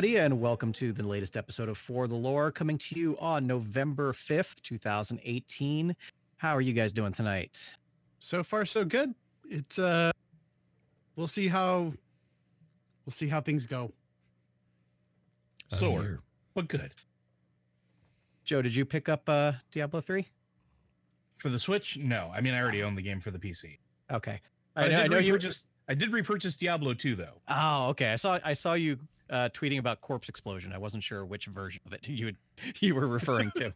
Everybody, 0.00 0.24
and 0.24 0.40
welcome 0.40 0.72
to 0.72 0.94
the 0.94 1.06
latest 1.06 1.36
episode 1.36 1.68
of 1.68 1.76
For 1.76 2.08
the 2.08 2.14
Lore, 2.14 2.50
coming 2.50 2.78
to 2.78 2.98
you 2.98 3.18
on 3.18 3.46
November 3.46 4.14
5th, 4.14 4.62
2018. 4.62 5.94
How 6.38 6.56
are 6.56 6.62
you 6.62 6.72
guys 6.72 6.94
doing 6.94 7.12
tonight? 7.12 7.76
so 8.18 8.42
far 8.42 8.64
so 8.64 8.82
good 8.82 9.14
it's 9.50 9.78
uh 9.78 10.10
we'll 11.16 11.26
see 11.26 11.48
how 11.48 11.92
we'll 13.04 13.12
see 13.12 13.28
how 13.28 13.42
things 13.42 13.66
go 13.66 13.92
I'm 15.70 15.78
sore 15.78 16.00
here. 16.00 16.20
but 16.54 16.66
good 16.66 16.92
Joe, 18.44 18.62
did 18.62 18.74
you 18.74 18.86
pick 18.86 19.10
up 19.10 19.28
uh, 19.28 19.52
Diablo 19.70 20.00
3? 20.00 20.26
For 21.36 21.50
the 21.50 21.58
Switch, 21.58 21.98
no. 21.98 22.32
I 22.34 22.40
mean, 22.40 22.54
I 22.54 22.62
already 22.62 22.82
own 22.82 22.94
the 22.94 23.02
game 23.02 23.20
for 23.20 23.30
the 23.30 23.38
PC. 23.38 23.76
Okay. 24.10 24.40
I, 24.74 24.86
I, 24.86 24.88
know, 24.88 24.96
I 24.96 25.06
know 25.08 25.18
you. 25.18 25.34
repurchase. 25.34 25.66
I 25.88 25.94
did 25.94 26.10
repurchase 26.10 26.56
Diablo 26.56 26.94
2 26.94 27.16
though. 27.16 27.42
Oh, 27.48 27.88
okay. 27.90 28.12
I 28.12 28.16
saw 28.16 28.38
I 28.42 28.54
saw 28.54 28.72
you 28.72 28.98
uh, 29.30 29.48
tweeting 29.50 29.78
about 29.78 30.00
Corpse 30.00 30.28
Explosion. 30.28 30.72
I 30.72 30.78
wasn't 30.78 31.02
sure 31.02 31.24
which 31.24 31.46
version 31.46 31.80
of 31.86 31.92
it 31.92 32.06
you 32.08 32.26
would, 32.26 32.36
you 32.80 32.94
were 32.94 33.06
referring 33.06 33.50
to. 33.56 33.72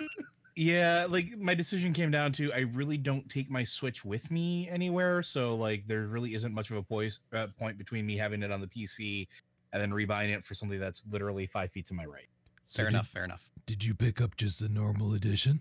Yeah, 0.56 1.06
like 1.08 1.36
my 1.36 1.54
decision 1.54 1.92
came 1.92 2.10
down 2.12 2.30
to 2.32 2.52
I 2.52 2.60
really 2.60 2.96
don't 2.96 3.28
take 3.28 3.50
my 3.50 3.64
Switch 3.64 4.04
with 4.04 4.30
me 4.30 4.68
anywhere, 4.68 5.20
so 5.22 5.56
like 5.56 5.84
there 5.88 6.06
really 6.06 6.34
isn't 6.34 6.54
much 6.54 6.70
of 6.70 6.76
a 6.76 6.82
poise, 6.82 7.20
uh, 7.32 7.48
point 7.58 7.76
between 7.76 8.06
me 8.06 8.16
having 8.16 8.42
it 8.42 8.52
on 8.52 8.60
the 8.60 8.68
PC 8.68 9.26
and 9.72 9.82
then 9.82 9.90
rebuying 9.90 10.28
it 10.32 10.44
for 10.44 10.54
something 10.54 10.78
that's 10.78 11.04
literally 11.10 11.46
five 11.46 11.72
feet 11.72 11.86
to 11.86 11.94
my 11.94 12.04
right. 12.04 12.28
So 12.66 12.82
fair 12.82 12.86
did, 12.90 12.94
enough. 12.94 13.08
Fair 13.08 13.24
enough. 13.24 13.50
Did 13.66 13.84
you 13.84 13.94
pick 13.94 14.20
up 14.20 14.36
just 14.36 14.60
the 14.60 14.68
normal 14.68 15.12
edition? 15.14 15.60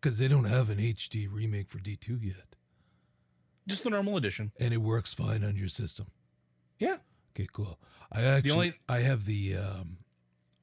Because 0.00 0.18
they 0.18 0.28
don't 0.28 0.44
have 0.44 0.68
an 0.68 0.78
HD 0.78 1.26
remake 1.32 1.70
for 1.70 1.78
D2 1.78 2.22
yet, 2.22 2.56
Just 3.66 3.84
the 3.84 3.90
normal 3.90 4.16
edition. 4.18 4.52
and 4.60 4.74
it 4.74 4.82
works 4.82 5.14
fine 5.14 5.42
on 5.44 5.56
your 5.56 5.68
system. 5.68 6.06
Yeah. 6.78 6.96
Okay, 7.34 7.48
cool. 7.52 7.78
I 8.10 8.22
actually, 8.22 8.52
only- 8.52 8.74
I 8.88 8.98
have 9.00 9.24
the 9.24 9.56
um, 9.56 9.98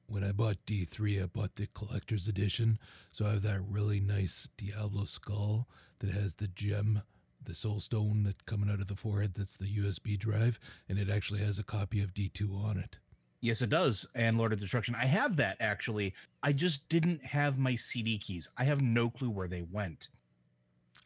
when 0.06 0.24
I 0.24 0.32
bought 0.32 0.56
D3, 0.66 1.22
I 1.22 1.26
bought 1.26 1.56
the 1.56 1.66
collector's 1.74 2.28
edition, 2.28 2.78
so 3.12 3.26
I 3.26 3.30
have 3.30 3.42
that 3.42 3.60
really 3.68 4.00
nice 4.00 4.48
Diablo 4.56 5.04
skull 5.04 5.68
that 5.98 6.10
has 6.10 6.36
the 6.36 6.48
gem, 6.48 7.02
the 7.42 7.54
soul 7.54 7.80
stone 7.80 8.22
that 8.24 8.46
coming 8.46 8.70
out 8.70 8.80
of 8.80 8.86
the 8.88 8.96
forehead. 8.96 9.34
That's 9.34 9.56
the 9.56 9.66
USB 9.66 10.18
drive, 10.18 10.58
and 10.88 10.98
it 10.98 11.10
actually 11.10 11.40
has 11.40 11.58
a 11.58 11.64
copy 11.64 12.02
of 12.02 12.14
D2 12.14 12.52
on 12.64 12.78
it. 12.78 12.98
Yes, 13.40 13.62
it 13.62 13.70
does. 13.70 14.08
And 14.14 14.36
Lord 14.36 14.52
of 14.52 14.60
Destruction. 14.60 14.94
I 14.94 15.06
have 15.06 15.36
that 15.36 15.56
actually. 15.60 16.14
I 16.42 16.52
just 16.52 16.88
didn't 16.88 17.24
have 17.24 17.58
my 17.58 17.74
CD 17.74 18.18
keys. 18.18 18.50
I 18.58 18.64
have 18.64 18.82
no 18.82 19.08
clue 19.10 19.30
where 19.30 19.48
they 19.48 19.62
went. 19.62 20.08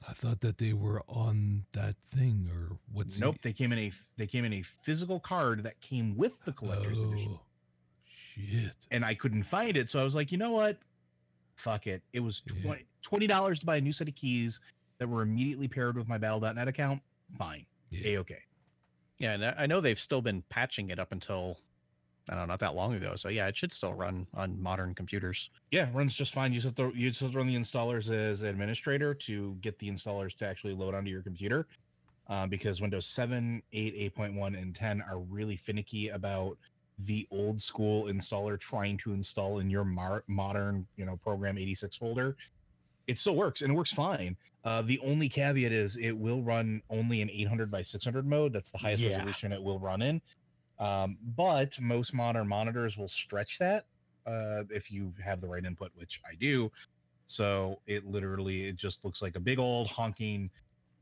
I 0.08 0.12
thought 0.12 0.40
that 0.40 0.58
they 0.58 0.72
were 0.72 1.02
on 1.08 1.64
that 1.72 1.96
thing, 2.14 2.48
or 2.52 2.78
what's 2.92 3.18
nope, 3.18 3.36
they 3.42 3.52
came 3.52 3.72
in 3.72 3.78
a 3.78 3.92
they 4.16 4.26
came 4.26 4.44
in 4.44 4.52
a 4.52 4.62
physical 4.62 5.18
card 5.20 5.62
that 5.62 5.80
came 5.80 6.16
with 6.16 6.44
the 6.44 6.52
collector's 6.52 7.00
oh, 7.00 7.08
edition. 7.10 7.32
Oh, 7.34 7.40
Shit. 8.06 8.72
and 8.90 9.04
I 9.04 9.14
couldn't 9.14 9.44
find 9.44 9.76
it. 9.76 9.88
So 9.88 10.00
I 10.00 10.04
was 10.04 10.14
like, 10.14 10.32
you 10.32 10.38
know 10.38 10.50
what? 10.50 10.78
Fuck 11.56 11.86
it. 11.86 12.02
It 12.12 12.20
was 12.20 12.42
Yeah. 12.62 12.74
20 13.02 13.26
dollars 13.26 13.60
to 13.60 13.66
buy 13.66 13.76
a 13.76 13.80
new 13.80 13.92
set 13.92 14.08
of 14.08 14.14
keys 14.14 14.60
that 14.98 15.08
were 15.08 15.22
immediately 15.22 15.68
paired 15.68 15.96
with 15.96 16.08
my 16.08 16.18
Battle.net 16.18 16.68
account. 16.68 17.00
Fine, 17.38 17.66
Yeah. 17.90 18.08
a 18.08 18.18
okay. 18.20 18.42
Yeah, 19.18 19.32
and 19.34 19.44
I 19.44 19.54
I 19.58 19.66
know 19.66 19.80
they've 19.80 19.98
still 19.98 20.22
been 20.22 20.42
patching 20.48 20.90
it 20.90 20.98
up 20.98 21.12
until 21.12 21.58
I 22.28 22.34
don't 22.34 22.42
know, 22.42 22.46
not 22.52 22.60
that 22.60 22.74
long 22.74 22.94
ago. 22.94 23.14
So 23.16 23.28
yeah, 23.28 23.46
it 23.48 23.56
should 23.56 23.72
still 23.72 23.92
run 23.92 24.26
on 24.34 24.60
modern 24.60 24.94
computers. 24.94 25.50
Yeah, 25.70 25.88
runs 25.92 26.14
just 26.14 26.32
fine. 26.32 26.52
You 26.52 26.60
just 26.60 26.78
have 26.78 26.92
to 26.92 26.96
you 26.98 27.10
just 27.10 27.20
have 27.20 27.32
to 27.32 27.38
run 27.38 27.46
the 27.46 27.56
installers 27.56 28.10
as 28.10 28.42
administrator 28.42 29.12
to 29.14 29.54
get 29.60 29.78
the 29.78 29.90
installers 29.90 30.34
to 30.36 30.46
actually 30.46 30.72
load 30.74 30.94
onto 30.94 31.10
your 31.10 31.22
computer. 31.22 31.66
Uh, 32.26 32.46
because 32.46 32.80
Windows 32.80 33.04
7, 33.04 33.62
8, 33.74 34.14
8.1, 34.16 34.58
and 34.58 34.74
10 34.74 35.02
are 35.02 35.18
really 35.18 35.56
finicky 35.56 36.08
about 36.08 36.56
the 37.00 37.26
old 37.30 37.60
school 37.60 38.04
installer 38.04 38.58
trying 38.58 38.96
to 38.96 39.12
install 39.12 39.58
in 39.58 39.68
your 39.68 39.84
mar- 39.84 40.24
modern, 40.26 40.86
you 40.96 41.04
know, 41.04 41.18
program 41.18 41.58
86 41.58 41.96
folder. 41.96 42.34
It 43.06 43.18
still 43.18 43.36
works 43.36 43.60
and 43.60 43.70
it 43.70 43.74
works 43.74 43.92
fine. 43.92 44.38
Uh, 44.64 44.80
the 44.80 44.98
only 45.00 45.28
caveat 45.28 45.70
is 45.72 45.98
it 45.98 46.12
will 46.12 46.42
run 46.42 46.80
only 46.88 47.20
in 47.20 47.28
800 47.28 47.70
by 47.70 47.82
600 47.82 48.26
mode. 48.26 48.54
That's 48.54 48.70
the 48.70 48.78
highest 48.78 49.02
Yeah. 49.02 49.16
resolution 49.16 49.52
it 49.52 49.62
will 49.62 49.78
run 49.78 50.00
in. 50.00 50.22
Um, 50.78 51.16
but 51.36 51.78
most 51.80 52.14
modern 52.14 52.48
monitors 52.48 52.98
will 52.98 53.08
stretch 53.08 53.58
that 53.58 53.86
uh, 54.26 54.64
if 54.70 54.90
you 54.90 55.12
have 55.22 55.40
the 55.40 55.48
right 55.48 55.64
input, 55.64 55.90
which 55.94 56.20
I 56.28 56.34
do. 56.34 56.70
So 57.26 57.80
it 57.86 58.04
literally 58.04 58.68
it 58.68 58.76
just 58.76 59.04
looks 59.04 59.22
like 59.22 59.36
a 59.36 59.40
big 59.40 59.58
old 59.58 59.86
honking 59.86 60.50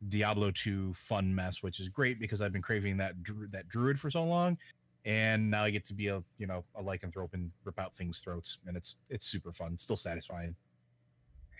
Diablo 0.09 0.51
2 0.51 0.93
fun 0.95 1.35
mess, 1.35 1.63
which 1.63 1.81
is 1.81 1.89
great 1.89 2.19
because 2.21 2.41
I've 2.41 2.53
been 2.53 2.63
craving 2.63 2.97
that 2.99 3.23
dru- 3.23 3.49
that 3.49 3.69
druid 3.69 3.99
for 3.99 4.11
so 4.11 4.25
long, 4.25 4.59
and 5.05 5.51
now 5.51 5.65
I 5.65 5.71
get 5.71 5.85
to 5.87 5.95
be 5.95 6.09
a 6.09 6.23
you 6.39 6.47
know 6.47 6.65
a 6.77 6.83
lycanthrope 6.83 7.35
and 7.35 7.51
rip 7.65 7.79
out 7.79 7.95
things' 7.95 8.19
throats, 8.19 8.59
and 8.67 8.77
it's 8.77 8.97
it's 9.11 9.27
super 9.27 9.53
fun, 9.53 9.77
still 9.79 9.97
satisfying. 9.97 10.55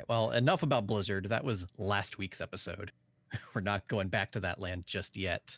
Well, 0.09 0.33
enough 0.33 0.63
about 0.63 0.87
Blizzard. 0.87 1.29
That 1.29 1.45
was 1.45 1.67
last 1.79 2.19
week's 2.19 2.41
episode. 2.41 2.91
We're 3.55 3.61
not 3.61 3.87
going 3.89 4.09
back 4.09 4.33
to 4.33 4.41
that 4.41 4.61
land 4.61 4.85
just 4.87 5.17
yet. 5.17 5.57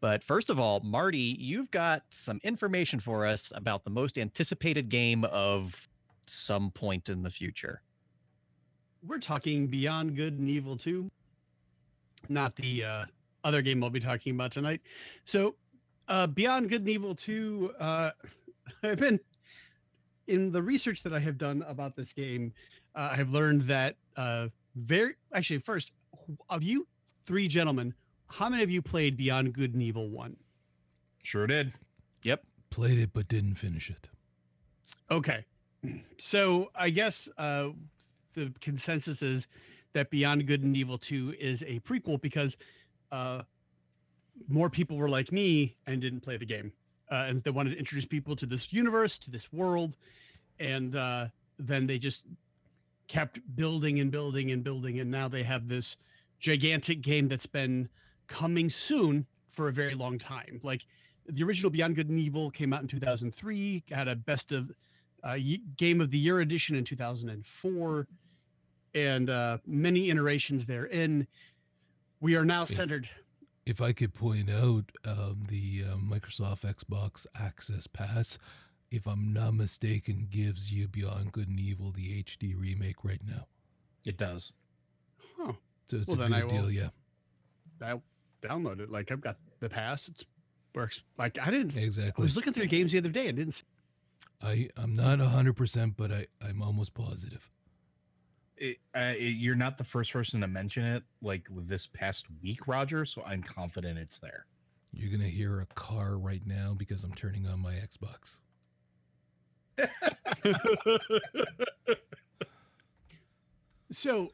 But 0.00 0.22
first 0.22 0.48
of 0.50 0.60
all, 0.60 0.80
Marty, 0.80 1.36
you've 1.40 1.70
got 1.70 2.04
some 2.10 2.40
information 2.44 3.00
for 3.00 3.26
us 3.26 3.52
about 3.54 3.82
the 3.84 3.90
most 3.90 4.16
anticipated 4.18 4.88
game 4.88 5.24
of 5.24 5.88
some 6.26 6.70
point 6.70 7.08
in 7.08 7.22
the 7.22 7.30
future. 7.30 7.82
we're 9.02 9.18
talking 9.18 9.66
beyond 9.66 10.16
good 10.16 10.38
and 10.38 10.48
evil 10.48 10.76
2 10.76 11.10
not 12.28 12.54
the 12.56 12.84
uh 12.84 13.04
other 13.44 13.62
game 13.62 13.82
i'll 13.84 13.90
be 13.90 14.00
talking 14.00 14.34
about 14.34 14.50
tonight 14.50 14.80
so 15.24 15.54
uh 16.08 16.26
beyond 16.26 16.68
good 16.68 16.80
and 16.82 16.90
evil 16.90 17.14
2 17.14 17.72
uh 17.78 18.10
i've 18.82 18.98
been 18.98 19.18
in 20.26 20.50
the 20.52 20.60
research 20.60 21.02
that 21.04 21.14
i 21.14 21.20
have 21.20 21.38
done 21.38 21.64
about 21.68 21.94
this 21.96 22.12
game 22.12 22.52
uh, 22.96 23.08
i 23.12 23.16
have 23.16 23.30
learned 23.30 23.62
that 23.62 23.94
uh 24.16 24.48
very 24.74 25.14
actually 25.32 25.58
first 25.60 25.92
of 26.50 26.62
you 26.62 26.86
three 27.24 27.46
gentlemen 27.48 27.94
how 28.30 28.48
many 28.48 28.62
of 28.62 28.70
you 28.70 28.82
played 28.82 29.16
beyond 29.16 29.52
good 29.52 29.74
and 29.74 29.82
evil 29.82 30.08
1 30.08 30.36
Sure 31.28 31.46
did. 31.46 31.74
Yep. 32.22 32.42
Played 32.70 32.98
it 32.98 33.10
but 33.12 33.28
didn't 33.28 33.56
finish 33.56 33.90
it. 33.90 34.08
Okay. 35.10 35.44
So 36.18 36.70
I 36.74 36.90
guess 36.90 37.28
uh, 37.38 37.68
the 38.34 38.52
consensus 38.60 39.22
is 39.22 39.46
that 39.92 40.10
Beyond 40.10 40.46
Good 40.46 40.62
and 40.62 40.76
Evil 40.76 40.98
2 40.98 41.34
is 41.38 41.62
a 41.62 41.80
prequel 41.80 42.20
because 42.20 42.56
uh, 43.12 43.42
more 44.48 44.68
people 44.70 44.96
were 44.96 45.08
like 45.08 45.32
me 45.32 45.76
and 45.86 46.00
didn't 46.00 46.20
play 46.20 46.36
the 46.36 46.46
game. 46.46 46.72
Uh, 47.10 47.26
and 47.28 47.42
they 47.42 47.50
wanted 47.50 47.70
to 47.70 47.78
introduce 47.78 48.06
people 48.06 48.34
to 48.36 48.46
this 48.46 48.72
universe, 48.72 49.18
to 49.18 49.30
this 49.30 49.52
world. 49.52 49.96
And 50.58 50.96
uh, 50.96 51.28
then 51.58 51.86
they 51.86 51.98
just 51.98 52.24
kept 53.06 53.40
building 53.54 54.00
and 54.00 54.10
building 54.10 54.50
and 54.50 54.64
building. 54.64 55.00
And 55.00 55.10
now 55.10 55.28
they 55.28 55.42
have 55.42 55.68
this 55.68 55.96
gigantic 56.38 57.00
game 57.00 57.28
that's 57.28 57.46
been 57.46 57.88
coming 58.28 58.68
soon 58.68 59.26
for 59.48 59.68
a 59.68 59.72
very 59.72 59.94
long 59.94 60.18
time. 60.18 60.60
Like 60.62 60.86
the 61.26 61.42
original 61.42 61.70
Beyond 61.70 61.96
Good 61.96 62.08
and 62.08 62.18
Evil 62.18 62.50
came 62.50 62.72
out 62.72 62.82
in 62.82 62.88
2003, 62.88 63.82
had 63.90 64.08
a 64.08 64.14
best 64.16 64.52
of 64.52 64.70
uh, 65.24 65.36
Game 65.76 66.00
of 66.00 66.10
the 66.10 66.18
Year 66.18 66.40
edition 66.40 66.76
in 66.76 66.84
2004, 66.84 68.06
and 68.94 69.30
uh, 69.30 69.58
many 69.66 70.10
iterations 70.10 70.64
therein. 70.66 71.26
We 72.20 72.36
are 72.36 72.44
now 72.44 72.62
If- 72.62 72.70
centered. 72.70 73.08
If 73.66 73.82
I 73.82 73.92
could 73.92 74.14
point 74.14 74.48
out 74.48 74.84
um, 75.04 75.42
the 75.48 75.82
uh, 75.92 75.96
Microsoft 75.96 76.60
Xbox 76.64 77.26
Access 77.38 77.86
Pass, 77.86 78.38
if 78.90 79.06
I'm 79.06 79.30
not 79.34 79.52
mistaken, 79.54 80.26
gives 80.30 80.72
you 80.72 80.88
Beyond 80.88 81.32
Good 81.32 81.48
and 81.48 81.60
Evil 81.60 81.90
the 81.90 82.22
HD 82.22 82.54
remake 82.58 83.04
right 83.04 83.20
now. 83.26 83.46
It 84.06 84.16
does. 84.16 84.54
Huh. 85.36 85.52
So 85.84 85.98
it's 85.98 86.08
Well, 86.08 86.16
a 86.16 86.20
then 86.20 86.32
I 86.32 86.40
good 86.40 86.48
deal, 86.48 86.62
will- 86.62 86.70
yeah. 86.70 86.88
I'll 87.82 88.02
download 88.42 88.80
it. 88.80 88.90
Like 88.90 89.10
I've 89.10 89.20
got 89.20 89.36
the 89.60 89.68
pass. 89.68 90.08
It's 90.08 90.24
works. 90.74 91.02
Like 91.18 91.38
I 91.40 91.50
didn't. 91.50 91.76
Exactly. 91.76 92.22
I 92.22 92.24
was 92.24 92.36
looking 92.36 92.52
through 92.52 92.66
games 92.66 92.92
the 92.92 92.98
other 92.98 93.10
day. 93.10 93.28
I 93.28 93.32
didn't. 93.32 93.52
See, 93.52 93.64
I, 94.42 94.68
I'm 94.76 94.94
not 94.94 95.18
100%, 95.18 95.94
but 95.96 96.12
I, 96.12 96.26
I'm 96.46 96.62
almost 96.62 96.94
positive. 96.94 97.50
It, 98.56 98.78
uh, 98.94 99.14
it, 99.16 99.36
you're 99.36 99.56
not 99.56 99.78
the 99.78 99.84
first 99.84 100.12
person 100.12 100.40
to 100.40 100.46
mention 100.46 100.84
it 100.84 101.02
like 101.22 101.48
this 101.50 101.86
past 101.86 102.26
week, 102.42 102.66
Roger. 102.66 103.04
So 103.04 103.22
I'm 103.26 103.42
confident 103.42 103.98
it's 103.98 104.18
there. 104.18 104.46
You're 104.92 105.10
going 105.10 105.22
to 105.22 105.28
hear 105.28 105.60
a 105.60 105.66
car 105.66 106.16
right 106.16 106.42
now 106.46 106.74
because 106.76 107.04
I'm 107.04 107.12
turning 107.12 107.46
on 107.46 107.60
my 107.60 107.74
Xbox. 107.74 108.38
so, 113.90 114.30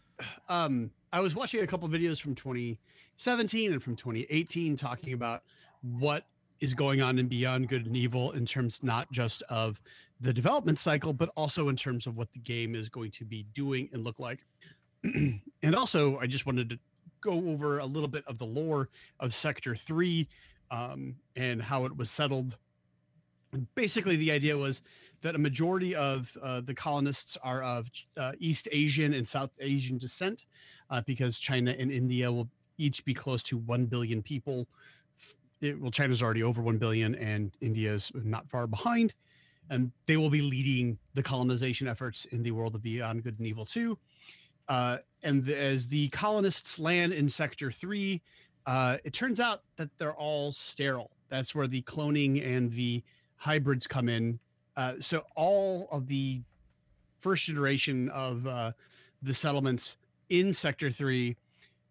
um, 0.49 0.91
I 1.13 1.21
was 1.21 1.35
watching 1.35 1.63
a 1.63 1.67
couple 1.67 1.89
videos 1.89 2.21
from 2.21 2.35
2017 3.17 3.73
and 3.73 3.83
from 3.83 3.95
2018 3.95 4.77
talking 4.77 5.13
about 5.13 5.43
what 5.83 6.27
is 6.61 6.75
going 6.75 7.01
on 7.01 7.19
in 7.19 7.29
Beyond 7.29 7.69
Good 7.69 7.87
and 7.87 7.97
Evil 7.97 8.33
in 8.33 8.45
terms 8.45 8.83
not 8.83 9.11
just 9.13 9.43
of 9.43 9.81
the 10.21 10.33
development 10.33 10.79
cycle, 10.79 11.13
but 11.13 11.31
also 11.37 11.69
in 11.69 11.77
terms 11.77 12.07
of 12.07 12.17
what 12.17 12.33
the 12.33 12.41
game 12.41 12.75
is 12.75 12.89
going 12.89 13.11
to 13.13 13.25
be 13.25 13.47
doing 13.55 13.89
and 13.93 14.03
look 14.03 14.19
like. 14.19 14.45
and 15.05 15.75
also, 15.77 16.19
I 16.19 16.27
just 16.27 16.47
wanted 16.47 16.71
to 16.71 16.79
go 17.21 17.33
over 17.33 17.79
a 17.79 17.87
little 17.87 18.09
bit 18.09 18.25
of 18.27 18.39
the 18.39 18.47
lore 18.47 18.89
of 19.21 19.35
Sector 19.35 19.77
3 19.77 20.29
um, 20.71 21.15
and 21.37 21.63
how 21.63 21.85
it 21.85 21.97
was 21.97 22.11
settled. 22.11 22.57
Basically, 23.75 24.17
the 24.17 24.33
idea 24.33 24.57
was 24.57 24.83
that 25.23 25.37
a 25.37 25.39
majority 25.39 25.95
of 25.95 26.37
uh, 26.43 26.61
the 26.63 26.75
colonists 26.75 27.37
are 27.43 27.63
of 27.63 27.89
uh, 28.17 28.33
East 28.39 28.69
Asian 28.73 29.15
and 29.15 29.27
South 29.27 29.51
Asian 29.61 29.99
descent 29.99 30.47
uh, 30.91 31.03
because 31.07 31.39
China 31.39 31.75
and 31.79 31.93
India 31.93 32.31
will 32.31 32.49
each 32.79 33.05
be 33.05 33.15
close 33.15 33.43
to 33.45 33.59
1 33.59 33.87
billion 33.87 34.23
people. 34.23 34.67
It, 35.61 35.81
well, 35.81 35.91
China's 35.91 36.23
already 36.23 36.43
over 36.43 36.63
1 36.63 36.79
billion 36.79 37.15
and 37.15 37.53
India's 37.61 38.11
not 38.15 38.49
far 38.49 38.67
behind. 38.67 39.15
And 39.71 39.91
they 40.07 40.17
will 40.17 40.31
be 40.31 40.43
leading 40.43 40.99
the 41.15 41.23
colonization 41.23 41.89
efforts 41.89 42.27
in 42.27 42.43
the 42.43 42.51
world 42.51 42.75
of 42.75 42.83
Beyond 42.83 43.25
Good 43.25 43.39
and 43.39 43.47
Evil 43.47 43.65
2. 43.65 43.99
Uh, 44.69 44.99
and 45.23 45.45
the, 45.45 45.59
as 45.59 45.89
the 45.89 46.09
colonists 46.09 46.79
land 46.79 47.13
in 47.13 47.29
Sector 47.29 47.71
3, 47.71 48.21
uh, 48.67 48.99
it 49.05 49.13
turns 49.13 49.41
out 49.41 49.63
that 49.77 49.97
they're 49.99 50.15
all 50.15 50.53
sterile. 50.53 51.11
That's 51.29 51.55
where 51.55 51.67
the 51.67 51.83
cloning 51.83 52.45
and 52.47 52.71
the 52.73 53.03
hybrids 53.37 53.87
come 53.87 54.09
in. 54.09 54.39
Uh, 54.77 54.95
so 55.01 55.25
all 55.37 55.89
of 55.93 56.09
the 56.09 56.43
first 57.21 57.45
generation 57.45 58.09
of 58.11 58.47
uh, 58.47 58.73
the 59.23 59.35
settlements 59.35 59.97
in 60.29 60.53
Sector 60.53 60.91
3 60.91 61.37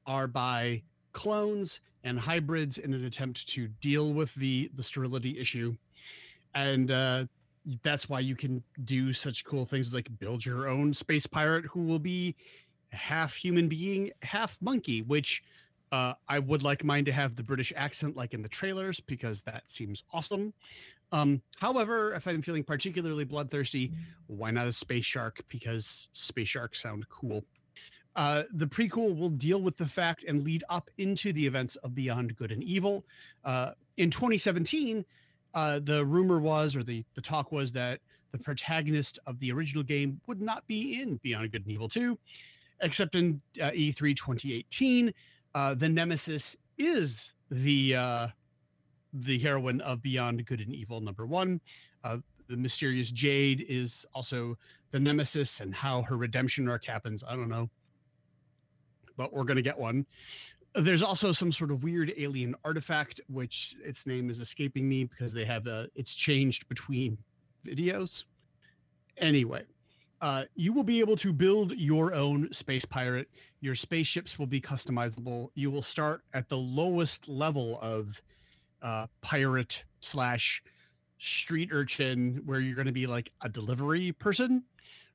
are 0.05 0.27
by 0.27 0.83
clones 1.11 1.79
and 2.03 2.19
hybrids 2.19 2.77
in 2.77 2.93
an 2.93 3.05
attempt 3.05 3.47
to 3.49 3.67
deal 3.67 4.13
with 4.13 4.33
the 4.35 4.69
the 4.75 4.83
sterility 4.83 5.39
issue. 5.39 5.75
And 6.55 6.91
uh, 6.91 7.25
that's 7.81 8.09
why 8.09 8.19
you 8.19 8.35
can 8.35 8.63
do 8.83 9.13
such 9.13 9.45
cool 9.45 9.65
things 9.65 9.93
like 9.93 10.09
build 10.19 10.45
your 10.45 10.67
own 10.67 10.93
space 10.93 11.25
pirate 11.25 11.65
who 11.65 11.83
will 11.83 11.99
be 11.99 12.35
half 12.91 13.35
human 13.35 13.67
being, 13.67 14.11
half 14.21 14.57
monkey, 14.61 15.01
which 15.01 15.43
uh, 15.91 16.13
I 16.27 16.39
would 16.39 16.63
like 16.63 16.83
mine 16.83 17.05
to 17.05 17.11
have 17.11 17.35
the 17.35 17.43
British 17.43 17.71
accent 17.75 18.15
like 18.15 18.33
in 18.33 18.41
the 18.41 18.49
trailers 18.49 18.99
because 18.99 19.43
that 19.43 19.63
seems 19.69 20.03
awesome. 20.11 20.53
Um, 21.11 21.41
however, 21.59 22.15
if 22.15 22.27
I'm 22.27 22.41
feeling 22.41 22.63
particularly 22.63 23.23
bloodthirsty, 23.23 23.91
why 24.25 24.49
not 24.49 24.65
a 24.65 24.73
space 24.73 25.05
shark? 25.05 25.43
Because 25.47 26.09
space 26.11 26.49
sharks 26.49 26.81
sound 26.81 27.07
cool. 27.09 27.43
Uh, 28.15 28.43
the 28.51 28.67
prequel 28.67 29.17
will 29.17 29.29
deal 29.29 29.61
with 29.61 29.75
the 29.77 29.85
fact 29.85 30.23
and 30.23 30.43
lead 30.43 30.63
up 30.69 30.89
into 30.97 31.33
the 31.33 31.45
events 31.45 31.75
of 31.77 31.95
Beyond 31.95 32.35
Good 32.35 32.51
and 32.51 32.63
Evil. 32.63 33.05
Uh, 33.43 33.71
in 33.97 34.09
2017, 34.11 35.03
uh, 35.53 35.79
the 35.83 36.05
rumor 36.05 36.39
was, 36.39 36.75
or 36.75 36.83
the, 36.83 37.03
the 37.15 37.21
talk 37.21 37.51
was, 37.51 37.71
that 37.71 37.99
the 38.31 38.37
protagonist 38.37 39.19
of 39.27 39.39
the 39.39 39.51
original 39.51 39.83
game 39.83 40.19
would 40.27 40.41
not 40.41 40.65
be 40.67 41.01
in 41.01 41.17
Beyond 41.23 41.51
Good 41.51 41.63
and 41.63 41.71
Evil 41.71 41.87
2 41.87 42.17
except 42.81 43.15
in 43.15 43.41
uh, 43.61 43.71
E3 43.71 44.15
2018, 44.15 45.13
uh, 45.55 45.73
the 45.73 45.89
Nemesis 45.89 46.55
is 46.77 47.33
the 47.49 47.95
uh, 47.95 48.27
the 49.13 49.37
heroine 49.39 49.79
of 49.81 50.01
Beyond 50.01 50.45
Good 50.45 50.59
and 50.59 50.73
Evil 50.73 50.99
number 51.01 51.25
one. 51.25 51.61
The 52.49 52.57
mysterious 52.57 53.11
Jade 53.11 53.65
is 53.69 54.05
also 54.13 54.57
the 54.91 54.99
Nemesis, 54.99 55.61
and 55.61 55.73
how 55.73 56.01
her 56.03 56.17
redemption 56.17 56.67
arc 56.67 56.85
happens, 56.85 57.23
I 57.27 57.35
don't 57.35 57.49
know, 57.49 57.69
but 59.17 59.33
we're 59.33 59.43
gonna 59.43 59.61
get 59.61 59.77
one. 59.77 60.05
There's 60.75 61.03
also 61.03 61.31
some 61.31 61.51
sort 61.51 61.71
of 61.71 61.83
weird 61.83 62.13
alien 62.17 62.55
artifact, 62.63 63.21
which 63.27 63.75
its 63.83 64.07
name 64.07 64.29
is 64.29 64.39
escaping 64.39 64.89
me 64.89 65.03
because 65.05 65.31
they 65.31 65.45
have 65.45 65.67
a. 65.67 65.87
It's 65.95 66.15
changed 66.15 66.67
between 66.67 67.17
videos. 67.65 68.25
Anyway, 69.17 69.63
uh, 70.21 70.45
you 70.55 70.73
will 70.73 70.83
be 70.83 70.99
able 70.99 71.17
to 71.17 71.33
build 71.33 71.73
your 71.73 72.13
own 72.13 72.51
space 72.51 72.85
pirate. 72.85 73.29
Your 73.61 73.75
spaceships 73.75 74.39
will 74.39 74.47
be 74.47 74.61
customizable. 74.61 75.49
You 75.53 75.69
will 75.69 75.83
start 75.83 76.23
at 76.33 76.49
the 76.49 76.57
lowest 76.57 77.29
level 77.29 77.77
of 77.81 78.21
uh, 78.81 79.07
pirate 79.21 79.83
slash 79.99 80.63
street 81.19 81.69
urchin, 81.71 82.41
where 82.45 82.59
you're 82.59 82.75
going 82.75 82.87
to 82.87 82.93
be 82.93 83.05
like 83.05 83.31
a 83.41 83.49
delivery 83.49 84.11
person 84.13 84.63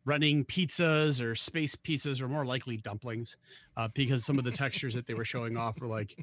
running 0.08 0.42
pizzas 0.46 1.22
or 1.22 1.34
space 1.34 1.76
pizzas 1.76 2.22
or 2.22 2.28
more 2.28 2.46
likely 2.46 2.78
dumplings 2.78 3.36
uh, 3.76 3.88
because 3.92 4.24
some 4.24 4.38
of 4.38 4.44
the 4.44 4.50
textures 4.50 4.94
that 4.94 5.06
they 5.06 5.12
were 5.12 5.24
showing 5.24 5.58
off 5.58 5.80
were 5.82 5.86
like 5.86 6.16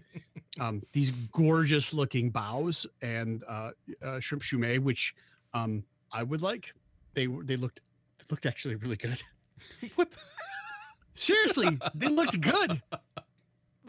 um, 0.59 0.81
these 0.91 1.11
gorgeous 1.27 1.93
looking 1.93 2.31
bows 2.31 2.87
and 3.03 3.43
uh, 3.47 3.69
uh, 4.03 4.19
shrimp 4.19 4.41
shumai, 4.41 4.79
which 4.79 5.13
um, 5.53 5.83
I 6.11 6.23
would 6.23 6.41
like. 6.41 6.73
They 7.13 7.27
they 7.27 7.55
looked 7.57 7.81
looked 8.31 8.47
actually 8.47 8.75
really 8.75 8.97
good. 8.97 9.21
what? 9.95 10.11
The- 10.11 10.17
Seriously, 11.13 11.77
they 11.95 12.07
looked 12.07 12.41
good. 12.41 12.81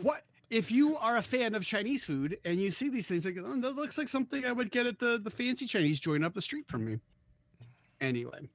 What 0.01 0.23
if 0.51 0.71
you 0.71 0.97
are 0.99 1.17
a 1.17 1.23
fan 1.23 1.55
of 1.55 1.65
Chinese 1.65 2.05
food 2.05 2.39
and 2.45 2.61
you 2.61 2.71
see 2.71 2.89
these 2.89 3.09
things 3.09 3.25
like 3.25 3.37
oh, 3.43 3.61
that 3.61 3.75
looks 3.75 3.99
like 3.99 4.09
something 4.09 4.45
I 4.45 4.53
would 4.53 4.71
get 4.71 4.87
at 4.87 4.99
the 4.99 5.19
the 5.23 5.31
fancy 5.31 5.67
Chinese 5.67 5.99
joint 5.99 6.25
up 6.25 6.35
the 6.35 6.43
street 6.43 6.69
from 6.69 6.85
me. 6.85 7.01
Anyway, 8.01 8.49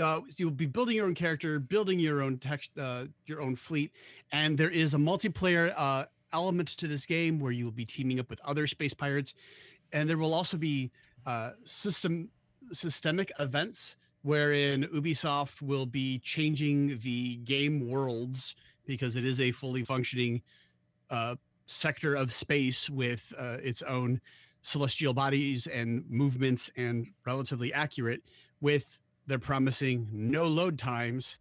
uh, 0.00 0.20
you'll 0.36 0.50
be 0.50 0.66
building 0.66 0.96
your 0.96 1.06
own 1.06 1.14
character, 1.14 1.58
building 1.58 1.98
your 1.98 2.22
own 2.22 2.38
text, 2.38 2.70
uh, 2.78 3.06
your 3.26 3.40
own 3.40 3.56
fleet, 3.56 3.92
and 4.32 4.56
there 4.56 4.70
is 4.70 4.94
a 4.94 4.98
multiplayer 4.98 5.72
uh, 5.76 6.04
element 6.32 6.68
to 6.68 6.86
this 6.86 7.06
game 7.06 7.38
where 7.40 7.52
you 7.52 7.64
will 7.64 7.72
be 7.72 7.84
teaming 7.84 8.20
up 8.20 8.30
with 8.30 8.40
other 8.44 8.66
space 8.66 8.94
pirates, 8.94 9.34
and 9.92 10.08
there 10.08 10.18
will 10.18 10.34
also 10.34 10.56
be 10.56 10.90
uh, 11.26 11.50
system 11.64 12.28
systemic 12.72 13.32
events 13.40 13.96
wherein 14.22 14.84
Ubisoft 14.94 15.62
will 15.62 15.86
be 15.86 16.18
changing 16.18 16.98
the 17.02 17.36
game 17.36 17.88
worlds 17.88 18.54
because 18.86 19.16
it 19.16 19.24
is 19.24 19.40
a 19.40 19.50
fully 19.50 19.82
functioning 19.82 20.42
uh, 21.10 21.34
sector 21.66 22.14
of 22.14 22.32
space 22.32 22.90
with 22.90 23.32
uh, 23.38 23.56
its 23.62 23.82
own 23.82 24.20
celestial 24.62 25.14
bodies 25.14 25.66
and 25.68 26.04
movements 26.08 26.70
and 26.76 27.06
relatively 27.24 27.72
accurate 27.72 28.22
with 28.60 28.98
they're 29.30 29.38
promising 29.38 30.08
no 30.12 30.46
load 30.46 30.78
times 30.78 31.38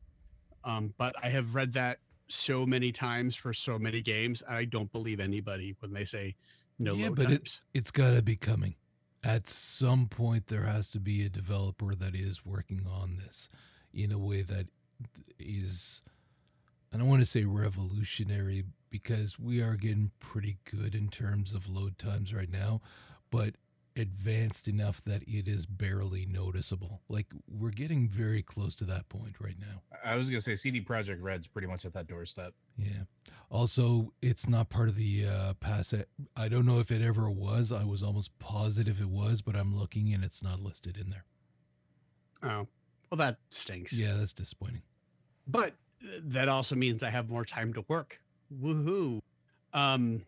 um, 0.64 0.94
but 0.98 1.14
i 1.24 1.28
have 1.28 1.56
read 1.56 1.74
that 1.74 2.00
so 2.28 2.66
many 2.66 2.92
times 2.92 3.36
for 3.36 3.54
so 3.54 3.78
many 3.80 4.02
games 4.02 4.44
i 4.48 4.64
don't 4.64 4.92
believe 4.92 5.20
anybody 5.20 5.76
when 5.80 5.92
they 5.92 6.06
say 6.06 6.36
no 6.80 6.92
load 6.92 6.98
times. 6.98 7.04
yeah, 7.04 7.10
but 7.16 7.30
times 7.30 7.62
it 7.74 7.78
it's 7.78 7.92
got 7.92 8.12
to 8.16 8.22
be 8.22 8.36
coming. 8.36 8.76
At 9.24 9.48
some 9.48 10.08
point, 10.08 10.48
there 10.48 10.64
has 10.64 10.90
to 10.92 11.00
be 11.00 11.26
a 11.26 11.30
developer 11.30 11.94
that 11.94 12.16
is 12.16 12.46
working 12.46 12.86
on 12.90 13.18
this 13.18 13.50
in 13.94 14.14
a 14.14 14.18
way 14.18 14.44
that 14.44 14.68
is, 15.38 16.02
I 16.94 16.98
don't 16.98 17.10
want 17.10 17.22
to 17.22 17.26
say 17.26 17.44
revolutionary 17.44 18.64
because 18.90 19.38
we 19.38 19.62
are 19.62 19.76
getting 19.76 20.12
pretty 20.20 20.58
good 20.64 20.96
in 20.96 21.10
terms 21.10 21.54
of 21.54 21.68
load 21.70 21.98
times 21.98 22.34
right 22.34 22.50
now, 22.50 22.80
but 23.30 23.56
advanced 24.00 24.68
enough 24.68 25.02
that 25.04 25.22
it 25.28 25.48
is 25.48 25.66
barely 25.66 26.26
noticeable. 26.26 27.02
Like 27.10 27.28
we're 27.48 27.70
getting 27.72 28.08
very 28.10 28.42
close 28.42 28.76
to 28.78 28.86
that 28.86 29.08
point 29.10 29.36
right 29.40 29.58
now. 29.60 29.82
I 30.04 30.16
was 30.16 30.30
gonna 30.30 30.42
say 30.42 30.56
CD 30.56 30.82
Projekt 30.82 31.20
Red's 31.22 31.48
pretty 31.48 31.68
much 31.68 31.86
at 31.86 31.94
that 31.94 32.08
doorstep. 32.08 32.54
Yeah. 32.78 33.04
Also, 33.52 34.14
it's 34.22 34.48
not 34.50 34.70
part 34.70 34.90
of 34.90 34.96
the 34.96 35.26
uh, 35.28 35.54
pass. 35.60 35.94
I 36.38 36.48
don't 36.48 36.66
know 36.66 36.80
if 36.80 36.92
it 36.92 37.02
ever 37.02 37.30
was. 37.30 37.72
I 37.72 37.84
was 37.84 38.02
almost 38.04 38.38
positive 38.40 39.02
it 39.02 39.10
was, 39.10 39.42
but 39.42 39.56
I'm 39.56 39.76
looking 39.78 40.14
and 40.14 40.24
it's 40.24 40.42
not 40.44 40.60
listed 40.60 40.98
in 40.98 41.10
there. 41.10 41.26
oh 42.44 42.68
well 43.12 43.18
that 43.18 43.38
stinks 43.50 43.98
Yeah, 43.98 44.14
that's 44.18 44.34
disappointing. 44.34 44.82
but 45.48 45.74
uh, 46.04 46.08
that 46.26 46.48
also 46.48 46.76
means 46.76 47.04
I 47.04 47.10
have 47.10 47.30
more 47.30 47.44
time 47.46 47.74
to 47.74 47.84
work. 47.88 48.20
Woohoo! 48.62 49.20
Um, 49.74 50.22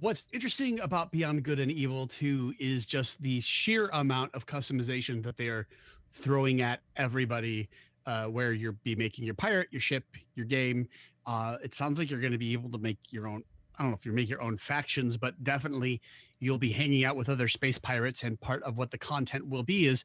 what's 0.00 0.26
interesting 0.32 0.80
about 0.80 1.10
Beyond 1.10 1.42
Good 1.42 1.58
and 1.58 1.70
Evil 1.70 2.06
2 2.06 2.54
is 2.58 2.86
just 2.86 3.22
the 3.22 3.40
sheer 3.40 3.88
amount 3.92 4.34
of 4.34 4.46
customization 4.46 5.22
that 5.24 5.36
they 5.36 5.48
are 5.48 5.66
throwing 6.10 6.60
at 6.60 6.80
everybody. 6.96 7.68
Uh, 8.04 8.24
where 8.24 8.52
you'll 8.52 8.74
be 8.82 8.96
making 8.96 9.24
your 9.24 9.34
pirate, 9.34 9.68
your 9.70 9.80
ship, 9.80 10.02
your 10.34 10.44
game. 10.44 10.88
Uh, 11.24 11.56
it 11.62 11.72
sounds 11.72 12.00
like 12.00 12.10
you're 12.10 12.18
going 12.18 12.32
to 12.32 12.38
be 12.38 12.52
able 12.52 12.68
to 12.68 12.78
make 12.78 12.98
your 13.10 13.28
own. 13.28 13.44
I 13.78 13.82
don't 13.82 13.92
know 13.92 13.96
if 13.96 14.04
you 14.04 14.10
make 14.10 14.28
your 14.28 14.42
own 14.42 14.56
factions, 14.56 15.16
but 15.16 15.40
definitely 15.44 16.00
you'll 16.40 16.58
be 16.58 16.72
hanging 16.72 17.04
out 17.04 17.14
with 17.14 17.28
other 17.28 17.46
space 17.46 17.78
pirates. 17.78 18.24
And 18.24 18.40
part 18.40 18.60
of 18.64 18.76
what 18.76 18.90
the 18.90 18.98
content 18.98 19.46
will 19.46 19.62
be 19.62 19.86
is 19.86 20.04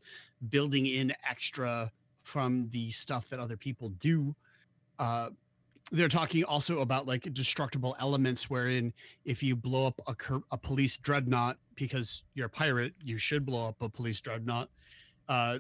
building 0.50 0.86
in 0.86 1.12
extra 1.27 1.91
from 2.22 2.69
the 2.69 2.91
stuff 2.91 3.29
that 3.29 3.39
other 3.39 3.57
people 3.57 3.89
do. 3.89 4.36
Uh, 5.00 5.29
they're 5.91 6.10
talking 6.10 6.44
also 6.44 6.79
about 6.79 7.08
like 7.08 7.34
destructible 7.34 7.96
elements, 8.00 8.50
wherein 8.50 8.94
if 9.25 9.41
you 9.41 9.56
blow 9.56 9.88
up 9.88 10.01
a, 10.08 10.15
a 10.51 10.58
police 10.58 10.98
dreadnought 10.98 11.58
because 11.75 12.24
you're 12.34 12.48
a 12.48 12.50
pirate, 12.50 12.94
you 13.03 13.17
should 13.17 13.46
blow 13.46 13.67
up 13.67 13.82
a 13.82 13.89
police 13.89 14.20
dreadnought. 14.20 14.70
Uh, 15.29 15.60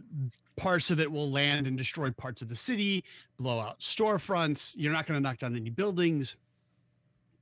parts 0.55 0.91
of 0.91 0.99
it 0.99 1.11
will 1.11 1.29
land 1.29 1.67
and 1.67 1.77
destroy 1.77 2.09
parts 2.11 2.41
of 2.41 2.49
the 2.49 2.55
city, 2.55 3.03
blow 3.37 3.59
out 3.59 3.79
storefronts. 3.79 4.73
You're 4.77 4.93
not 4.93 5.05
going 5.05 5.17
to 5.17 5.21
knock 5.21 5.37
down 5.37 5.55
any 5.55 5.69
buildings 5.69 6.37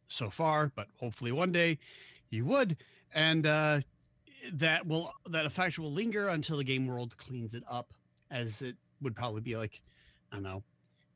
so 0.08 0.30
far, 0.30 0.72
but 0.76 0.88
hopefully 1.00 1.32
one 1.32 1.52
day 1.52 1.78
you 2.30 2.46
would. 2.46 2.78
And 3.14 3.46
uh, 3.48 3.80
that 4.54 4.86
will 4.86 5.12
that 5.28 5.46
effect 5.46 5.80
will 5.80 5.92
linger 5.92 6.30
until 6.30 6.58
the 6.58 6.64
game 6.64 6.88
world 6.88 7.16
cleans 7.18 7.56
it 7.56 7.64
up, 7.70 7.94
as 8.32 8.62
it 8.62 8.76
would 9.02 9.16
probably 9.16 9.42
be 9.42 9.56
like, 9.56 9.82
I 10.32 10.36
don't 10.36 10.44
know, 10.44 10.64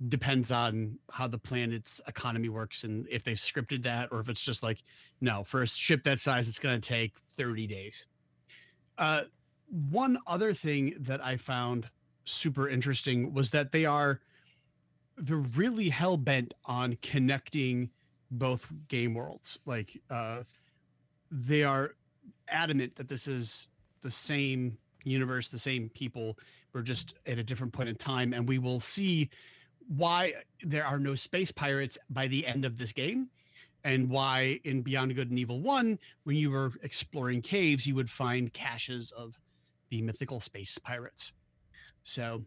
depends 0.08 0.52
on 0.52 0.98
how 1.12 1.28
the 1.28 1.38
planet's 1.38 2.00
economy 2.08 2.48
works 2.48 2.86
and 2.86 3.06
if 3.10 3.24
they've 3.24 3.38
scripted 3.38 3.84
that 3.84 4.08
or 4.12 4.22
if 4.22 4.30
it's 4.30 4.44
just 4.44 4.64
like, 4.64 4.82
no, 5.20 5.44
for 5.44 5.64
a 5.64 5.68
ship 5.68 6.04
that 6.04 6.20
size, 6.20 6.48
it's 6.48 6.60
going 6.60 6.80
to 6.80 6.88
take 6.88 7.16
30 7.36 7.68
days. 7.68 8.06
Uh, 8.98 9.24
one 9.90 10.18
other 10.26 10.54
thing 10.54 10.96
that 11.00 11.24
I 11.24 11.36
found 11.36 11.90
super 12.24 12.70
interesting 12.70 13.34
was 13.34 13.52
that 13.52 13.72
they 13.72 13.86
are 13.86 14.22
they're 15.18 15.38
really 15.38 15.90
hell 15.90 16.16
bent 16.16 16.54
on 16.64 16.98
connecting 17.02 17.90
both 18.32 18.68
game 18.88 19.14
worlds. 19.14 19.60
Like 19.66 20.02
uh, 20.10 20.44
they 21.30 21.64
are 21.64 21.96
adamant 22.48 22.96
that 22.96 23.10
this 23.10 23.28
is 23.28 23.68
the 24.02 24.12
same 24.12 24.78
universe, 25.04 25.50
the 25.50 25.58
same 25.58 25.90
people. 25.90 26.38
We're 26.74 26.84
just 26.84 27.16
at 27.26 27.38
a 27.38 27.44
different 27.44 27.74
point 27.74 27.90
in 27.90 27.96
time, 27.96 28.34
and 28.34 28.48
we 28.48 28.60
will 28.60 28.80
see 28.80 29.30
why 29.90 30.34
there 30.62 30.86
are 30.86 31.00
no 31.00 31.16
space 31.16 31.52
pirates 31.52 31.98
by 32.10 32.28
the 32.28 32.46
end 32.46 32.64
of 32.64 32.78
this 32.78 32.94
game, 32.94 33.30
and 33.84 34.10
why 34.10 34.60
in 34.64 34.82
Beyond 34.82 35.16
Good 35.16 35.30
and 35.30 35.40
Evil 35.40 35.62
One, 35.62 35.98
when 36.24 36.36
you 36.36 36.52
were 36.52 36.72
exploring 36.84 37.42
caves, 37.42 37.88
you 37.88 37.96
would 37.96 38.10
find 38.10 38.54
caches 38.54 39.12
of 39.12 39.38
the 39.90 40.02
mythical 40.02 40.40
space 40.40 40.78
pirates. 40.78 41.32
So, 42.04 42.44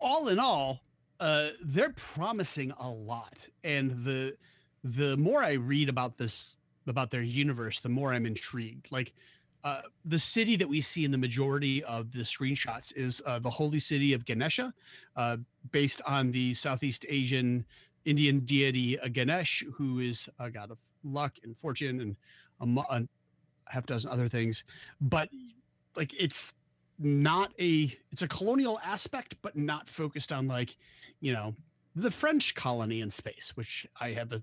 all 0.00 0.28
in 0.28 0.38
all, 0.38 0.82
uh, 1.18 1.48
they're 1.64 1.94
promising 1.94 2.72
a 2.78 2.88
lot, 2.88 3.48
and 3.64 4.04
the 4.04 4.36
the 4.84 5.16
more 5.16 5.42
I 5.42 5.52
read 5.52 5.88
about 5.88 6.18
this 6.18 6.58
about 6.86 7.10
their 7.10 7.22
universe, 7.22 7.80
the 7.80 7.88
more 7.88 8.12
I'm 8.12 8.26
intrigued. 8.26 8.92
Like 8.92 9.14
uh, 9.66 9.82
the 10.04 10.18
city 10.18 10.54
that 10.54 10.68
we 10.68 10.80
see 10.80 11.04
in 11.04 11.10
the 11.10 11.18
majority 11.18 11.82
of 11.82 12.12
the 12.12 12.20
screenshots 12.20 12.96
is 12.96 13.20
uh, 13.26 13.40
the 13.40 13.50
holy 13.50 13.80
city 13.80 14.12
of 14.12 14.24
Ganesha, 14.24 14.72
uh, 15.16 15.38
based 15.72 16.00
on 16.06 16.30
the 16.30 16.54
Southeast 16.54 17.04
Asian 17.08 17.66
Indian 18.04 18.38
deity 18.40 18.96
uh, 19.00 19.08
Ganesh, 19.08 19.64
who 19.74 19.98
is 19.98 20.28
a 20.38 20.48
god 20.52 20.70
of 20.70 20.78
luck 21.02 21.34
and 21.42 21.58
fortune 21.58 21.98
and 22.60 22.78
a, 22.78 22.80
a 22.90 23.02
half 23.64 23.86
dozen 23.86 24.08
other 24.08 24.28
things. 24.28 24.62
But 25.00 25.30
like 25.96 26.14
it's 26.16 26.54
not 27.00 27.50
a 27.58 27.92
it's 28.12 28.22
a 28.22 28.28
colonial 28.28 28.78
aspect, 28.84 29.34
but 29.42 29.56
not 29.56 29.88
focused 29.88 30.30
on 30.30 30.46
like 30.46 30.76
you 31.18 31.32
know 31.32 31.52
the 31.96 32.12
French 32.12 32.54
colony 32.54 33.00
in 33.00 33.10
space, 33.10 33.50
which 33.56 33.84
I 34.00 34.10
have 34.10 34.30
a 34.30 34.40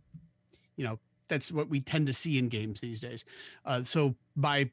you 0.76 0.84
know 0.84 1.00
that's 1.30 1.50
what 1.50 1.70
we 1.70 1.80
tend 1.80 2.08
to 2.08 2.14
see 2.14 2.38
in 2.40 2.50
games 2.50 2.82
these 2.82 3.00
days. 3.00 3.24
Uh, 3.64 3.84
so 3.84 4.14
by 4.36 4.70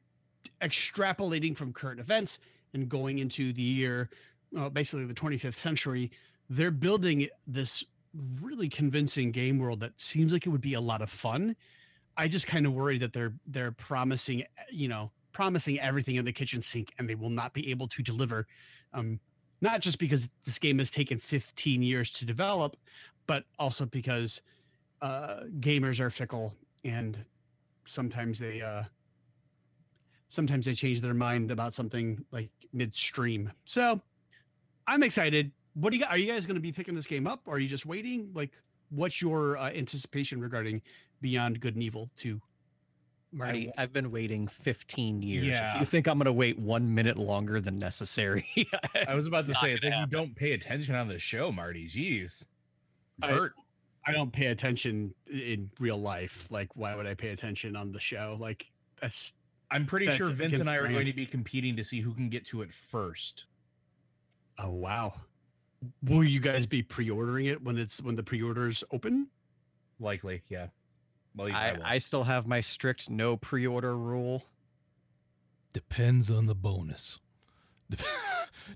extrapolating 0.61 1.55
from 1.55 1.73
current 1.73 1.99
events 1.99 2.39
and 2.73 2.87
going 2.87 3.19
into 3.19 3.53
the 3.53 3.61
year, 3.61 4.09
uh, 4.57 4.69
basically 4.69 5.05
the 5.05 5.13
25th 5.13 5.55
century, 5.55 6.11
they're 6.49 6.71
building 6.71 7.27
this 7.47 7.83
really 8.41 8.67
convincing 8.67 9.31
game 9.31 9.57
world 9.57 9.79
that 9.79 9.99
seems 9.99 10.33
like 10.33 10.45
it 10.45 10.49
would 10.49 10.61
be 10.61 10.73
a 10.73 10.81
lot 10.81 11.01
of 11.01 11.09
fun. 11.09 11.55
I 12.17 12.27
just 12.27 12.47
kind 12.47 12.65
of 12.65 12.73
worry 12.73 12.97
that 12.97 13.13
they're 13.13 13.33
they're 13.47 13.71
promising, 13.71 14.43
you 14.69 14.89
know, 14.89 15.11
promising 15.31 15.79
everything 15.79 16.17
in 16.17 16.25
the 16.25 16.33
kitchen 16.33 16.61
sink, 16.61 16.93
and 16.99 17.07
they 17.07 17.15
will 17.15 17.29
not 17.29 17.53
be 17.53 17.71
able 17.71 17.87
to 17.87 18.03
deliver. 18.03 18.47
Um, 18.93 19.19
not 19.61 19.79
just 19.79 19.99
because 19.99 20.29
this 20.43 20.59
game 20.59 20.79
has 20.79 20.91
taken 20.91 21.17
15 21.17 21.81
years 21.81 22.09
to 22.11 22.25
develop, 22.25 22.75
but 23.27 23.45
also 23.59 23.85
because 23.85 24.41
uh, 25.01 25.41
gamers 25.59 25.99
are 25.99 26.09
fickle 26.09 26.53
and 26.83 27.23
sometimes 27.85 28.39
they 28.39 28.61
uh, 28.61 28.83
sometimes 30.31 30.65
they 30.65 30.73
change 30.73 31.01
their 31.01 31.13
mind 31.13 31.51
about 31.51 31.73
something 31.73 32.23
like 32.31 32.49
midstream. 32.71 33.51
So 33.65 33.99
I'm 34.87 35.03
excited. 35.03 35.51
What 35.73 35.91
do 35.91 35.97
you 35.97 36.05
are 36.05 36.17
you 36.17 36.31
guys 36.31 36.45
going 36.45 36.55
to 36.55 36.61
be 36.61 36.71
picking 36.71 36.95
this 36.95 37.05
game 37.05 37.27
up? 37.27 37.41
Or 37.45 37.55
are 37.55 37.59
you 37.59 37.67
just 37.67 37.85
waiting? 37.85 38.31
Like, 38.33 38.51
what's 38.91 39.21
your 39.21 39.57
uh, 39.57 39.71
anticipation 39.71 40.39
regarding 40.39 40.81
Beyond 41.19 41.59
Good 41.59 41.75
and 41.75 41.83
Evil 41.83 42.09
2? 42.15 42.41
Marty, 43.33 43.71
I've 43.77 43.93
been 43.93 44.09
waiting 44.11 44.47
15 44.47 45.21
years. 45.21 45.45
Yeah. 45.45 45.75
If 45.75 45.81
you 45.81 45.85
think 45.85 46.07
I'm 46.07 46.17
going 46.17 46.25
to 46.25 46.33
wait 46.33 46.57
one 46.59 46.93
minute 46.93 47.17
longer 47.17 47.59
than 47.59 47.77
necessary, 47.77 48.45
I 49.07 49.15
was 49.15 49.27
about 49.27 49.47
to 49.47 49.53
say, 49.55 49.71
it's 49.73 49.83
gonna 49.83 49.95
like 49.97 50.11
you 50.11 50.17
don't 50.17 50.35
pay 50.35 50.53
attention 50.53 50.95
on 50.95 51.07
the 51.07 51.19
show, 51.19 51.51
Marty. 51.51 51.85
Jeez. 51.87 52.45
I- 53.21 53.49
I 54.03 54.13
don't 54.13 54.33
pay 54.33 54.47
attention 54.47 55.13
in 55.31 55.69
real 55.79 55.97
life. 55.97 56.47
Like, 56.49 56.75
why 56.75 56.95
would 56.95 57.05
I 57.05 57.13
pay 57.13 57.29
attention 57.29 57.75
on 57.75 57.91
the 57.91 57.99
show? 57.99 58.35
Like, 58.39 58.65
that's 58.99 59.33
I'm 59.71 59.85
pretty 59.85 60.05
That's 60.05 60.17
sure 60.17 60.29
Vince 60.29 60.59
and 60.59 60.69
I 60.69 60.75
are 60.75 60.81
brand. 60.81 60.93
going 60.95 61.05
to 61.07 61.13
be 61.13 61.25
competing 61.25 61.75
to 61.77 61.83
see 61.83 62.01
who 62.01 62.13
can 62.13 62.29
get 62.29 62.45
to 62.47 62.61
it 62.61 62.73
first. 62.73 63.45
oh 64.59 64.69
wow. 64.69 65.13
Will 66.03 66.23
you 66.23 66.39
guys 66.39 66.67
be 66.67 66.83
pre-ordering 66.83 67.47
it 67.47 67.63
when 67.63 67.77
it's 67.79 68.01
when 68.01 68.15
the 68.15 68.21
pre-orders 68.23 68.83
open? 68.91 69.27
Likely, 69.99 70.43
yeah. 70.49 70.67
Well, 71.35 71.47
I, 71.47 71.69
I. 71.69 71.77
I 71.93 71.97
still 71.97 72.23
have 72.23 72.45
my 72.45 72.61
strict 72.61 73.09
no 73.09 73.37
pre-order 73.37 73.97
rule. 73.97 74.43
Depends 75.73 76.29
on 76.29 76.45
the 76.47 76.53
bonus. 76.55 77.17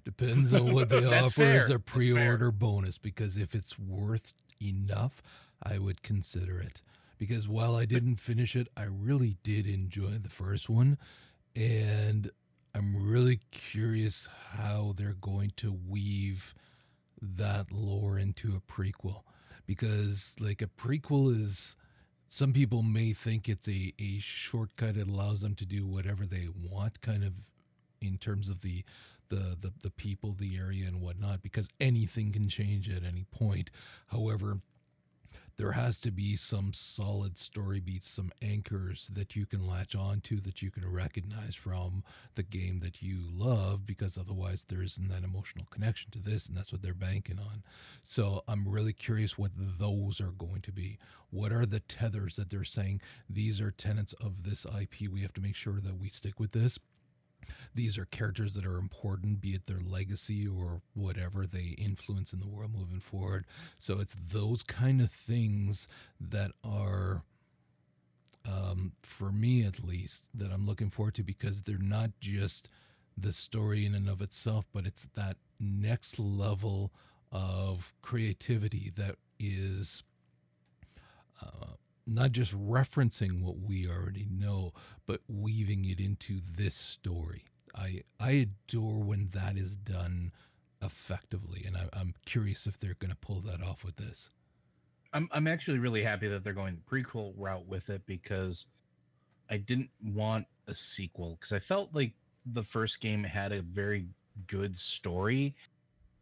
Depends 0.06 0.54
on 0.54 0.74
what 0.74 0.90
they 0.90 1.00
That's 1.10 1.38
offer 1.38 1.44
as 1.44 1.70
a 1.70 1.78
pre-order 1.80 2.52
bonus. 2.52 2.98
Because 2.98 3.38
if 3.38 3.54
it's 3.54 3.78
worth 3.78 4.34
enough, 4.62 5.22
I 5.62 5.78
would 5.78 6.02
consider 6.02 6.60
it. 6.60 6.82
Because 7.18 7.48
while 7.48 7.76
I 7.76 7.86
didn't 7.86 8.18
finish 8.18 8.56
it, 8.56 8.68
I 8.76 8.84
really 8.84 9.38
did 9.44 9.68
enjoy 9.68 10.18
the 10.22 10.30
first 10.30 10.70
one, 10.70 10.98
and 11.56 12.30
I'm 12.74 13.10
really 13.10 13.40
curious 13.52 14.28
how 14.52 14.94
they're 14.98 15.16
going 15.20 15.54
to 15.58 15.72
weave 15.72 16.54
that 17.22 17.72
lore 17.72 18.20
into 18.20 18.56
a 18.56 18.60
prequel. 18.60 19.22
Because 19.66 20.36
like 20.40 20.62
a 20.62 20.68
prequel 20.68 21.34
is 21.40 21.76
some 22.28 22.52
people 22.52 22.84
may 22.84 23.14
think 23.14 23.48
it's 23.48 23.68
a, 23.70 23.94
a 23.98 24.20
shortcut. 24.20 24.98
It 24.98 25.08
allows 25.08 25.42
them 25.42 25.56
to 25.56 25.66
do 25.66 25.86
whatever 25.86 26.26
they 26.26 26.50
want 26.54 27.02
kind 27.02 27.24
of 27.24 27.34
in 28.02 28.18
terms 28.18 28.50
of 28.50 28.62
the 28.62 28.84
the, 29.30 29.58
the 29.60 29.72
the 29.82 29.90
people 29.90 30.34
the 30.34 30.58
area 30.58 30.86
and 30.86 31.02
whatnot 31.02 31.42
because 31.42 31.70
anything 31.80 32.32
can 32.32 32.50
change 32.50 32.90
at 32.90 33.04
any 33.04 33.26
point. 33.32 33.72
However 34.08 34.60
there 35.58 35.72
has 35.72 36.00
to 36.02 36.12
be 36.12 36.36
some 36.36 36.74
solid 36.74 37.38
story 37.38 37.80
beats 37.80 38.10
some 38.10 38.32
anchors 38.42 39.10
that 39.14 39.36
you 39.36 39.46
can 39.46 39.66
latch 39.66 39.96
on 39.96 40.20
to 40.22 40.38
that 40.38 40.62
you 40.62 40.70
can 40.70 40.90
recognize 40.92 41.56
from 41.56 42.04
the 42.36 42.44
game 42.44 42.80
that 42.80 43.02
you 43.02 43.20
love 43.32 43.86
because 43.86 44.18
otherwise 44.18 44.66
there 44.66 44.84
isn't 44.84 45.08
that 45.08 45.24
emotional 45.24 45.66
connection 45.70 46.12
to 46.12 46.20
this 46.20 46.48
and 46.48 46.58
that's 46.58 46.72
what 46.74 46.82
they're 46.82 46.94
banking 46.94 47.40
on. 47.40 47.64
So 48.04 48.44
i'm 48.48 48.68
really 48.68 48.94
curious 48.94 49.38
what 49.38 49.52
those 49.56 50.20
are 50.20 50.32
going 50.32 50.62
to 50.62 50.72
be. 50.72 50.98
What 51.30 51.52
are 51.52 51.66
the 51.66 51.80
tethers 51.80 52.36
that 52.36 52.50
they're 52.50 52.64
saying 52.64 53.02
these 53.30 53.62
are 53.62 53.72
tenets 53.72 54.14
of 54.14 54.44
this 54.44 54.66
ip 54.66 55.10
we 55.12 55.22
have 55.22 55.34
to 55.34 55.42
make 55.42 55.56
sure 55.56 55.80
that 55.80 55.98
we 55.98 56.10
stick 56.10 56.40
with 56.40 56.52
this 56.52 56.80
these 57.76 57.98
are 57.98 58.06
characters 58.06 58.54
that 58.56 58.66
are 58.66 58.78
important, 58.78 59.42
be 59.42 59.50
it 59.50 59.66
their 59.66 59.80
legacy 59.80 60.48
or 60.48 60.82
whatever 60.94 61.46
they 61.46 61.76
influence 61.78 62.34
in 62.34 62.40
the 62.40 62.48
world 62.48 62.74
moving 62.74 63.02
forward. 63.02 63.46
So 63.78 64.00
it's 64.00 64.16
those 64.16 64.64
kind 64.64 65.02
of 65.02 65.12
things 65.12 65.88
that 66.20 66.52
are, 66.64 67.24
um, 68.50 68.94
for 69.04 69.32
me 69.32 69.64
at 69.64 69.84
least, 69.84 70.26
that 70.34 70.52
I'm 70.52 70.66
looking 70.66 70.90
forward 70.90 71.16
to 71.16 71.24
because 71.24 71.64
they're 71.64 71.78
not 71.78 72.12
just 72.22 72.70
the 73.18 73.34
story 73.34 73.86
in 73.86 73.94
and 73.94 74.10
of 74.10 74.22
itself, 74.22 74.66
but 74.74 74.86
it's 74.86 75.08
that 75.16 75.38
next 75.60 76.18
level 76.18 76.92
of 77.32 77.94
creativity 78.02 78.92
that 78.96 79.16
is 79.40 80.04
uh, 81.42 81.74
not 82.08 82.32
just 82.32 82.58
referencing 82.58 83.42
what 83.42 83.60
we 83.60 83.88
already 83.90 84.28
know, 84.30 84.74
but 85.06 85.22
weaving 85.28 85.86
it 85.86 86.00
into 86.00 86.40
this 86.40 86.76
story. 86.76 87.44
I 87.76 88.02
I 88.20 88.32
adore 88.32 89.04
when 89.04 89.30
that 89.34 89.58
is 89.58 89.78
done 89.78 90.32
effectively, 90.82 91.64
and 91.66 91.76
I, 91.76 91.90
I'm 91.94 92.14
curious 92.26 92.68
if 92.68 92.80
they're 92.80 92.96
going 93.00 93.12
to 93.12 93.18
pull 93.18 93.42
that 93.42 93.62
off 93.62 93.84
with 93.84 93.98
this. 93.98 94.30
I'm 95.14 95.30
I'm 95.32 95.48
actually 95.48 95.80
really 95.80 96.04
happy 96.04 96.28
that 96.28 96.44
they're 96.44 96.54
going 96.54 96.76
the 96.76 96.96
prequel 96.96 97.34
route 97.38 97.68
with 97.68 97.90
it 97.90 98.06
because 98.06 98.68
I 99.50 99.58
didn't 99.58 99.90
want 100.04 100.48
a 100.68 100.74
sequel 100.74 101.38
because 101.40 101.54
I 101.54 101.60
felt 101.60 101.94
like 101.94 102.14
the 102.46 102.64
first 102.64 103.02
game 103.02 103.24
had 103.24 103.52
a 103.52 103.62
very 103.62 104.08
good 104.48 104.78
story 104.78 105.56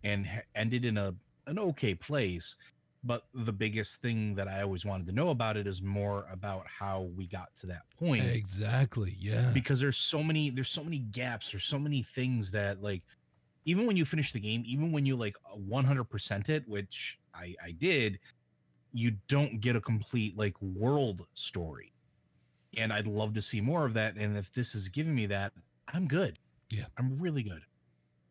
and 0.04 0.28
ended 0.56 0.86
in 0.86 0.98
a 0.98 1.16
an 1.48 1.60
okay 1.60 1.96
place. 1.96 2.56
But 3.04 3.24
the 3.34 3.52
biggest 3.52 4.02
thing 4.02 4.34
that 4.36 4.48
I 4.48 4.62
always 4.62 4.86
wanted 4.86 5.08
to 5.08 5.14
know 5.14 5.30
about 5.30 5.58
it 5.58 5.68
is 5.68 5.82
more 5.82 6.26
about 6.32 6.66
how 6.68 7.10
we 7.18 7.28
got 7.28 7.54
to 7.58 7.68
that 7.68 7.82
point 8.00 8.24
Exactly. 8.24 9.18
Yeah. 9.20 9.52
because 9.54 9.82
there's 9.82 9.98
so 9.98 10.24
many 10.24 10.50
there's 10.50 10.70
so 10.70 10.84
many 10.86 11.00
gaps 11.00 11.52
there's 11.52 11.66
so 11.66 11.78
many 11.78 12.02
things 12.02 12.50
that 12.52 12.82
like 12.82 13.04
even 13.66 13.86
when 13.86 13.98
you 13.98 14.06
finish 14.06 14.32
the 14.32 14.40
game, 14.40 14.64
even 14.66 14.92
when 14.92 15.06
you 15.06 15.16
like 15.16 15.36
100% 15.70 16.50
it, 16.50 16.68
which 16.68 17.20
I, 17.34 17.56
I 17.64 17.72
did, 17.72 18.20
you 18.94 19.12
don't 19.28 19.62
get 19.62 19.76
a 19.76 19.82
complete 19.82 20.38
like 20.38 20.62
world 20.62 21.26
story. 21.34 21.94
And 22.78 22.92
I'd 22.92 23.08
love 23.08 23.34
to 23.34 23.42
see 23.42 23.62
more 23.62 23.86
of 23.86 23.94
that. 23.94 24.18
And 24.18 24.36
if 24.36 24.52
this 24.52 24.76
is 24.76 24.90
giving 24.90 25.16
me 25.16 25.28
that, 25.28 25.54
I'm 25.94 26.08
good. 26.08 26.40
Yeah. 26.72 26.86
I'm 26.98 27.16
really 27.16 27.44
good. 27.44 27.62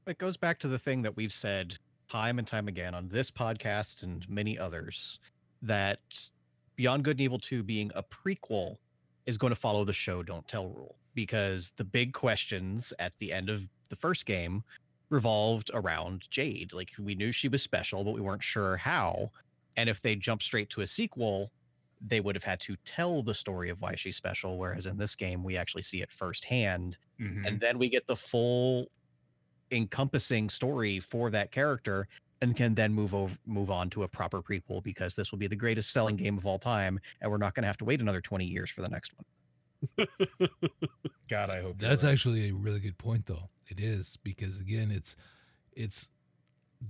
It 0.07 0.19
goes 0.19 0.37
back 0.37 0.59
to 0.61 0.69
the 0.69 0.79
thing 0.79 1.03
that 1.03 1.17
we've 1.17 1.33
said 1.33 1.79
time 2.13 2.39
and 2.39 2.47
time 2.47 2.69
again 2.69 2.95
on 2.95 3.09
this 3.09 3.31
podcast 3.31 4.03
and 4.03 4.29
many 4.29 4.59
others 4.59 5.19
that 5.63 5.99
Beyond 6.77 7.05
Good 7.05 7.13
and 7.13 7.23
Evil 7.23 7.39
2 7.39 7.63
being 7.63 7.91
a 7.95 8.03
prequel 8.03 8.77
is 9.25 9.39
going 9.39 9.51
to 9.51 9.59
follow 9.59 9.83
the 9.83 9.95
show 9.95 10.23
don't 10.23 10.47
tell 10.47 10.69
rule 10.69 10.97
because 11.15 11.73
the 11.79 11.85
big 11.85 12.13
questions 12.13 12.93
at 12.99 13.17
the 13.17 13.33
end 13.33 13.49
of 13.49 13.67
the 13.89 13.97
first 13.97 14.27
game 14.27 14.63
revolved 15.09 15.71
around 15.73 16.29
Jade. 16.31 16.75
Like 16.75 16.91
we 16.99 17.15
knew 17.15 17.33
she 17.33 17.49
was 17.49 17.63
special, 17.63 18.05
but 18.05 18.13
we 18.13 18.21
weren't 18.21 18.43
sure 18.43 18.77
how. 18.77 19.31
And 19.79 19.89
if 19.89 20.03
they 20.03 20.15
jumped 20.15 20.45
straight 20.45 20.69
to 20.71 20.83
a 20.83 20.87
sequel, 20.87 21.51
they 22.07 22.21
would 22.21 22.35
have 22.35 22.45
had 22.45 22.61
to 22.61 22.77
tell 22.85 23.23
the 23.23 23.33
story 23.33 23.71
of 23.71 23.81
why 23.81 23.95
she's 23.95 24.17
special. 24.17 24.59
Whereas 24.59 24.85
in 24.85 24.99
this 24.99 25.15
game, 25.15 25.43
we 25.43 25.57
actually 25.57 25.83
see 25.83 26.03
it 26.03 26.13
firsthand. 26.13 26.99
Mhm. 27.19 27.47
And 27.47 27.59
then 27.59 27.79
we 27.79 27.89
get 27.89 28.07
the 28.07 28.17
full 28.17 28.91
encompassing 29.73 30.49
story 30.49 31.01
for 31.01 31.31
that 31.31 31.51
character 31.51 32.07
and 32.41 32.57
can 32.57 32.75
then 32.75 32.93
move 32.93 33.15
over 33.15 33.37
move 33.47 33.71
on 33.71 33.89
to 33.91 34.03
a 34.03 34.09
proper 34.09 34.43
prequel 34.43 34.83
because 34.83 35.15
this 35.15 35.31
will 35.31 35.39
be 35.39 35.47
the 35.47 35.57
greatest 35.57 35.93
selling 35.93 36.17
game 36.17 36.37
of 36.37 36.45
all 36.45 36.59
time 36.59 37.01
and 37.21 37.31
we're 37.31 37.39
not 37.39 37.55
going 37.55 37.63
to 37.63 37.69
have 37.69 37.77
to 37.79 37.85
wait 37.85 38.01
another 38.01 38.21
20 38.21 38.45
years 38.45 38.71
for 38.71 38.83
the 38.83 38.89
next 38.89 39.13
one. 39.17 39.25
God, 41.29 41.51
I 41.51 41.61
hope 41.63 41.79
That's 41.79 42.05
right. 42.05 42.13
actually 42.13 42.49
a 42.49 42.53
really 42.53 42.81
good 42.81 42.99
point, 42.99 43.27
though. 43.27 43.49
It 43.69 43.81
is 43.81 44.19
because 44.23 44.61
again, 44.61 44.91
it's 44.91 45.17
it's 45.73 46.11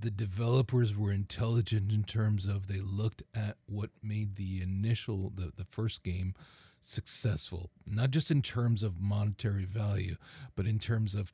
the 0.00 0.10
developers 0.10 0.96
were 0.96 1.12
intelligent 1.12 1.92
in 1.92 2.02
terms 2.04 2.46
of 2.46 2.66
they 2.66 2.80
looked 2.80 3.22
at 3.34 3.56
what 3.66 3.90
made 4.02 4.36
the 4.36 4.62
initial 4.62 5.30
the, 5.34 5.52
the 5.56 5.66
first 5.70 6.02
game 6.02 6.34
successful, 6.80 7.70
not 7.86 8.10
just 8.10 8.30
in 8.30 8.42
terms 8.42 8.82
of 8.82 9.00
monetary 9.00 9.64
value, 9.64 10.16
but 10.56 10.66
in 10.66 10.78
terms 10.78 11.14
of 11.14 11.32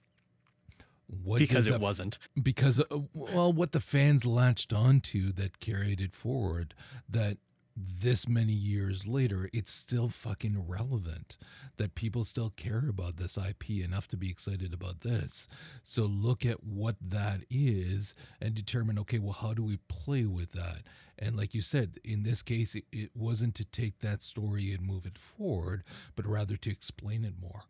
what 1.08 1.38
because 1.38 1.66
it 1.66 1.72
the- 1.72 1.78
wasn't. 1.78 2.18
because 2.40 2.80
uh, 2.80 2.98
well 3.14 3.52
what 3.52 3.72
the 3.72 3.80
fans 3.80 4.24
latched 4.26 4.72
onto 4.72 5.32
that 5.32 5.58
carried 5.60 6.00
it 6.00 6.14
forward 6.14 6.74
that 7.08 7.38
this 7.76 8.26
many 8.28 8.52
years 8.52 9.06
later 9.06 9.48
it's 9.52 9.70
still 9.70 10.08
fucking 10.08 10.66
relevant 10.66 11.36
that 11.76 11.94
people 11.94 12.24
still 12.24 12.50
care 12.50 12.84
about 12.88 13.16
this 13.18 13.38
IP 13.38 13.70
enough 13.70 14.08
to 14.08 14.16
be 14.16 14.28
excited 14.28 14.74
about 14.74 15.02
this. 15.02 15.46
So 15.84 16.02
look 16.02 16.44
at 16.44 16.64
what 16.64 16.96
that 17.00 17.42
is 17.48 18.16
and 18.40 18.52
determine 18.52 18.98
okay 18.98 19.20
well 19.20 19.32
how 19.40 19.54
do 19.54 19.62
we 19.62 19.78
play 19.88 20.24
with 20.26 20.52
that? 20.52 20.82
And 21.20 21.36
like 21.36 21.54
you 21.54 21.62
said 21.62 22.00
in 22.04 22.24
this 22.24 22.42
case 22.42 22.74
it, 22.74 22.84
it 22.92 23.10
wasn't 23.14 23.54
to 23.54 23.64
take 23.64 24.00
that 24.00 24.22
story 24.24 24.72
and 24.72 24.82
move 24.84 25.06
it 25.06 25.16
forward 25.16 25.84
but 26.16 26.26
rather 26.26 26.56
to 26.56 26.70
explain 26.70 27.24
it 27.24 27.34
more. 27.40 27.62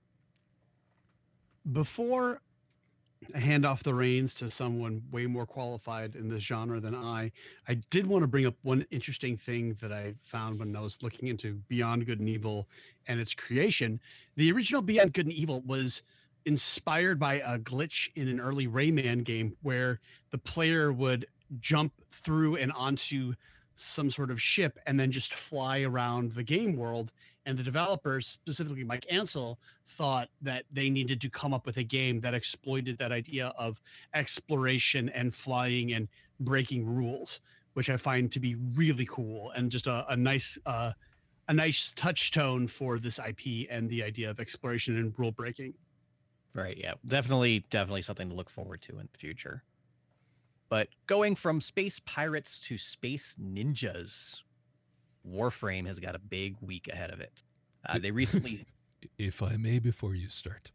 Before 1.70 2.36
I 2.36 2.38
hand 3.34 3.66
off 3.66 3.82
the 3.82 3.94
reins 3.94 4.34
to 4.34 4.50
someone 4.50 5.02
way 5.10 5.26
more 5.26 5.46
qualified 5.46 6.14
in 6.14 6.28
this 6.28 6.42
genre 6.42 6.80
than 6.80 6.94
I, 6.94 7.32
I 7.66 7.74
did 7.90 8.06
want 8.06 8.22
to 8.22 8.28
bring 8.28 8.46
up 8.46 8.54
one 8.62 8.86
interesting 8.90 9.36
thing 9.36 9.74
that 9.80 9.92
I 9.92 10.14
found 10.22 10.58
when 10.58 10.74
I 10.74 10.80
was 10.80 11.02
looking 11.02 11.28
into 11.28 11.54
Beyond 11.68 12.06
Good 12.06 12.20
and 12.20 12.28
Evil 12.28 12.68
and 13.06 13.20
its 13.20 13.34
creation. 13.34 14.00
The 14.36 14.52
original 14.52 14.82
Beyond 14.82 15.12
Good 15.12 15.26
and 15.26 15.34
Evil 15.34 15.62
was 15.66 16.02
inspired 16.46 17.18
by 17.18 17.34
a 17.34 17.58
glitch 17.58 18.08
in 18.14 18.28
an 18.28 18.40
early 18.40 18.66
Rayman 18.66 19.24
game 19.24 19.56
where 19.62 20.00
the 20.30 20.38
player 20.38 20.92
would 20.92 21.26
jump 21.60 21.92
through 22.10 22.56
and 22.56 22.72
onto 22.72 23.34
some 23.74 24.10
sort 24.10 24.30
of 24.30 24.42
ship 24.42 24.78
and 24.86 24.98
then 24.98 25.10
just 25.10 25.34
fly 25.34 25.82
around 25.82 26.32
the 26.32 26.42
game 26.42 26.76
world. 26.76 27.12
And 27.48 27.56
the 27.56 27.62
developers, 27.62 28.26
specifically 28.26 28.84
Mike 28.84 29.06
Ancel, 29.10 29.56
thought 29.86 30.28
that 30.42 30.64
they 30.70 30.90
needed 30.90 31.18
to 31.22 31.30
come 31.30 31.54
up 31.54 31.64
with 31.64 31.78
a 31.78 31.82
game 31.82 32.20
that 32.20 32.34
exploited 32.34 32.98
that 32.98 33.10
idea 33.10 33.54
of 33.56 33.80
exploration 34.12 35.08
and 35.08 35.34
flying 35.34 35.94
and 35.94 36.08
breaking 36.40 36.84
rules, 36.84 37.40
which 37.72 37.88
I 37.88 37.96
find 37.96 38.30
to 38.32 38.38
be 38.38 38.56
really 38.74 39.06
cool 39.06 39.50
and 39.52 39.70
just 39.70 39.86
a, 39.86 40.04
a 40.10 40.16
nice 40.16 40.58
uh, 40.66 40.92
a 41.48 41.54
nice 41.54 41.94
touchstone 41.96 42.66
for 42.66 42.98
this 42.98 43.18
IP 43.18 43.66
and 43.70 43.88
the 43.88 44.02
idea 44.02 44.28
of 44.28 44.40
exploration 44.40 44.98
and 44.98 45.14
rule 45.16 45.32
breaking. 45.32 45.72
Right. 46.52 46.76
Yeah. 46.76 46.94
Definitely, 47.06 47.64
definitely 47.70 48.02
something 48.02 48.28
to 48.28 48.34
look 48.34 48.50
forward 48.50 48.82
to 48.82 48.98
in 48.98 49.08
the 49.10 49.18
future. 49.18 49.64
But 50.68 50.88
going 51.06 51.34
from 51.34 51.62
space 51.62 51.98
pirates 52.00 52.60
to 52.60 52.76
space 52.76 53.36
ninjas, 53.40 54.42
Warframe 55.28 55.86
has 55.86 56.00
got 56.00 56.14
a 56.14 56.18
big 56.18 56.56
week 56.60 56.88
ahead 56.92 57.10
of 57.10 57.20
it. 57.20 57.42
Uh, 57.86 57.98
they 57.98 58.10
recently, 58.10 58.66
if 59.18 59.42
i 59.42 59.56
may 59.56 59.78
before 59.78 60.14
you 60.14 60.28
start 60.28 60.72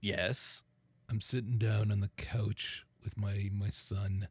yes, 0.00 0.62
I'm 1.10 1.20
sitting 1.20 1.58
down 1.58 1.90
on 1.90 2.00
the 2.00 2.10
couch 2.16 2.84
with 3.02 3.16
my 3.16 3.48
my 3.52 3.70
son, 3.70 4.28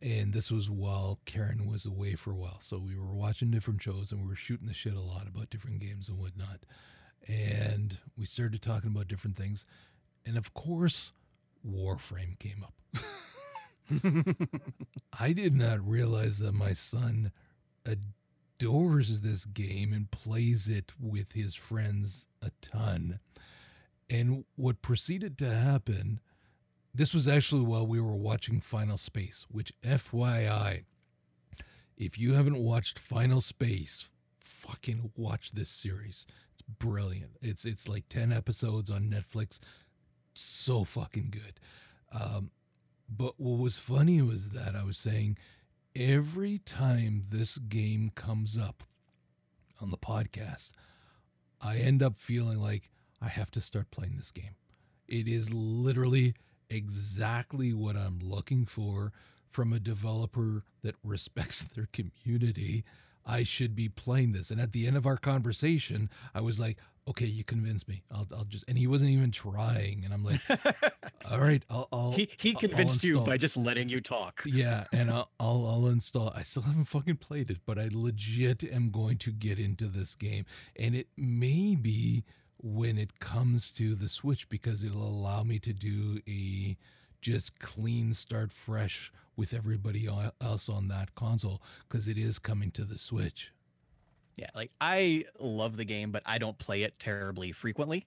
and 0.00 0.32
this 0.32 0.50
was 0.50 0.70
while 0.70 1.20
Karen 1.24 1.66
was 1.66 1.86
away 1.86 2.14
for 2.14 2.30
a 2.32 2.36
while. 2.36 2.60
So 2.60 2.78
we 2.78 2.96
were 2.96 3.14
watching 3.14 3.50
different 3.50 3.82
shows 3.82 4.12
and 4.12 4.22
we 4.22 4.28
were 4.28 4.36
shooting 4.36 4.66
the 4.66 4.74
shit 4.74 4.94
a 4.94 5.00
lot 5.00 5.26
about 5.26 5.50
different 5.50 5.80
games 5.80 6.08
and 6.08 6.18
whatnot. 6.18 6.60
And 7.26 7.98
we 8.16 8.26
started 8.26 8.62
talking 8.62 8.90
about 8.90 9.08
different 9.08 9.36
things, 9.36 9.64
and 10.24 10.36
of 10.36 10.54
course, 10.54 11.12
Warframe 11.66 12.38
came 12.38 12.64
up. 12.64 12.74
I 15.20 15.32
did 15.32 15.54
not 15.54 15.86
realize 15.86 16.38
that 16.40 16.52
my 16.52 16.74
son 16.74 17.32
adores 18.58 19.20
this 19.20 19.44
game 19.44 19.92
and 19.92 20.10
plays 20.10 20.68
it 20.68 20.92
with 21.00 21.32
his 21.32 21.54
friends 21.54 22.26
a 22.42 22.50
ton. 22.60 23.20
And 24.10 24.44
what 24.56 24.82
proceeded 24.82 25.38
to 25.38 25.50
happen, 25.50 26.20
this 26.94 27.14
was 27.14 27.28
actually 27.28 27.62
while 27.62 27.86
we 27.86 28.00
were 28.00 28.16
watching 28.16 28.60
Final 28.60 28.98
Space, 28.98 29.46
which, 29.48 29.72
FYI, 29.82 30.84
if 31.96 32.18
you 32.18 32.34
haven't 32.34 32.58
watched 32.58 32.98
Final 32.98 33.40
Space, 33.40 34.08
fucking 34.40 35.12
watch 35.16 35.52
this 35.52 35.70
series. 35.70 36.26
It's 36.52 36.62
brilliant. 36.62 37.36
It's 37.40 37.64
it's 37.64 37.88
like 37.88 38.08
10 38.08 38.32
episodes 38.32 38.90
on 38.90 39.02
Netflix. 39.10 39.60
So 40.34 40.84
fucking 40.84 41.30
good. 41.30 41.60
Um, 42.12 42.50
but 43.08 43.34
what 43.38 43.58
was 43.58 43.78
funny 43.78 44.20
was 44.22 44.50
that 44.50 44.74
I 44.74 44.84
was 44.84 44.96
saying 44.96 45.38
every 45.98 46.58
time 46.58 47.24
this 47.30 47.58
game 47.58 48.12
comes 48.14 48.56
up 48.56 48.84
on 49.82 49.90
the 49.90 49.96
podcast, 49.96 50.70
I 51.60 51.78
end 51.78 52.02
up 52.02 52.16
feeling 52.16 52.60
like 52.60 52.88
I 53.20 53.28
have 53.28 53.50
to 53.52 53.60
start 53.60 53.90
playing 53.90 54.16
this 54.16 54.30
game. 54.30 54.54
It 55.08 55.26
is 55.26 55.52
literally 55.52 56.34
exactly 56.70 57.72
what 57.72 57.96
I'm 57.96 58.20
looking 58.22 58.64
for 58.64 59.12
from 59.48 59.72
a 59.72 59.80
developer 59.80 60.62
that 60.82 60.94
respects 61.02 61.64
their 61.64 61.88
community. 61.92 62.84
I 63.26 63.42
should 63.42 63.74
be 63.74 63.88
playing 63.88 64.32
this. 64.32 64.50
And 64.50 64.60
at 64.60 64.72
the 64.72 64.86
end 64.86 64.96
of 64.96 65.06
our 65.06 65.16
conversation, 65.16 66.10
I 66.34 66.42
was 66.42 66.60
like, 66.60 66.78
okay, 67.08 67.26
you 67.26 67.44
convinced 67.44 67.88
me. 67.88 68.02
I'll, 68.12 68.26
I'll 68.36 68.44
just, 68.44 68.68
and 68.68 68.78
he 68.78 68.86
wasn't 68.86 69.10
even 69.10 69.30
trying. 69.30 70.02
And 70.04 70.12
I'm 70.14 70.24
like, 70.24 70.40
all 71.30 71.40
right, 71.40 71.62
I'll, 71.70 71.88
I'll 71.92 72.12
he 72.12 72.28
he 72.38 72.50
I'll- 72.50 72.54
I'll 72.56 72.60
convinced 72.60 73.04
you 73.04 73.20
by 73.20 73.36
just 73.36 73.56
letting 73.56 73.88
you 73.88 74.00
talk. 74.00 74.42
Yeah, 74.44 74.84
and 74.92 75.10
I'll, 75.10 75.30
I'll 75.40 75.66
I'll 75.66 75.86
install. 75.88 76.32
I 76.34 76.42
still 76.42 76.62
haven't 76.62 76.84
fucking 76.84 77.16
played 77.16 77.50
it, 77.50 77.58
but 77.66 77.78
I 77.78 77.88
legit 77.92 78.64
am 78.64 78.90
going 78.90 79.18
to 79.18 79.30
get 79.32 79.58
into 79.58 79.86
this 79.86 80.14
game, 80.14 80.44
and 80.76 80.94
it 80.94 81.08
may 81.16 81.74
be 81.74 82.24
when 82.60 82.98
it 82.98 83.20
comes 83.20 83.70
to 83.72 83.94
the 83.94 84.08
Switch 84.08 84.48
because 84.48 84.82
it'll 84.82 85.06
allow 85.06 85.42
me 85.44 85.58
to 85.60 85.72
do 85.72 86.20
a 86.28 86.76
just 87.20 87.58
clean 87.58 88.12
start 88.12 88.52
fresh 88.52 89.12
with 89.36 89.54
everybody 89.54 90.08
else 90.40 90.68
on 90.68 90.88
that 90.88 91.14
console 91.14 91.62
because 91.88 92.08
it 92.08 92.18
is 92.18 92.38
coming 92.40 92.70
to 92.72 92.84
the 92.84 92.98
Switch. 92.98 93.52
Yeah, 94.38 94.46
like 94.54 94.70
I 94.80 95.24
love 95.40 95.76
the 95.76 95.84
game, 95.84 96.12
but 96.12 96.22
I 96.24 96.38
don't 96.38 96.56
play 96.58 96.84
it 96.84 96.96
terribly 97.00 97.50
frequently. 97.50 98.06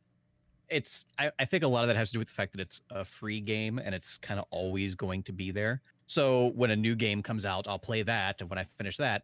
It's 0.70 1.04
I, 1.20 1.30
I 1.38 1.44
think 1.44 1.64
a 1.64 1.68
lot 1.68 1.82
of 1.82 1.90
that 1.90 1.98
has 1.98 2.10
to 2.10 2.14
do 2.14 2.20
with 2.20 2.30
the 2.30 2.34
fact 2.34 2.54
that 2.54 2.62
it's 2.62 2.80
a 2.90 3.04
free 3.04 3.42
game 3.42 3.80
and 3.80 3.94
it's 3.94 4.18
kind 4.18 4.40
of 4.40 4.46
always 4.50 4.96
going 4.96 5.24
to 5.24 5.34
be 5.34 5.52
there. 5.52 5.82
So 6.08 6.54
when 6.56 6.72
a 6.72 6.76
new 6.76 6.96
game 6.96 7.22
comes 7.22 7.44
out, 7.44 7.68
I'll 7.68 7.78
play 7.78 8.02
that, 8.04 8.40
and 8.40 8.50
when 8.50 8.58
I 8.58 8.64
finish 8.64 8.96
that, 8.98 9.24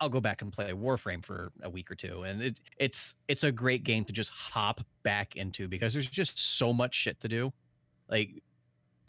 I'll 0.00 0.08
go 0.08 0.20
back 0.20 0.40
and 0.40 0.50
play 0.50 0.72
Warframe 0.72 1.22
for 1.22 1.52
a 1.62 1.68
week 1.68 1.90
or 1.90 1.94
two. 1.94 2.22
And 2.22 2.42
it, 2.42 2.60
it's 2.78 3.16
it's 3.28 3.44
a 3.44 3.52
great 3.52 3.84
game 3.84 4.06
to 4.06 4.12
just 4.14 4.30
hop 4.30 4.80
back 5.02 5.36
into 5.36 5.68
because 5.68 5.92
there's 5.92 6.08
just 6.08 6.38
so 6.56 6.72
much 6.72 6.94
shit 6.94 7.20
to 7.20 7.28
do. 7.28 7.52
Like 8.08 8.42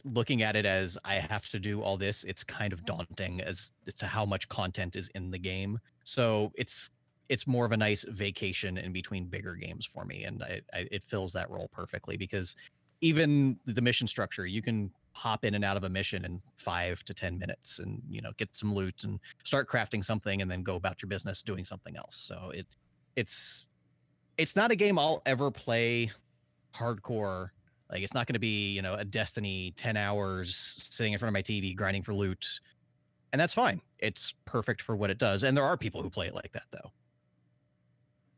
looking 0.03 0.41
at 0.41 0.57
it 0.57 0.65
as 0.65 0.97
I 1.05 1.15
have 1.15 1.47
to 1.49 1.59
do 1.59 1.81
all 1.81 1.97
this, 1.97 2.25
it's 2.25 2.43
kind 2.43 2.73
of 2.73 2.85
daunting 2.85 3.41
as, 3.41 3.71
as 3.87 3.93
to 3.95 4.07
how 4.07 4.25
much 4.25 4.47
content 4.49 4.95
is 4.95 5.09
in 5.15 5.31
the 5.31 5.39
game. 5.39 5.79
So 6.03 6.51
it's 6.55 6.89
it's 7.29 7.47
more 7.47 7.65
of 7.65 7.71
a 7.71 7.77
nice 7.77 8.03
vacation 8.03 8.77
in 8.77 8.91
between 8.91 9.25
bigger 9.25 9.55
games 9.55 9.85
for 9.85 10.05
me, 10.05 10.23
and 10.23 10.43
I, 10.43 10.61
I, 10.73 10.87
it 10.91 11.03
fills 11.03 11.33
that 11.33 11.49
role 11.49 11.69
perfectly 11.71 12.17
because 12.17 12.55
even 13.01 13.57
the 13.65 13.81
mission 13.81 14.07
structure, 14.07 14.45
you 14.45 14.61
can 14.61 14.91
hop 15.13 15.43
in 15.43 15.55
and 15.55 15.65
out 15.65 15.75
of 15.77 15.83
a 15.83 15.89
mission 15.89 16.25
in 16.25 16.39
five 16.57 17.03
to 17.03 17.13
ten 17.13 17.39
minutes 17.39 17.79
and 17.79 18.01
you 18.07 18.21
know 18.21 18.31
get 18.37 18.55
some 18.55 18.73
loot 18.73 19.03
and 19.03 19.19
start 19.43 19.67
crafting 19.67 20.03
something 20.03 20.41
and 20.43 20.49
then 20.49 20.61
go 20.61 20.75
about 20.75 21.01
your 21.01 21.07
business 21.07 21.41
doing 21.41 21.65
something 21.65 21.97
else. 21.97 22.15
So 22.15 22.51
it 22.53 22.67
it's 23.15 23.67
it's 24.37 24.55
not 24.55 24.69
a 24.69 24.75
game 24.75 24.99
i'll 24.99 25.21
ever 25.25 25.49
play 25.49 26.11
hardcore. 26.75 27.49
Like 27.91 28.01
it's 28.01 28.13
not 28.13 28.27
going 28.27 28.33
to 28.33 28.39
be 28.39 28.71
you 28.71 28.81
know 28.81 28.93
a 28.93 29.05
destiny 29.05 29.73
10 29.77 29.97
hours 29.97 30.55
sitting 30.89 31.13
in 31.13 31.19
front 31.19 31.29
of 31.29 31.33
my 31.33 31.41
tv 31.41 31.75
grinding 31.75 32.03
for 32.03 32.13
loot 32.13 32.59
and 33.33 33.41
that's 33.41 33.53
fine. 33.53 33.81
It's 33.99 34.33
perfect 34.45 34.81
for 34.81 34.95
what 34.95 35.09
it 35.09 35.17
does 35.17 35.43
and 35.43 35.57
there 35.57 35.65
are 35.65 35.77
people 35.77 36.03
who 36.03 36.09
play 36.11 36.27
it 36.27 36.35
like 36.35 36.51
that 36.51 36.65
though 36.71 36.91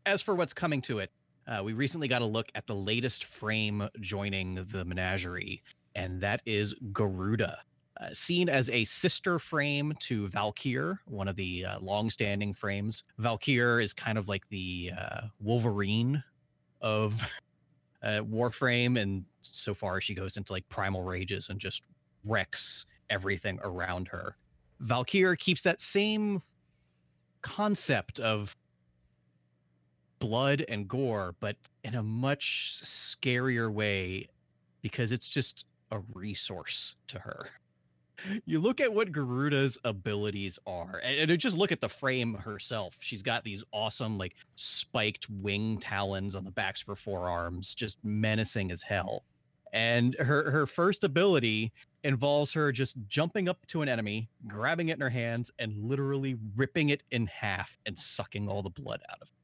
as 0.09 0.21
for 0.21 0.35
what's 0.35 0.53
coming 0.53 0.81
to 0.81 0.99
it 0.99 1.11
uh, 1.47 1.61
we 1.63 1.73
recently 1.73 2.07
got 2.07 2.21
a 2.21 2.25
look 2.25 2.47
at 2.55 2.67
the 2.67 2.75
latest 2.75 3.25
frame 3.25 3.87
joining 4.01 4.55
the 4.55 4.83
menagerie 4.85 5.63
and 5.95 6.21
that 6.21 6.41
is 6.45 6.73
Garuda. 6.91 7.59
Uh, 7.99 8.07
seen 8.13 8.47
as 8.47 8.69
a 8.69 8.85
sister 8.85 9.39
frame 9.39 9.93
to 9.99 10.27
Valkyr, 10.27 10.99
one 11.05 11.27
of 11.27 11.35
the 11.35 11.65
uh, 11.65 11.79
long-standing 11.79 12.53
frames. 12.53 13.03
Valkyr 13.17 13.81
is 13.81 13.93
kind 13.93 14.17
of 14.17 14.29
like 14.29 14.47
the 14.47 14.91
uh, 14.97 15.21
Wolverine 15.41 16.23
of 16.79 17.21
uh, 18.03 18.21
Warframe, 18.21 18.97
and 18.97 19.25
so 19.41 19.73
far 19.73 19.99
she 19.99 20.13
goes 20.13 20.37
into 20.37 20.53
like 20.53 20.67
primal 20.69 21.03
rages 21.03 21.49
and 21.49 21.59
just 21.59 21.83
wrecks 22.25 22.85
everything 23.09 23.59
around 23.63 24.07
her. 24.07 24.37
Valkyr 24.79 25.35
keeps 25.35 25.61
that 25.63 25.81
same 25.81 26.41
concept 27.41 28.21
of 28.21 28.55
blood 30.19 30.63
and 30.67 30.87
gore, 30.87 31.35
but 31.39 31.55
in 31.83 31.95
a 31.95 32.03
much 32.03 32.81
scarier 32.83 33.71
way 33.71 34.27
because 34.81 35.11
it's 35.11 35.27
just 35.27 35.65
a 35.91 35.99
resource 36.13 36.95
to 37.07 37.19
her. 37.19 37.49
You 38.45 38.59
look 38.59 38.81
at 38.81 38.93
what 38.93 39.13
Garuda's 39.13 39.77
abilities 39.85 40.59
are, 40.67 41.01
and, 41.03 41.31
and 41.31 41.39
just 41.39 41.57
look 41.57 41.71
at 41.71 41.79
the 41.79 41.87
frame 41.87 42.33
herself. 42.33 42.97
She's 42.99 43.21
got 43.21 43.45
these 43.45 43.63
awesome, 43.71 44.17
like 44.17 44.35
spiked 44.55 45.29
wing 45.29 45.77
talons 45.77 46.35
on 46.35 46.43
the 46.43 46.51
backs 46.51 46.81
of 46.81 46.87
her 46.87 46.95
forearms, 46.95 47.73
just 47.73 47.97
menacing 48.03 48.71
as 48.71 48.83
hell. 48.83 49.23
And 49.71 50.15
her 50.15 50.51
her 50.51 50.65
first 50.65 51.03
ability 51.03 51.71
involves 52.03 52.51
her 52.53 52.71
just 52.71 52.97
jumping 53.07 53.47
up 53.47 53.65
to 53.67 53.81
an 53.81 53.89
enemy, 53.89 54.29
grabbing 54.47 54.89
it 54.89 54.93
in 54.93 55.01
her 55.01 55.09
hands, 55.09 55.51
and 55.59 55.73
literally 55.77 56.35
ripping 56.55 56.89
it 56.89 57.03
in 57.11 57.27
half 57.27 57.77
and 57.85 57.97
sucking 57.97 58.49
all 58.49 58.61
the 58.61 58.69
blood 58.69 59.01
out 59.09 59.21
of 59.21 59.29
it. 59.29 59.38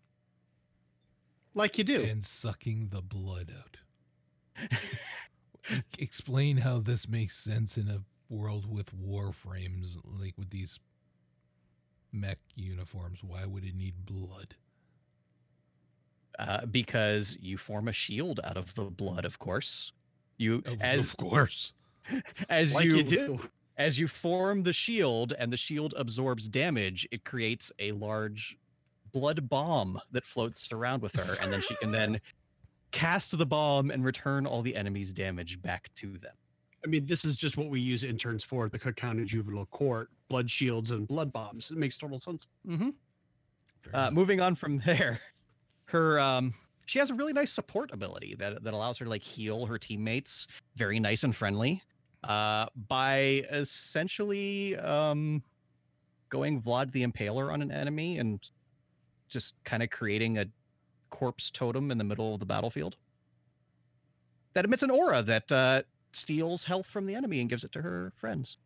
Like 1.55 1.77
you 1.77 1.85
do. 1.85 2.03
And 2.03 2.23
sucking 2.23 2.89
the 2.89 3.01
blood 3.01 3.49
out. 3.57 3.77
explain 5.97 6.57
how 6.57 6.79
this 6.79 7.09
makes 7.09 7.37
sense 7.37 7.77
in 7.77 7.87
a 7.87 8.01
world 8.29 8.69
with 8.69 8.91
warframes, 8.95 9.97
like 10.03 10.37
with 10.37 10.49
these 10.49 10.79
mech 12.11 12.39
uniforms. 12.55 13.23
Why 13.23 13.45
would 13.45 13.63
it 13.63 13.75
need 13.75 14.05
blood? 14.05 14.55
Uh, 16.37 16.65
because 16.65 17.37
you 17.41 17.57
form 17.57 17.87
a 17.87 17.93
shield 17.93 18.41
out 18.43 18.57
of 18.57 18.75
the 18.75 18.83
blood, 18.83 19.23
of 19.23 19.39
course. 19.39 19.93
You 20.37 20.61
as 20.81 21.13
of 21.13 21.17
course 21.17 21.71
as 22.49 22.75
like 22.75 22.83
you, 22.83 22.97
you 22.97 23.03
do. 23.03 23.39
as 23.77 23.97
you 23.97 24.09
form 24.09 24.63
the 24.63 24.73
shield 24.73 25.31
and 25.39 25.51
the 25.51 25.57
shield 25.57 25.93
absorbs 25.95 26.49
damage, 26.49 27.07
it 27.09 27.23
creates 27.23 27.71
a 27.79 27.91
large 27.91 28.57
blood 29.15 29.47
bomb 29.49 29.97
that 30.11 30.25
floats 30.25 30.73
around 30.73 31.01
with 31.01 31.15
her, 31.15 31.37
and 31.41 31.51
then 31.51 31.61
she 31.61 31.73
can 31.75 31.89
then 31.89 32.19
cast 32.91 33.37
the 33.37 33.45
bomb 33.45 33.89
and 33.89 34.03
return 34.03 34.45
all 34.45 34.61
the 34.61 34.75
enemy's 34.75 35.13
damage 35.13 35.61
back 35.61 35.89
to 35.95 36.17
them. 36.17 36.33
I 36.83 36.87
mean, 36.87 37.05
this 37.05 37.23
is 37.23 37.37
just 37.37 37.55
what 37.55 37.69
we 37.69 37.79
use 37.79 38.03
interns 38.03 38.43
for 38.43 38.65
at 38.65 38.73
the 38.73 38.77
Cook 38.77 38.97
County 38.97 39.23
Juvenile 39.23 39.67
Court 39.67 40.09
blood 40.27 40.51
shields 40.51 40.91
and 40.91 41.07
blood 41.07 41.31
bombs. 41.31 41.71
It 41.71 41.77
makes 41.77 41.97
total 41.97 42.19
sense. 42.19 42.49
Mm-hmm. 42.67 42.89
Uh, 43.93 44.11
moving 44.11 44.41
on 44.41 44.53
from 44.53 44.79
there, 44.85 45.21
her 45.85 46.19
um, 46.19 46.53
she 46.85 46.99
has 46.99 47.09
a 47.09 47.13
really 47.13 47.33
nice 47.33 47.53
support 47.53 47.93
ability 47.93 48.35
that 48.35 48.63
that 48.65 48.73
allows 48.73 48.97
her 48.97 49.05
to 49.05 49.09
like 49.09 49.23
heal 49.23 49.65
her 49.65 49.77
teammates, 49.77 50.47
very 50.75 50.99
nice 50.99 51.23
and 51.23 51.33
friendly, 51.33 51.81
uh, 52.25 52.65
by 52.87 53.45
essentially 53.49 54.75
um, 54.77 55.41
going 56.29 56.61
Vlad 56.61 56.91
the 56.91 57.05
Impaler 57.05 57.51
on 57.51 57.61
an 57.61 57.71
enemy 57.71 58.19
and 58.19 58.39
just 59.27 59.55
kind 59.63 59.83
of 59.83 59.89
creating 59.89 60.37
a 60.37 60.45
corpse 61.09 61.49
totem 61.49 61.91
in 61.91 61.97
the 61.97 62.03
middle 62.03 62.33
of 62.33 62.39
the 62.39 62.45
battlefield 62.45 62.97
that 64.55 64.65
emits 64.65 64.83
an 64.83 64.89
aura 64.89 65.21
that 65.21 65.51
uh, 65.51 65.83
steals 66.11 66.63
health 66.63 66.87
from 66.87 67.05
the 67.05 67.13
enemy 67.13 67.39
and 67.39 67.49
gives 67.49 67.63
it 67.63 67.71
to 67.73 67.81
her 67.81 68.11
friends. 68.15 68.57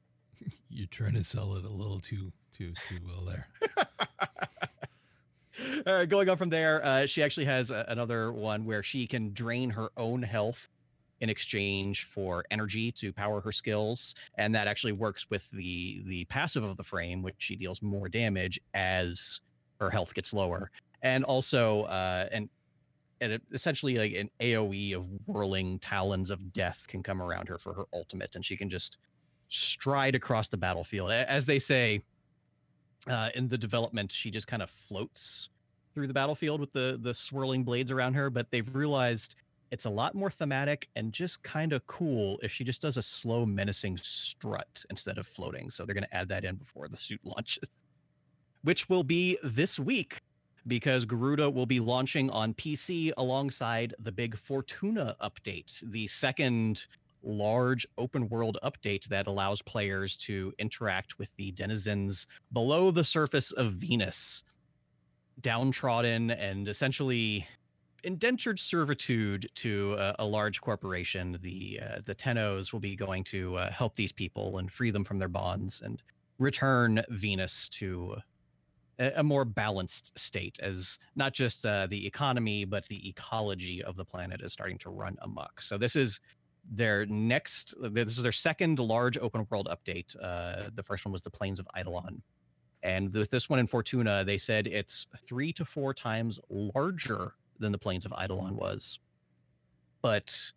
You're 0.70 0.86
trying 0.86 1.14
to 1.14 1.24
sell 1.24 1.54
it 1.56 1.64
a 1.64 1.68
little 1.68 2.00
too 2.00 2.32
too 2.56 2.72
too 2.88 2.98
well 3.06 3.24
there. 3.24 3.48
uh, 5.86 6.04
going 6.06 6.28
on 6.28 6.36
from 6.36 6.48
there, 6.48 6.84
uh, 6.84 7.06
she 7.06 7.22
actually 7.22 7.46
has 7.46 7.70
a, 7.70 7.84
another 7.88 8.32
one 8.32 8.64
where 8.64 8.82
she 8.82 9.06
can 9.06 9.32
drain 9.32 9.70
her 9.70 9.90
own 9.96 10.22
health 10.22 10.68
in 11.20 11.28
exchange 11.28 12.04
for 12.04 12.44
energy 12.50 12.92
to 12.92 13.12
power 13.12 13.40
her 13.40 13.50
skills, 13.50 14.14
and 14.36 14.54
that 14.54 14.68
actually 14.68 14.92
works 14.92 15.28
with 15.30 15.50
the 15.50 16.00
the 16.06 16.24
passive 16.26 16.62
of 16.62 16.76
the 16.76 16.84
frame, 16.84 17.22
which 17.22 17.36
she 17.38 17.56
deals 17.56 17.82
more 17.82 18.08
damage 18.08 18.60
as 18.72 19.40
her 19.80 19.90
health 19.90 20.14
gets 20.14 20.32
lower, 20.32 20.70
and 21.02 21.24
also 21.24 21.82
uh, 21.82 22.28
and 22.32 22.48
and 23.20 23.40
essentially 23.52 23.98
like 23.98 24.12
an 24.14 24.30
AOE 24.40 24.94
of 24.94 25.06
whirling 25.26 25.78
talons 25.80 26.30
of 26.30 26.52
death 26.52 26.86
can 26.88 27.02
come 27.02 27.20
around 27.20 27.48
her 27.48 27.58
for 27.58 27.74
her 27.74 27.84
ultimate, 27.92 28.36
and 28.36 28.44
she 28.44 28.56
can 28.56 28.70
just 28.70 28.98
stride 29.48 30.14
across 30.14 30.48
the 30.48 30.56
battlefield. 30.56 31.10
As 31.10 31.46
they 31.46 31.58
say, 31.58 32.02
uh, 33.08 33.30
in 33.34 33.48
the 33.48 33.58
development, 33.58 34.12
she 34.12 34.30
just 34.30 34.46
kind 34.46 34.62
of 34.62 34.70
floats 34.70 35.48
through 35.92 36.06
the 36.06 36.14
battlefield 36.14 36.60
with 36.60 36.72
the 36.72 36.98
the 37.00 37.14
swirling 37.14 37.64
blades 37.64 37.90
around 37.90 38.14
her. 38.14 38.30
But 38.30 38.50
they've 38.50 38.74
realized 38.74 39.34
it's 39.70 39.84
a 39.84 39.90
lot 39.90 40.14
more 40.14 40.30
thematic 40.30 40.88
and 40.96 41.12
just 41.12 41.42
kind 41.42 41.72
of 41.72 41.86
cool 41.86 42.38
if 42.42 42.50
she 42.50 42.64
just 42.64 42.80
does 42.80 42.96
a 42.96 43.02
slow, 43.02 43.44
menacing 43.44 43.98
strut 44.02 44.84
instead 44.90 45.18
of 45.18 45.26
floating. 45.26 45.70
So 45.70 45.84
they're 45.84 45.94
going 45.94 46.04
to 46.04 46.16
add 46.16 46.28
that 46.28 46.44
in 46.44 46.56
before 46.56 46.88
the 46.88 46.96
suit 46.96 47.20
launches, 47.24 47.84
which 48.62 48.88
will 48.88 49.04
be 49.04 49.38
this 49.42 49.78
week 49.78 50.20
because 50.66 51.04
Garuda 51.04 51.48
will 51.48 51.66
be 51.66 51.80
launching 51.80 52.30
on 52.30 52.54
PC 52.54 53.12
alongside 53.16 53.94
the 53.98 54.12
big 54.12 54.36
Fortuna 54.36 55.16
update, 55.22 55.82
the 55.90 56.06
second 56.06 56.86
large 57.22 57.86
open 57.96 58.28
world 58.28 58.58
update 58.62 59.06
that 59.08 59.26
allows 59.26 59.62
players 59.62 60.16
to 60.16 60.52
interact 60.58 61.18
with 61.18 61.34
the 61.36 61.50
denizens 61.52 62.26
below 62.52 62.90
the 62.90 63.02
surface 63.02 63.50
of 63.52 63.72
Venus, 63.72 64.44
downtrodden 65.40 66.30
and 66.32 66.68
essentially 66.68 67.46
indentured 68.04 68.58
servitude 68.58 69.48
to 69.56 69.94
a, 69.98 70.16
a 70.20 70.24
large 70.24 70.60
corporation. 70.60 71.38
The 71.42 71.80
uh, 71.82 71.98
the 72.04 72.14
Tennos 72.14 72.72
will 72.72 72.80
be 72.80 72.94
going 72.94 73.24
to 73.24 73.56
uh, 73.56 73.70
help 73.70 73.96
these 73.96 74.12
people 74.12 74.58
and 74.58 74.70
free 74.70 74.90
them 74.90 75.04
from 75.04 75.18
their 75.18 75.28
bonds 75.28 75.80
and 75.80 76.02
return 76.38 77.02
Venus 77.10 77.68
to 77.70 78.16
a, 78.98 79.22
more 79.22 79.44
balanced 79.44 80.18
state, 80.18 80.58
as 80.60 80.98
not 81.14 81.32
just 81.32 81.64
uh, 81.64 81.86
the 81.86 82.06
economy 82.06 82.64
but 82.64 82.86
the 82.86 83.08
ecology 83.08 83.82
of 83.82 83.96
the 83.96 84.04
planet 84.04 84.40
is 84.42 84.52
starting 84.52 84.78
to 84.78 84.90
run 84.90 85.16
amok. 85.22 85.62
So 85.62 85.78
this 85.78 85.96
is 85.96 86.20
their 86.70 87.06
next 87.06 87.74
this 87.80 88.16
is 88.16 88.22
their 88.22 88.32
second 88.32 88.78
large 88.78 89.16
open 89.18 89.46
world 89.50 89.68
update. 89.70 90.14
Uh 90.22 90.70
the 90.74 90.82
first 90.82 91.04
one 91.04 91.12
was 91.12 91.22
the 91.22 91.30
plains 91.30 91.58
of 91.58 91.66
eidolon. 91.78 92.22
And 92.82 93.12
with 93.12 93.30
this 93.30 93.48
one 93.48 93.58
in 93.58 93.66
fortuna 93.66 94.24
they 94.24 94.38
said 94.38 94.66
it's 94.66 95.06
three 95.16 95.52
to 95.54 95.64
four 95.64 95.94
times 95.94 96.40
larger 96.50 97.34
than 97.58 97.72
the 97.72 97.78
plains 97.78 98.04
of 98.04 98.12
eidolon 98.22 98.56
was. 98.56 98.98
But 100.02 100.52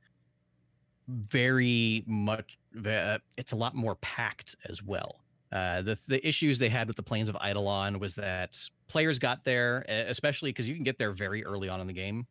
very 1.07 2.03
much 2.07 2.57
uh, 2.85 3.19
it's 3.37 3.53
a 3.53 3.55
lot 3.55 3.75
more 3.75 3.95
packed 3.95 4.55
as 4.67 4.83
well 4.83 5.20
uh, 5.51 5.81
the 5.81 5.97
the 6.07 6.25
issues 6.25 6.57
they 6.59 6.69
had 6.69 6.87
with 6.87 6.95
the 6.95 7.03
plains 7.03 7.27
of 7.29 7.37
eidolon 7.45 7.99
was 7.99 8.15
that 8.15 8.57
players 8.87 9.19
got 9.19 9.43
there 9.43 9.85
especially 10.07 10.49
because 10.49 10.67
you 10.67 10.75
can 10.75 10.83
get 10.83 10.97
there 10.97 11.11
very 11.11 11.43
early 11.45 11.69
on 11.69 11.81
in 11.81 11.87
the 11.87 11.93
game 11.93 12.25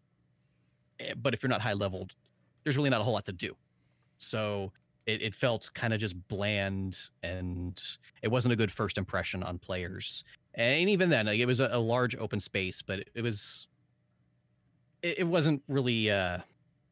eh, 1.01 1.15
but 1.21 1.35
if 1.35 1.43
you're 1.43 1.51
not 1.51 1.61
high 1.61 1.73
leveled 1.73 2.15
there's 2.65 2.77
really 2.77 2.91
not 2.91 3.01
a 3.01 3.05
whole 3.05 3.15
lot 3.15 3.25
to 3.27 3.33
do. 3.33 3.57
So 4.19 4.73
it, 5.07 5.23
it 5.23 5.35
felt 5.35 5.71
kind 5.75 5.95
of 5.95 6.01
just 6.01 6.17
bland 6.29 6.99
and 7.23 7.81
it 8.23 8.29
wasn't 8.29 8.53
a 8.53 8.57
good 8.57 8.71
first 8.71 8.99
impression 8.99 9.43
on 9.43 9.59
players. 9.59 10.25
And 10.55 10.91
even 10.91 11.11
then 11.11 11.27
like, 11.27 11.39
it 11.39 11.47
was 11.47 11.61
a, 11.61 11.69
a 11.73 11.79
large 11.79 12.17
open 12.17 12.41
space 12.41 12.83
but 12.83 13.01
it, 13.01 13.09
it 13.15 13.23
was 13.23 13.69
it, 15.03 15.21
it 15.21 15.25
wasn't 15.27 15.63
really 15.69 16.11
uh 16.11 16.39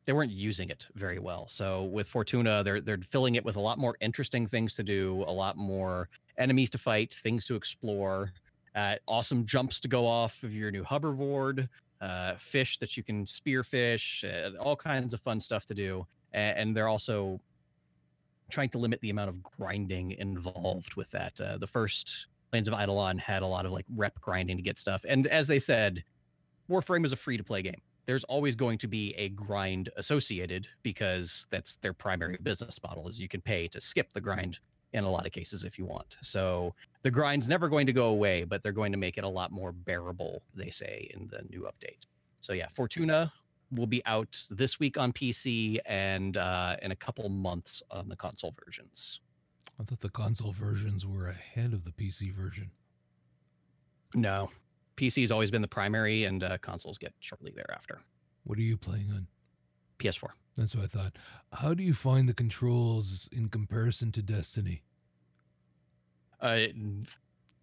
they 0.09 0.15
weren't 0.15 0.33
using 0.33 0.71
it 0.71 0.87
very 0.95 1.19
well 1.19 1.47
so 1.49 1.85
with 1.85 2.09
fortuna 2.09 2.65
they're 2.65 2.81
they're 2.81 2.97
filling 2.97 3.35
it 3.35 3.45
with 3.45 3.57
a 3.57 3.61
lot 3.61 3.77
more 3.77 3.95
interesting 4.01 4.47
things 4.47 4.75
to 4.75 4.83
do 4.83 5.23
a 5.27 5.31
lot 5.31 5.55
more 5.59 6.09
enemies 6.39 6.71
to 6.71 6.79
fight 6.79 7.13
things 7.13 7.45
to 7.45 7.55
explore 7.55 8.33
uh, 8.75 8.95
awesome 9.07 9.45
jumps 9.45 9.79
to 9.81 9.87
go 9.87 10.07
off 10.07 10.43
of 10.43 10.55
your 10.55 10.71
new 10.71 10.83
hoverboard 10.83 11.69
uh, 12.01 12.35
fish 12.37 12.79
that 12.79 12.97
you 12.97 13.03
can 13.03 13.27
spearfish 13.27 14.25
uh, 14.25 14.57
all 14.59 14.77
kinds 14.77 15.13
of 15.13 15.21
fun 15.21 15.39
stuff 15.39 15.67
to 15.67 15.75
do 15.75 16.07
and, 16.33 16.57
and 16.59 16.77
they're 16.77 16.89
also 16.89 17.39
trying 18.51 18.71
to 18.71 18.79
limit 18.79 19.01
the 19.03 19.11
amount 19.11 19.29
of 19.29 19.43
grinding 19.43 20.13
involved 20.13 20.95
with 20.95 21.11
that. 21.11 21.39
Uh, 21.41 21.59
the 21.59 21.67
first 21.67 22.29
Plains 22.51 22.67
of 22.67 22.73
Eidolon 22.73 23.19
had 23.19 23.43
a 23.43 23.47
lot 23.47 23.67
of 23.67 23.73
like 23.73 23.85
rep 23.95 24.19
grinding 24.21 24.57
to 24.57 24.63
get 24.63 24.79
stuff, 24.79 25.05
and 25.07 25.27
as 25.27 25.47
they 25.47 25.59
said, 25.59 26.03
Warframe 26.71 27.05
is 27.05 27.13
a 27.13 27.17
free 27.17 27.37
to 27.37 27.45
play 27.45 27.61
game. 27.61 27.81
There's 28.09 28.25
always 28.25 28.57
going 28.57 28.79
to 28.79 28.89
be 28.89 29.13
a 29.19 29.29
grind 29.29 29.91
associated 29.99 30.67
because 30.83 31.47
that's 31.51 31.77
their 31.77 31.93
primary 31.93 32.39
business 32.43 32.81
model. 32.83 33.07
Is 33.07 33.21
you 33.21 33.29
can 33.29 33.43
pay 33.43 33.69
to 33.69 33.83
skip 33.83 34.15
the 34.15 34.21
grind 34.23 34.61
in 34.95 35.05
a 35.05 35.11
lot 35.11 35.27
of 35.27 35.33
cases 35.33 35.63
if 35.63 35.79
you 35.79 35.85
want. 35.85 36.17
So 36.23 36.75
the 37.03 37.11
grind's 37.11 37.51
never 37.51 37.69
going 37.69 37.85
to 37.85 37.93
go 37.93 38.07
away, 38.07 38.45
but 38.45 38.63
they're 38.63 38.73
going 38.73 38.93
to 38.93 38.99
make 38.99 39.19
it 39.19 39.25
a 39.25 39.29
lot 39.29 39.53
more 39.53 39.73
bearable, 39.73 40.43
they 40.55 40.71
say, 40.71 41.11
in 41.13 41.29
the 41.29 41.43
new 41.51 41.69
update. 41.69 42.07
So 42.41 42.55
yeah, 42.55 42.69
Fortuna 42.69 43.31
will 43.73 43.87
be 43.87 44.01
out 44.07 44.43
this 44.51 44.81
week 44.81 44.97
on 44.97 45.13
PC 45.13 45.77
and 45.85 46.39
uh, 46.39 46.77
in 46.81 46.93
a 46.93 46.97
couple 46.97 47.29
months 47.29 47.83
on 47.91 48.09
the 48.09 48.17
console 48.17 48.55
versions. 48.65 49.21
I 49.79 49.85
thought 49.85 50.01
the 50.01 50.09
console 50.09 50.53
versions 50.53 51.07
were 51.07 51.29
ahead 51.29 51.75
of 51.75 51.85
the 51.85 51.91
PC 51.91 52.33
version. 52.33 52.71
No, 54.15 54.49
PC's 54.99 55.31
always 55.31 55.51
been 55.51 55.63
the 55.63 55.69
primary, 55.69 56.25
and 56.25 56.43
uh, 56.43 56.59
consoles 56.59 56.99
get 56.99 57.15
shortly 57.21 57.53
thereafter. 57.55 58.01
What 58.45 58.59
are 58.59 58.63
you 58.63 58.77
playing 58.77 59.11
on? 59.13 59.29
PS4. 59.99 60.31
That's 60.57 60.75
what 60.75 60.85
I 60.85 60.87
thought. 60.89 61.17
How 61.53 61.73
do 61.73 61.83
you 61.85 61.95
find 61.95 62.29
the 62.29 62.35
controls 62.35 63.29
in 63.31 63.49
comparison 63.49 64.11
to 64.13 64.23
Destiny? 64.23 64.83
Uh, 66.41 66.59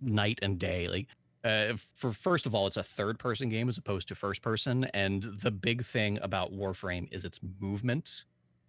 night 0.01 0.39
and 0.41 0.57
day. 0.57 0.87
Like, 0.87 1.07
uh, 1.43 1.75
for 1.75 2.13
first 2.13 2.45
of 2.45 2.55
all, 2.55 2.67
it's 2.67 2.77
a 2.77 2.83
third-person 2.83 3.49
game 3.49 3.67
as 3.67 3.77
opposed 3.77 4.07
to 4.07 4.15
first-person, 4.15 4.85
and 4.93 5.23
the 5.41 5.51
big 5.51 5.83
thing 5.83 6.19
about 6.21 6.53
Warframe 6.53 7.07
is 7.11 7.25
its 7.25 7.39
movement. 7.59 8.23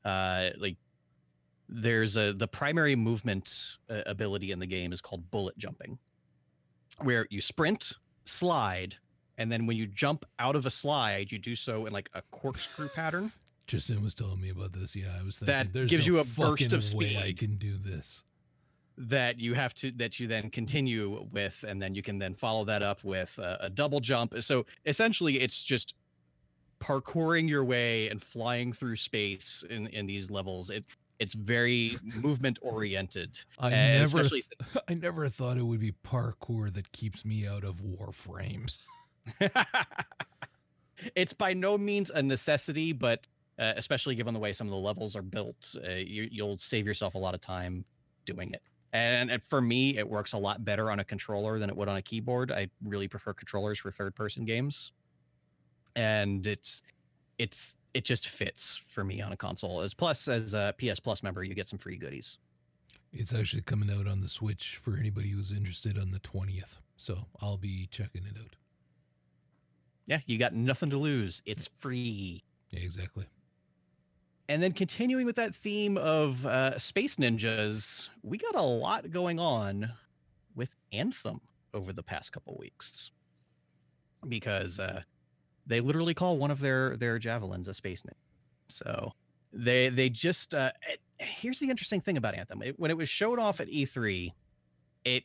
Uh, 0.04 0.50
like, 0.58 0.76
there's 1.68 2.16
a 2.16 2.32
the 2.32 2.46
primary 2.46 2.94
movement 2.94 3.78
uh, 3.90 4.02
ability 4.06 4.52
in 4.52 4.58
the 4.58 4.66
game 4.66 4.92
is 4.92 5.00
called 5.00 5.30
bullet 5.30 5.56
jumping, 5.58 5.98
where 7.02 7.26
you 7.30 7.40
sprint, 7.40 7.92
slide, 8.26 8.96
and 9.38 9.50
then 9.50 9.66
when 9.66 9.76
you 9.76 9.86
jump 9.86 10.24
out 10.38 10.56
of 10.56 10.66
a 10.66 10.70
slide, 10.70 11.32
you 11.32 11.38
do 11.38 11.54
so 11.56 11.86
in 11.86 11.92
like 11.92 12.10
a 12.14 12.22
corkscrew 12.30 12.88
pattern. 12.88 13.32
Tristan 13.66 14.02
was 14.02 14.14
telling 14.14 14.40
me 14.40 14.50
about 14.50 14.72
this. 14.72 14.94
Yeah, 14.94 15.06
I 15.20 15.24
was 15.24 15.38
thinking 15.38 15.54
That 15.54 15.72
there's 15.72 15.90
gives 15.90 16.06
no 16.06 16.14
you 16.14 16.18
a 16.20 16.24
burst 16.24 16.72
of 16.72 16.94
way 16.94 17.16
I 17.18 17.32
can 17.32 17.56
do 17.56 17.76
this. 17.76 18.22
that 18.96 19.38
you 19.40 19.54
have 19.54 19.74
to 19.74 19.90
that 19.92 20.18
you 20.20 20.26
then 20.28 20.48
continue 20.50 21.26
with 21.32 21.64
and 21.68 21.82
then 21.82 21.94
you 21.94 22.00
can 22.02 22.18
then 22.18 22.32
follow 22.32 22.64
that 22.64 22.82
up 22.82 23.04
with 23.04 23.38
a, 23.38 23.58
a 23.62 23.68
double 23.70 24.00
jump 24.00 24.32
so 24.42 24.64
essentially 24.86 25.38
it's 25.40 25.62
just 25.62 25.94
parkouring 26.80 27.46
your 27.46 27.62
way 27.64 28.08
and 28.08 28.22
flying 28.22 28.72
through 28.72 28.96
space 28.96 29.62
in 29.68 29.86
in 29.88 30.06
these 30.06 30.30
levels 30.30 30.70
it 30.70 30.86
it's 31.18 31.34
very 31.34 31.96
movement 32.20 32.58
oriented 32.62 33.38
I 33.58 33.70
never, 33.70 34.24
th- 34.24 34.48
I 34.88 34.94
never 34.94 35.28
thought 35.28 35.56
it 35.56 35.64
would 35.64 35.80
be 35.80 35.92
parkour 36.04 36.72
that 36.72 36.92
keeps 36.92 37.24
me 37.24 37.46
out 37.46 37.64
of 37.64 37.82
Warframes. 37.82 38.78
it's 41.14 41.32
by 41.32 41.52
no 41.52 41.76
means 41.76 42.10
a 42.10 42.22
necessity 42.22 42.92
but 42.92 43.26
uh, 43.58 43.72
especially 43.76 44.14
given 44.14 44.34
the 44.34 44.40
way 44.40 44.52
some 44.52 44.66
of 44.66 44.70
the 44.70 44.76
levels 44.76 45.16
are 45.16 45.22
built 45.22 45.74
uh, 45.86 45.92
you, 45.92 46.28
you'll 46.30 46.58
save 46.58 46.86
yourself 46.86 47.14
a 47.14 47.18
lot 47.18 47.34
of 47.34 47.40
time 47.40 47.84
doing 48.24 48.50
it. 48.52 48.62
And, 48.92 49.30
and 49.30 49.42
for 49.42 49.60
me 49.60 49.98
it 49.98 50.08
works 50.08 50.32
a 50.32 50.38
lot 50.38 50.64
better 50.64 50.90
on 50.90 51.00
a 51.00 51.04
controller 51.04 51.58
than 51.58 51.70
it 51.70 51.76
would 51.76 51.88
on 51.88 51.96
a 51.96 52.02
keyboard. 52.02 52.52
I 52.52 52.68
really 52.84 53.08
prefer 53.08 53.32
controllers 53.32 53.78
for 53.78 53.90
third 53.90 54.14
person 54.14 54.44
games. 54.44 54.92
And 55.94 56.46
it's 56.46 56.82
it's 57.38 57.76
it 57.94 58.04
just 58.04 58.28
fits 58.28 58.76
for 58.76 59.04
me 59.04 59.20
on 59.22 59.32
a 59.32 59.36
console 59.36 59.80
as 59.80 59.94
plus 59.94 60.28
as 60.28 60.54
a 60.54 60.74
ps 60.78 61.00
plus 61.00 61.22
member 61.22 61.42
you 61.42 61.54
get 61.54 61.68
some 61.68 61.78
free 61.78 61.96
goodies 61.96 62.38
It's 63.12 63.34
actually 63.34 63.62
coming 63.62 63.90
out 63.90 64.06
on 64.06 64.20
the 64.20 64.28
Switch 64.28 64.76
for 64.76 64.96
anybody 64.98 65.30
who's 65.30 65.50
interested 65.52 65.98
on 65.98 66.10
the 66.10 66.18
20th. 66.20 66.80
So 66.96 67.26
I'll 67.40 67.56
be 67.56 67.88
checking 67.90 68.24
it 68.26 68.36
out. 68.38 68.56
yeah 70.06 70.20
you 70.26 70.38
got 70.38 70.52
nothing 70.54 70.90
to 70.90 70.98
lose 70.98 71.42
it's 71.46 71.68
free 71.78 72.42
Yeah, 72.70 72.80
exactly. 72.80 73.26
And 74.48 74.62
then 74.62 74.72
continuing 74.72 75.26
with 75.26 75.36
that 75.36 75.54
theme 75.54 75.98
of 75.98 76.46
uh, 76.46 76.78
space 76.78 77.16
ninjas, 77.16 78.08
we 78.22 78.38
got 78.38 78.54
a 78.54 78.62
lot 78.62 79.10
going 79.10 79.40
on 79.40 79.90
with 80.54 80.76
Anthem 80.92 81.40
over 81.74 81.92
the 81.92 82.02
past 82.02 82.30
couple 82.32 82.56
weeks 82.58 83.10
because 84.28 84.78
uh, 84.78 85.02
they 85.66 85.80
literally 85.80 86.14
call 86.14 86.36
one 86.36 86.50
of 86.50 86.60
their 86.60 86.96
their 86.96 87.18
javelins 87.18 87.68
a 87.68 87.74
space 87.74 88.04
name. 88.04 88.14
So 88.68 89.12
they 89.52 89.88
they 89.88 90.08
just 90.08 90.54
uh, 90.54 90.72
it, 90.88 91.00
here's 91.18 91.58
the 91.58 91.70
interesting 91.70 92.00
thing 92.00 92.16
about 92.16 92.34
Anthem. 92.34 92.62
It, 92.62 92.78
when 92.78 92.90
it 92.90 92.96
was 92.96 93.08
showed 93.08 93.38
off 93.38 93.60
at 93.60 93.68
E3, 93.68 94.32
it 95.04 95.24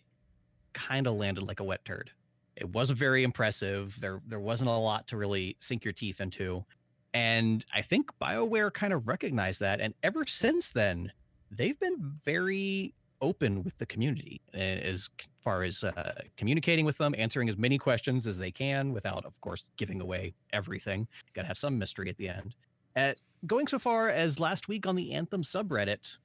kind 0.73 1.08
of 1.08 1.15
landed 1.15 1.43
like 1.43 1.60
a 1.60 1.63
wet 1.63 1.84
turd. 1.86 2.12
It 2.56 2.69
wasn't 2.69 2.99
very 2.99 3.23
impressive. 3.23 3.99
There 3.99 4.21
there 4.27 4.39
wasn't 4.39 4.69
a 4.69 4.73
lot 4.73 5.08
to 5.10 5.17
really 5.17 5.56
sink 5.60 5.86
your 5.86 5.93
teeth 5.93 6.21
into. 6.21 6.65
And 7.13 7.65
I 7.73 7.82
think 7.82 8.10
BioWare 8.21 8.71
kind 8.73 8.93
of 8.93 9.08
recognized 9.08 9.60
that. 9.60 9.82
And 9.82 9.93
ever 10.01 10.25
since 10.25 10.69
then, 10.69 11.12
they've 11.49 11.77
been 11.77 11.97
very 11.99 12.93
open 13.22 13.64
with 13.64 13.78
the 13.78 13.86
community 13.86 14.42
uh, 14.54 14.58
as 14.58 15.10
far 15.38 15.64
as 15.64 15.84
uh, 15.84 16.14
communicating 16.38 16.86
with 16.86 16.98
them, 16.98 17.16
answering 17.18 17.50
as 17.50 17.58
many 17.58 17.78
questions 17.78 18.28
as 18.28 18.38
they 18.38 18.52
can 18.52 18.94
without, 18.94 19.26
of 19.26 19.40
course, 19.42 19.66
giving 19.78 20.02
away 20.02 20.34
everything. 20.54 21.08
Got 21.34 21.44
to 21.44 21.48
have 21.48 21.58
some 21.58 21.78
mystery 21.78 22.10
at 22.10 22.18
the 22.18 22.30
end. 22.30 22.56
At 22.96 23.18
going 23.48 23.68
so 23.68 23.80
far 23.80 24.10
as 24.10 24.40
last 24.40 24.68
week 24.68 24.86
on 24.86 24.96
the 24.96 25.14
Anthem 25.14 25.44
subreddit, 25.44 26.18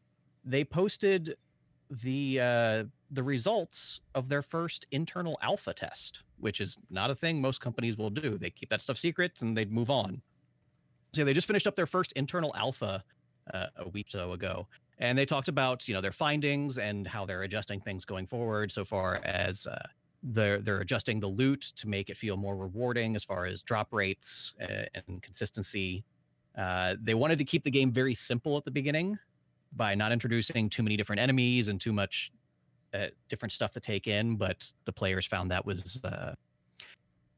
they 0.44 0.64
posted 0.64 1.36
the 1.90 2.40
uh, 2.40 2.84
the 3.10 3.22
results 3.22 4.00
of 4.14 4.28
their 4.28 4.42
first 4.42 4.86
internal 4.90 5.38
alpha 5.40 5.72
test, 5.72 6.24
which 6.38 6.60
is 6.60 6.76
not 6.90 7.10
a 7.10 7.14
thing 7.14 7.40
most 7.40 7.60
companies 7.60 7.96
will 7.96 8.10
do. 8.10 8.36
They 8.38 8.50
keep 8.50 8.70
that 8.70 8.80
stuff 8.80 8.98
secret 8.98 9.40
and 9.42 9.56
they 9.56 9.64
move 9.64 9.90
on. 9.90 10.22
So 11.14 11.24
they 11.24 11.32
just 11.32 11.46
finished 11.46 11.66
up 11.66 11.76
their 11.76 11.86
first 11.86 12.12
internal 12.12 12.52
alpha 12.56 13.04
uh, 13.54 13.66
a 13.76 13.88
week 13.88 14.08
or 14.08 14.10
so 14.10 14.32
ago, 14.32 14.66
and 14.98 15.16
they 15.18 15.26
talked 15.26 15.48
about 15.48 15.86
you 15.88 15.94
know 15.94 16.00
their 16.00 16.12
findings 16.12 16.78
and 16.78 17.06
how 17.06 17.26
they're 17.26 17.42
adjusting 17.42 17.80
things 17.80 18.04
going 18.04 18.26
forward. 18.26 18.72
So 18.72 18.84
far 18.84 19.20
as 19.24 19.66
uh, 19.66 19.86
they're 20.22 20.58
they're 20.58 20.80
adjusting 20.80 21.20
the 21.20 21.28
loot 21.28 21.60
to 21.76 21.88
make 21.88 22.10
it 22.10 22.16
feel 22.16 22.36
more 22.36 22.56
rewarding 22.56 23.14
as 23.16 23.24
far 23.24 23.46
as 23.46 23.62
drop 23.62 23.92
rates 23.92 24.54
uh, 24.62 24.84
and 24.94 25.22
consistency. 25.22 26.04
Uh, 26.56 26.96
they 27.02 27.14
wanted 27.14 27.38
to 27.38 27.44
keep 27.44 27.62
the 27.62 27.70
game 27.70 27.92
very 27.92 28.14
simple 28.14 28.56
at 28.56 28.64
the 28.64 28.70
beginning 28.70 29.18
by 29.74 29.94
not 29.94 30.10
introducing 30.10 30.70
too 30.70 30.82
many 30.82 30.96
different 30.96 31.20
enemies 31.20 31.68
and 31.68 31.80
too 31.80 31.92
much 31.92 32.32
uh, 32.94 33.06
different 33.28 33.52
stuff 33.52 33.70
to 33.72 33.80
take 33.80 34.06
in. 34.06 34.36
But 34.36 34.72
the 34.86 34.92
players 34.92 35.26
found 35.26 35.50
that 35.50 35.66
was 35.66 36.00
uh, 36.02 36.34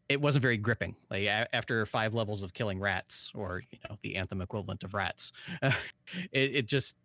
it 0.09 0.21
wasn't 0.21 0.42
very 0.42 0.57
gripping. 0.57 0.94
Like 1.11 1.25
a- 1.25 1.55
after 1.55 1.85
five 1.85 2.14
levels 2.14 2.42
of 2.42 2.55
killing 2.55 2.79
rats, 2.79 3.33
or 3.35 3.62
you 3.71 3.79
know 3.88 3.97
the 4.03 4.16
anthem 4.16 4.40
equivalent 4.40 4.85
of 4.85 4.94
rats, 4.94 5.33
it, 5.62 5.73
it 6.33 6.66
just 6.66 6.97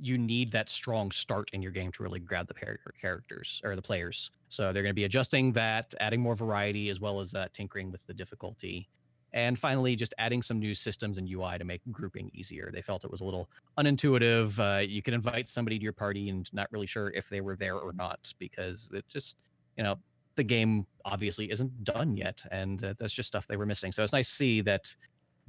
you 0.00 0.18
need 0.18 0.50
that 0.52 0.68
strong 0.68 1.10
start 1.10 1.50
in 1.52 1.62
your 1.62 1.72
game 1.72 1.92
to 1.92 2.02
really 2.02 2.20
grab 2.20 2.48
the 2.48 2.78
characters 3.00 3.60
or 3.64 3.76
the 3.76 3.82
players. 3.82 4.30
So 4.48 4.72
they're 4.72 4.82
going 4.82 4.90
to 4.90 4.94
be 4.94 5.04
adjusting 5.04 5.52
that, 5.52 5.94
adding 6.00 6.20
more 6.20 6.34
variety 6.34 6.88
as 6.88 7.00
well 7.00 7.20
as 7.20 7.34
uh, 7.34 7.48
tinkering 7.52 7.90
with 7.90 8.06
the 8.06 8.14
difficulty. 8.14 8.88
And 9.32 9.58
finally, 9.58 9.94
just 9.94 10.12
adding 10.18 10.42
some 10.42 10.58
new 10.58 10.74
systems 10.74 11.18
and 11.18 11.28
UI 11.28 11.58
to 11.58 11.64
make 11.64 11.82
grouping 11.92 12.30
easier. 12.34 12.70
They 12.72 12.82
felt 12.82 13.04
it 13.04 13.10
was 13.10 13.20
a 13.20 13.24
little 13.24 13.48
unintuitive. 13.78 14.58
Uh, 14.58 14.80
you 14.80 15.02
could 15.02 15.14
invite 15.14 15.46
somebody 15.46 15.78
to 15.78 15.82
your 15.82 15.92
party 15.92 16.30
and 16.30 16.52
not 16.52 16.68
really 16.72 16.86
sure 16.86 17.10
if 17.10 17.28
they 17.28 17.40
were 17.40 17.56
there 17.56 17.76
or 17.76 17.92
not 17.92 18.32
because 18.38 18.90
it 18.92 19.04
just, 19.08 19.36
you 19.76 19.84
know, 19.84 19.96
the 20.34 20.42
game 20.42 20.86
obviously 21.04 21.50
isn't 21.50 21.84
done 21.84 22.16
yet. 22.16 22.42
And 22.50 22.82
uh, 22.82 22.94
that's 22.98 23.12
just 23.12 23.28
stuff 23.28 23.46
they 23.46 23.56
were 23.56 23.66
missing. 23.66 23.92
So 23.92 24.02
it's 24.02 24.12
nice 24.12 24.28
to 24.28 24.34
see 24.34 24.60
that 24.62 24.94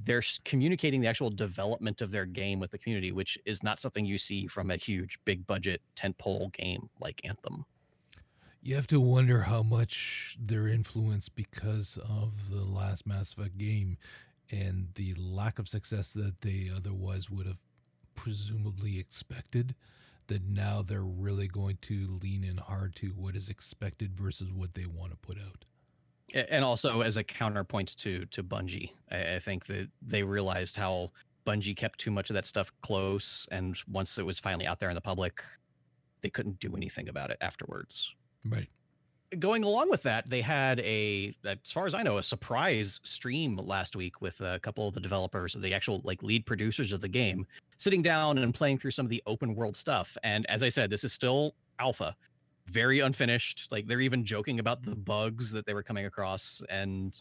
they're 0.04 0.24
communicating 0.46 1.02
the 1.02 1.08
actual 1.08 1.30
development 1.30 2.02
of 2.02 2.12
their 2.12 2.26
game 2.26 2.60
with 2.60 2.72
the 2.72 2.78
community, 2.78 3.12
which 3.12 3.38
is 3.46 3.64
not 3.64 3.80
something 3.80 4.06
you 4.06 4.18
see 4.18 4.48
from 4.48 4.72
a 4.72 4.78
huge, 4.78 5.20
big 5.26 5.46
budget 5.48 5.82
tentpole 5.96 6.54
game 6.54 6.90
like 7.00 7.22
Anthem. 7.24 7.66
You 8.62 8.76
have 8.76 8.88
to 8.88 9.00
wonder 9.00 9.42
how 9.42 9.64
much 9.64 10.38
they're 10.40 10.68
influenced 10.68 11.36
because 11.36 11.98
of 11.98 12.52
the 12.52 12.64
last 12.64 13.08
Mass 13.08 13.34
Effect 13.34 13.58
game 13.58 13.98
and 14.52 14.90
the 14.96 15.16
lack 15.18 15.58
of 15.58 15.68
success 15.68 16.14
that 16.14 16.42
they 16.42 16.70
otherwise 16.74 17.30
would 17.30 17.48
have 17.48 17.60
presumably 18.16 19.00
expected. 19.00 19.76
That 20.28 20.44
now 20.44 20.82
they're 20.82 21.02
really 21.02 21.48
going 21.48 21.80
to 21.82 22.20
lean 22.24 22.44
in 22.44 22.58
hard 22.58 22.96
to 22.98 23.08
what 23.08 23.36
is 23.36 23.50
expected 23.50 24.14
versus 24.14 24.52
what 24.52 24.76
they 24.76 24.86
want 24.86 25.12
to 25.12 25.18
put 25.18 25.38
out. 25.38 25.66
And 26.34 26.63
also 26.63 27.02
as 27.02 27.17
a 27.17 27.24
counterpoint 27.24 27.98
to 27.98 28.26
to 28.28 28.44
Bungie, 28.44 28.91
I, 29.12 29.36
I 29.36 29.39
think 29.39 29.65
that 29.65 29.89
they 30.02 30.24
realized 30.24 30.76
how 30.78 31.12
Bungie 31.46 31.76
kept 31.76 32.00
too 32.00 32.12
much 32.12 32.30
of 32.30 32.36
that 32.36 32.46
stuff 32.46 32.72
close, 32.82 33.48
and 33.52 33.78
once 33.88 34.17
it 34.17 34.26
was 34.26 34.39
finally 34.39 34.67
out 34.67 34.80
there 34.80 34.89
in 34.89 34.96
the 34.96 35.02
public, 35.02 35.44
they 36.22 36.30
couldn't 36.30 36.60
do 36.60 36.76
anything 36.76 37.10
about 37.10 37.32
it 37.32 37.38
afterwards. 37.41 38.15
Right. 38.46 38.70
going 39.39 39.63
along 39.63 39.89
with 39.89 40.04
that, 40.04 40.30
they 40.30 40.41
had 40.41 40.80
a, 40.82 41.34
as 41.46 41.72
far 41.72 41.86
as 41.86 41.94
I 41.94 42.04
know, 42.04 42.17
a 42.17 42.24
surprise 42.24 43.00
stream 43.04 43.56
last 43.58 43.96
week 43.96 44.22
with 44.22 44.39
a 44.41 44.60
couple 44.60 44.88
of 44.88 44.94
the 44.94 45.00
developers, 45.00 45.54
the 45.54 45.74
actual 45.74 46.02
like 46.04 46.22
lead 46.22 46.46
producers 46.46 46.91
of 46.91 47.02
the 47.02 47.08
game, 47.08 47.46
sitting 47.78 48.02
down 48.02 48.38
and 48.38 48.54
playing 48.54 48.78
through 48.78 48.91
some 48.91 49.06
of 49.06 49.10
the 49.10 49.24
open 49.26 49.56
world 49.56 49.78
stuff. 49.78 50.17
And 50.24 50.46
as 50.50 50.63
I 50.63 50.70
said, 50.70 50.89
this 50.89 51.04
is 51.04 51.13
still 51.13 51.56
alpha, 51.80 52.15
very 52.67 53.00
unfinished. 53.00 53.67
Like 53.71 53.88
they're 53.88 54.02
even 54.02 54.24
joking 54.24 54.60
about 54.60 54.84
the 54.84 54.95
bugs 54.95 55.52
that 55.52 55.65
they 55.65 55.74
were 55.74 55.84
coming 55.84 56.06
across, 56.06 56.62
and 56.69 57.19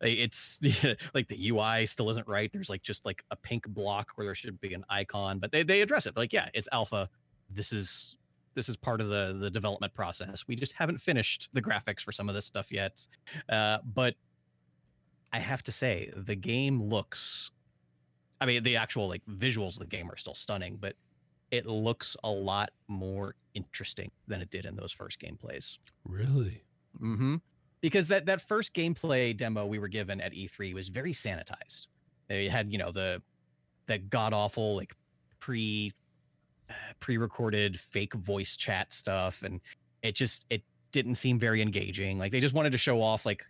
it's 0.00 0.58
like 1.14 1.28
the 1.28 1.50
UI 1.50 1.86
still 1.86 2.10
isn't 2.10 2.26
right. 2.26 2.52
There's 2.52 2.70
like 2.70 2.82
just 2.82 3.04
like 3.04 3.24
a 3.30 3.36
pink 3.36 3.68
block 3.68 4.10
where 4.14 4.24
there 4.24 4.34
should 4.34 4.60
be 4.60 4.74
an 4.74 4.84
icon, 4.88 5.38
but 5.38 5.52
they 5.52 5.62
they 5.62 5.80
address 5.80 6.06
it. 6.06 6.16
Like, 6.16 6.32
yeah, 6.32 6.48
it's 6.54 6.68
alpha. 6.72 7.08
This 7.50 7.72
is 7.72 8.16
this 8.54 8.68
is 8.68 8.76
part 8.76 9.00
of 9.00 9.08
the 9.08 9.36
the 9.38 9.50
development 9.50 9.94
process. 9.94 10.44
We 10.46 10.56
just 10.56 10.72
haven't 10.72 10.98
finished 10.98 11.48
the 11.52 11.62
graphics 11.62 12.00
for 12.00 12.12
some 12.12 12.28
of 12.28 12.34
this 12.34 12.46
stuff 12.46 12.72
yet. 12.72 13.06
Uh, 13.48 13.78
but 13.84 14.14
I 15.32 15.38
have 15.38 15.62
to 15.64 15.72
say, 15.72 16.10
the 16.16 16.36
game 16.36 16.82
looks. 16.82 17.50
I 18.40 18.46
mean, 18.46 18.64
the 18.64 18.76
actual 18.76 19.08
like 19.08 19.22
visuals 19.26 19.74
of 19.74 19.78
the 19.78 19.86
game 19.86 20.10
are 20.10 20.16
still 20.16 20.34
stunning, 20.34 20.76
but 20.80 20.96
it 21.52 21.66
looks 21.66 22.16
a 22.24 22.30
lot 22.30 22.70
more 22.88 23.36
interesting 23.54 24.10
than 24.26 24.40
it 24.40 24.50
did 24.50 24.64
in 24.64 24.74
those 24.74 24.90
first 24.90 25.20
gameplays. 25.20 25.78
Really? 26.08 26.64
Mm-hmm. 27.00 27.36
Because 27.82 28.08
that 28.08 28.26
that 28.26 28.40
first 28.40 28.74
gameplay 28.74 29.36
demo 29.36 29.66
we 29.66 29.78
were 29.78 29.88
given 29.88 30.20
at 30.20 30.32
E3 30.32 30.74
was 30.74 30.88
very 30.88 31.12
sanitized. 31.12 31.88
They 32.28 32.48
had 32.48 32.72
you 32.72 32.78
know 32.78 32.90
the 32.90 33.22
that 33.86 34.08
god 34.08 34.32
awful 34.32 34.76
like 34.76 34.94
pre 35.38 35.92
pre-recorded 37.00 37.78
fake 37.78 38.14
voice 38.14 38.56
chat 38.56 38.92
stuff 38.92 39.42
and 39.42 39.60
it 40.02 40.14
just 40.14 40.46
it 40.48 40.62
didn't 40.90 41.16
seem 41.16 41.38
very 41.38 41.60
engaging 41.60 42.18
like 42.18 42.32
they 42.32 42.40
just 42.40 42.54
wanted 42.54 42.72
to 42.72 42.78
show 42.78 43.02
off 43.02 43.26
like 43.26 43.44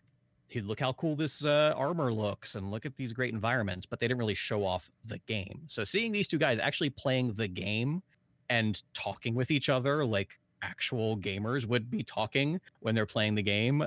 hey, 0.53 0.61
look 0.61 0.81
how 0.81 0.93
cool 0.93 1.17
this 1.17 1.45
uh, 1.45 1.75
armor 1.77 2.13
looks 2.13 2.55
and 2.55 2.71
look 2.71 2.87
at 2.87 2.97
these 2.97 3.13
great 3.13 3.33
environments 3.33 3.87
but 3.87 4.01
they 4.01 4.07
didn't 4.09 4.19
really 4.19 4.35
show 4.35 4.65
off 4.65 4.91
the 5.05 5.19
game 5.27 5.63
so 5.67 5.85
seeing 5.85 6.13
these 6.13 6.29
two 6.29 6.39
guys 6.39 6.59
actually 6.59 6.91
playing 6.91 7.33
the 7.33 7.49
game 7.49 8.03
and 8.51 8.83
talking 8.95 9.35
with 9.35 9.51
each 9.51 9.69
other 9.69 10.05
like 10.05 10.39
actual 10.63 11.17
gamers 11.17 11.67
would 11.67 11.91
be 11.91 12.05
talking 12.05 12.61
when 12.81 12.95
they're 12.95 13.05
playing 13.05 13.35
the 13.35 13.43
game. 13.43 13.83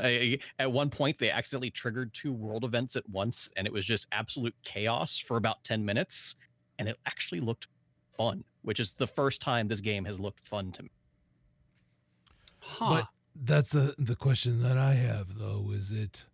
at 0.60 0.70
one 0.70 0.90
point, 0.90 1.18
they 1.18 1.32
accidentally 1.32 1.70
triggered 1.70 2.14
two 2.14 2.34
world 2.34 2.66
events 2.66 2.98
at 2.98 3.10
once, 3.10 3.50
and 3.56 3.66
it 3.66 3.72
was 3.72 3.86
just 3.86 4.08
absolute 4.12 4.54
chaos 4.62 5.18
for 5.18 5.38
about 5.38 5.64
10 5.64 5.86
minutes. 5.86 6.36
And 6.78 6.90
it 6.90 6.98
actually 7.06 7.40
looked 7.40 7.70
fun 8.18 8.44
which 8.66 8.80
is 8.80 8.92
the 8.92 9.08
first 9.08 9.42
time 9.42 9.68
this 9.68 9.80
game 9.80 10.04
has 10.06 10.20
looked 10.20 10.40
fun 10.40 10.72
to 10.72 10.84
me. 10.84 10.90
Huh. 12.60 12.90
But 12.90 13.08
that's 13.36 13.76
a, 13.76 13.94
the 13.98 14.16
question 14.16 14.62
that 14.64 14.78
I 14.78 14.96
have 14.96 15.38
though. 15.38 15.70
Is 15.72 15.92
it 15.92 16.26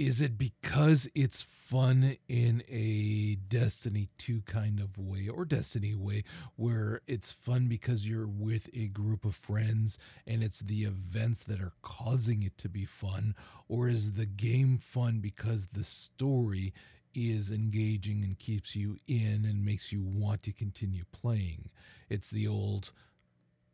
is 0.00 0.22
it 0.22 0.38
because 0.38 1.10
it's 1.14 1.42
fun 1.42 2.16
in 2.26 2.62
a 2.70 3.36
Destiny 3.48 4.08
2 4.16 4.40
kind 4.46 4.80
of 4.80 4.96
way 4.96 5.28
or 5.28 5.44
Destiny 5.44 5.94
way 5.94 6.24
where 6.56 7.02
it's 7.06 7.32
fun 7.32 7.66
because 7.66 8.08
you're 8.08 8.26
with 8.26 8.70
a 8.72 8.88
group 8.88 9.26
of 9.26 9.34
friends 9.34 9.98
and 10.26 10.42
it's 10.42 10.60
the 10.60 10.84
events 10.84 11.42
that 11.42 11.60
are 11.60 11.74
causing 11.82 12.42
it 12.42 12.56
to 12.56 12.66
be 12.70 12.86
fun? 12.86 13.34
Or 13.68 13.90
is 13.90 14.14
the 14.14 14.24
game 14.24 14.78
fun 14.78 15.18
because 15.20 15.66
the 15.66 15.84
story 15.84 16.72
is 17.14 17.50
engaging 17.50 18.24
and 18.24 18.38
keeps 18.38 18.74
you 18.74 18.96
in 19.06 19.44
and 19.44 19.66
makes 19.66 19.92
you 19.92 20.02
want 20.02 20.42
to 20.44 20.52
continue 20.52 21.04
playing. 21.12 21.68
It's 22.08 22.30
the 22.30 22.48
old 22.48 22.92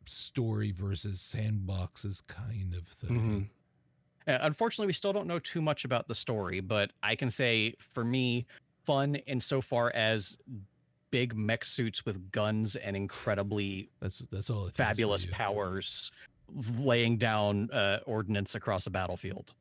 story 0.05 0.73
versus 0.73 1.19
sandboxes 1.19 2.21
kind 2.27 2.73
of 2.73 2.85
thing. 2.85 3.17
Mm-hmm. 3.17 3.41
Uh, 4.27 4.37
unfortunately, 4.41 4.87
we 4.87 4.93
still 4.93 5.13
don't 5.13 5.27
know 5.27 5.39
too 5.39 5.61
much 5.61 5.85
about 5.85 6.07
the 6.07 6.15
story, 6.15 6.59
but 6.59 6.91
I 7.01 7.15
can 7.15 7.29
say 7.29 7.75
for 7.79 8.03
me, 8.03 8.45
fun 8.85 9.15
insofar 9.27 9.91
as 9.95 10.37
big 11.11 11.35
mech 11.35 11.63
suits 11.63 12.05
with 12.05 12.31
guns 12.31 12.75
and 12.75 12.95
incredibly 12.95 13.89
that's 14.01 14.19
that's 14.31 14.49
all 14.49 14.69
fabulous 14.73 15.25
powers 15.25 16.11
laying 16.79 17.17
down 17.17 17.69
uh, 17.71 17.99
ordnance 18.05 18.55
across 18.55 18.87
a 18.87 18.89
battlefield. 18.89 19.53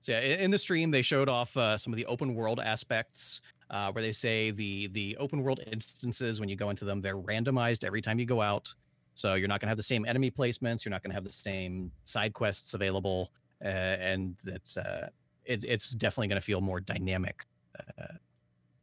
So 0.00 0.12
yeah, 0.12 0.20
in 0.20 0.50
the 0.50 0.58
stream 0.58 0.90
they 0.90 1.02
showed 1.02 1.28
off 1.28 1.56
uh, 1.56 1.76
some 1.76 1.92
of 1.92 1.96
the 1.96 2.06
open 2.06 2.34
world 2.34 2.60
aspects, 2.60 3.42
uh, 3.70 3.92
where 3.92 4.02
they 4.02 4.12
say 4.12 4.50
the 4.50 4.88
the 4.88 5.16
open 5.18 5.42
world 5.42 5.60
instances 5.70 6.40
when 6.40 6.48
you 6.48 6.56
go 6.56 6.70
into 6.70 6.84
them 6.84 7.00
they're 7.00 7.18
randomized 7.18 7.84
every 7.84 8.00
time 8.00 8.18
you 8.18 8.26
go 8.26 8.40
out. 8.40 8.74
So 9.14 9.34
you're 9.34 9.48
not 9.48 9.60
going 9.60 9.66
to 9.66 9.70
have 9.70 9.76
the 9.76 9.82
same 9.82 10.06
enemy 10.06 10.30
placements. 10.30 10.84
You're 10.84 10.90
not 10.90 11.02
going 11.02 11.10
to 11.10 11.14
have 11.14 11.24
the 11.24 11.30
same 11.30 11.92
side 12.04 12.32
quests 12.32 12.72
available, 12.72 13.30
uh, 13.64 13.68
and 13.68 14.36
it's 14.46 14.76
uh, 14.76 15.08
it, 15.44 15.64
it's 15.64 15.90
definitely 15.90 16.28
going 16.28 16.40
to 16.40 16.44
feel 16.44 16.60
more 16.60 16.80
dynamic. 16.80 17.44
Uh, 17.78 18.04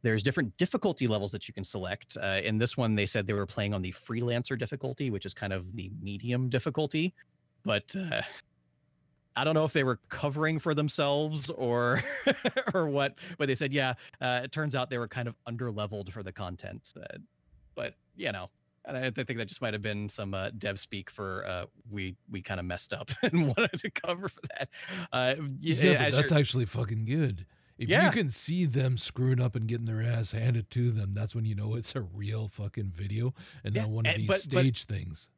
there's 0.02 0.22
different 0.22 0.56
difficulty 0.56 1.08
levels 1.08 1.32
that 1.32 1.48
you 1.48 1.54
can 1.54 1.64
select. 1.64 2.16
Uh, 2.20 2.40
in 2.42 2.58
this 2.58 2.76
one, 2.76 2.94
they 2.94 3.06
said 3.06 3.26
they 3.26 3.32
were 3.32 3.46
playing 3.46 3.74
on 3.74 3.82
the 3.82 3.92
freelancer 3.92 4.56
difficulty, 4.56 5.10
which 5.10 5.26
is 5.26 5.34
kind 5.34 5.52
of 5.52 5.72
the 5.74 5.90
medium 6.00 6.48
difficulty. 6.48 7.14
But 7.64 7.94
uh, 7.98 8.22
I 9.34 9.44
don't 9.44 9.54
know 9.54 9.64
if 9.64 9.72
they 9.72 9.84
were 9.84 9.98
covering 10.08 10.58
for 10.58 10.74
themselves 10.74 11.50
or 11.50 12.00
or 12.74 12.88
what, 12.88 13.18
but 13.38 13.48
they 13.48 13.54
said, 13.54 13.72
yeah, 13.72 13.94
uh, 14.20 14.42
it 14.44 14.52
turns 14.52 14.74
out 14.74 14.88
they 14.88 14.98
were 14.98 15.08
kind 15.08 15.26
of 15.26 15.34
under 15.46 15.70
leveled 15.70 16.12
for 16.12 16.22
the 16.22 16.32
content. 16.32 16.92
But 17.74 17.94
you 18.16 18.30
know, 18.32 18.50
and 18.88 18.96
I, 18.96 19.06
I, 19.06 19.10
think 19.10 19.38
that 19.38 19.46
just 19.46 19.62
might 19.62 19.74
have 19.74 19.82
been 19.82 20.08
some 20.08 20.34
uh, 20.34 20.50
dev 20.56 20.80
speak 20.80 21.10
for 21.10 21.46
uh, 21.46 21.66
we 21.90 22.16
we 22.30 22.42
kind 22.42 22.58
of 22.58 22.66
messed 22.66 22.92
up 22.92 23.10
and 23.22 23.46
wanted 23.46 23.78
to 23.78 23.90
cover 23.90 24.28
for 24.28 24.40
that. 24.56 24.68
Uh, 25.12 25.34
yeah, 25.60 26.10
but 26.10 26.16
that's 26.16 26.32
actually 26.32 26.64
fucking 26.64 27.04
good. 27.04 27.46
If 27.76 27.88
yeah. 27.88 28.06
you 28.06 28.10
can 28.10 28.30
see 28.30 28.64
them 28.64 28.96
screwing 28.96 29.40
up 29.40 29.54
and 29.54 29.68
getting 29.68 29.86
their 29.86 30.02
ass 30.02 30.32
handed 30.32 30.68
to 30.70 30.90
them, 30.90 31.14
that's 31.14 31.36
when 31.36 31.44
you 31.44 31.54
know 31.54 31.76
it's 31.76 31.94
a 31.94 32.00
real 32.00 32.48
fucking 32.48 32.90
video 32.92 33.34
and 33.62 33.72
yeah, 33.72 33.82
not 33.82 33.90
one 33.90 34.06
of 34.06 34.16
these 34.16 34.26
but, 34.26 34.40
stage 34.40 34.84
but, 34.86 34.96
things 34.96 35.28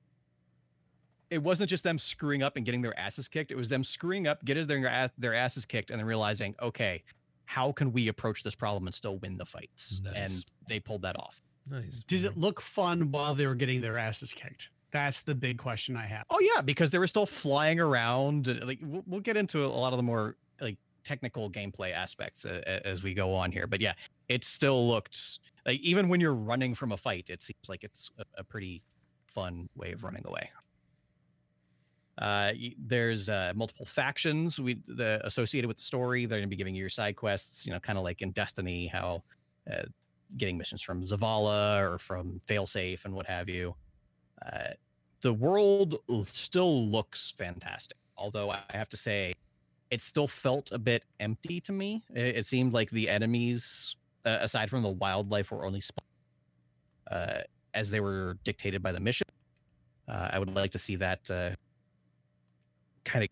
it 1.30 1.42
wasn't 1.42 1.70
just 1.70 1.84
them 1.84 1.98
screwing 1.98 2.42
up 2.42 2.56
and 2.56 2.66
getting 2.66 2.82
their 2.82 2.98
asses 2.98 3.28
kicked. 3.28 3.52
It 3.52 3.56
was 3.56 3.68
them 3.68 3.84
screwing 3.84 4.26
up, 4.26 4.44
getting 4.44 4.66
their 4.66 4.88
ass, 4.88 5.10
their 5.16 5.32
asses 5.32 5.64
kicked, 5.64 5.90
and 5.90 6.00
then 6.00 6.06
realizing, 6.06 6.56
okay, 6.60 7.04
how 7.44 7.72
can 7.72 7.92
we 7.92 8.08
approach 8.08 8.42
this 8.42 8.54
problem 8.54 8.86
and 8.86 8.94
still 8.94 9.18
win 9.18 9.36
the 9.36 9.44
fights? 9.44 10.00
Nice. 10.04 10.14
And 10.14 10.44
they 10.68 10.80
pulled 10.80 11.02
that 11.02 11.18
off. 11.18 11.42
Nice. 11.70 12.02
Did 12.06 12.24
it 12.24 12.36
look 12.36 12.60
fun 12.60 13.10
while 13.10 13.34
they 13.34 13.46
were 13.46 13.54
getting 13.54 13.80
their 13.80 13.98
asses 13.98 14.32
kicked? 14.32 14.70
That's 14.90 15.22
the 15.22 15.34
big 15.34 15.58
question 15.58 15.96
I 15.96 16.06
have. 16.06 16.24
Oh 16.30 16.40
yeah, 16.40 16.60
because 16.62 16.90
they 16.90 16.98
were 16.98 17.06
still 17.06 17.26
flying 17.26 17.78
around. 17.78 18.48
Like 18.64 18.80
we'll, 18.82 19.04
we'll 19.06 19.20
get 19.20 19.36
into 19.36 19.64
a 19.64 19.66
lot 19.66 19.92
of 19.92 19.98
the 19.98 20.02
more 20.02 20.36
like 20.60 20.78
technical 21.04 21.50
gameplay 21.50 21.92
aspects 21.92 22.44
uh, 22.44 22.80
as 22.84 23.02
we 23.02 23.14
go 23.14 23.34
on 23.34 23.52
here. 23.52 23.66
But 23.66 23.80
yeah, 23.80 23.94
it 24.28 24.44
still 24.44 24.88
looked 24.88 25.38
like 25.66 25.80
even 25.80 26.08
when 26.08 26.20
you're 26.20 26.34
running 26.34 26.74
from 26.74 26.92
a 26.92 26.96
fight, 26.96 27.30
it 27.30 27.42
seems 27.42 27.68
like 27.68 27.84
it's 27.84 28.10
a, 28.18 28.24
a 28.38 28.44
pretty 28.44 28.82
fun 29.26 29.68
way 29.76 29.92
of 29.92 30.02
running 30.02 30.24
away. 30.26 30.50
Uh, 32.18 32.52
there's 32.78 33.28
uh, 33.28 33.52
multiple 33.54 33.86
factions 33.86 34.60
we 34.60 34.82
the 34.88 35.20
associated 35.24 35.68
with 35.68 35.78
the 35.78 35.82
story. 35.82 36.26
They're 36.26 36.38
going 36.38 36.48
to 36.48 36.50
be 36.50 36.56
giving 36.56 36.74
you 36.74 36.80
your 36.80 36.90
side 36.90 37.16
quests. 37.16 37.64
You 37.64 37.72
know, 37.72 37.80
kind 37.80 37.96
of 37.96 38.04
like 38.04 38.22
in 38.22 38.32
Destiny, 38.32 38.88
how 38.88 39.22
uh, 39.72 39.84
getting 40.36 40.56
missions 40.56 40.82
from 40.82 41.02
Zavala 41.02 41.80
or 41.82 41.98
from 41.98 42.38
Failsafe 42.46 43.04
and 43.04 43.14
what 43.14 43.26
have 43.26 43.48
you. 43.48 43.74
Uh, 44.44 44.74
the 45.22 45.32
world 45.32 45.98
still 46.24 46.88
looks 46.88 47.34
fantastic, 47.36 47.98
although 48.16 48.50
I 48.50 48.60
have 48.70 48.88
to 48.90 48.96
say, 48.96 49.34
it 49.90 50.00
still 50.00 50.26
felt 50.26 50.72
a 50.72 50.78
bit 50.78 51.04
empty 51.18 51.60
to 51.62 51.72
me. 51.72 52.04
It, 52.14 52.36
it 52.36 52.46
seemed 52.46 52.72
like 52.72 52.90
the 52.90 53.08
enemies, 53.08 53.96
uh, 54.24 54.38
aside 54.40 54.70
from 54.70 54.82
the 54.82 54.90
wildlife, 54.90 55.50
were 55.50 55.64
only 55.64 55.80
sp- 55.82 55.98
uh, 57.10 57.40
as 57.74 57.90
they 57.90 58.00
were 58.00 58.38
dictated 58.44 58.82
by 58.82 58.92
the 58.92 59.00
mission. 59.00 59.26
I 60.08 60.40
would 60.40 60.54
like 60.56 60.72
to 60.72 60.78
see 60.78 60.96
that 60.96 61.28
kind 63.04 63.24
of 63.24 63.28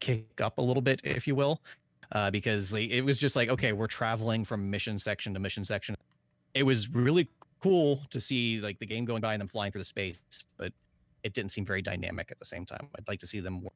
kick 0.00 0.40
up 0.40 0.58
a 0.58 0.60
little 0.60 0.82
bit, 0.82 1.00
if 1.04 1.26
you 1.26 1.36
will, 1.36 1.62
uh, 2.14 2.30
because 2.30 2.72
it 2.72 3.02
was 3.02 3.18
just 3.18 3.36
like, 3.36 3.48
okay, 3.48 3.72
we're 3.72 3.86
traveling 3.86 4.44
from 4.44 4.70
mission 4.70 4.98
section 4.98 5.34
to 5.34 5.40
mission 5.40 5.64
section. 5.64 5.96
It 6.54 6.62
was 6.62 6.88
really 6.94 7.28
cool 7.60 8.00
to 8.10 8.20
see 8.20 8.60
like 8.60 8.78
the 8.78 8.86
game 8.86 9.04
going 9.04 9.20
by 9.20 9.34
and 9.34 9.40
them 9.40 9.48
flying 9.48 9.72
through 9.72 9.80
the 9.80 9.86
space, 9.86 10.20
but 10.56 10.72
it 11.22 11.32
didn't 11.32 11.50
seem 11.50 11.64
very 11.64 11.82
dynamic 11.82 12.30
at 12.30 12.38
the 12.38 12.44
same 12.44 12.64
time. 12.64 12.88
I'd 12.96 13.08
like 13.08 13.20
to 13.20 13.26
see 13.26 13.40
them 13.40 13.54
more. 13.54 13.70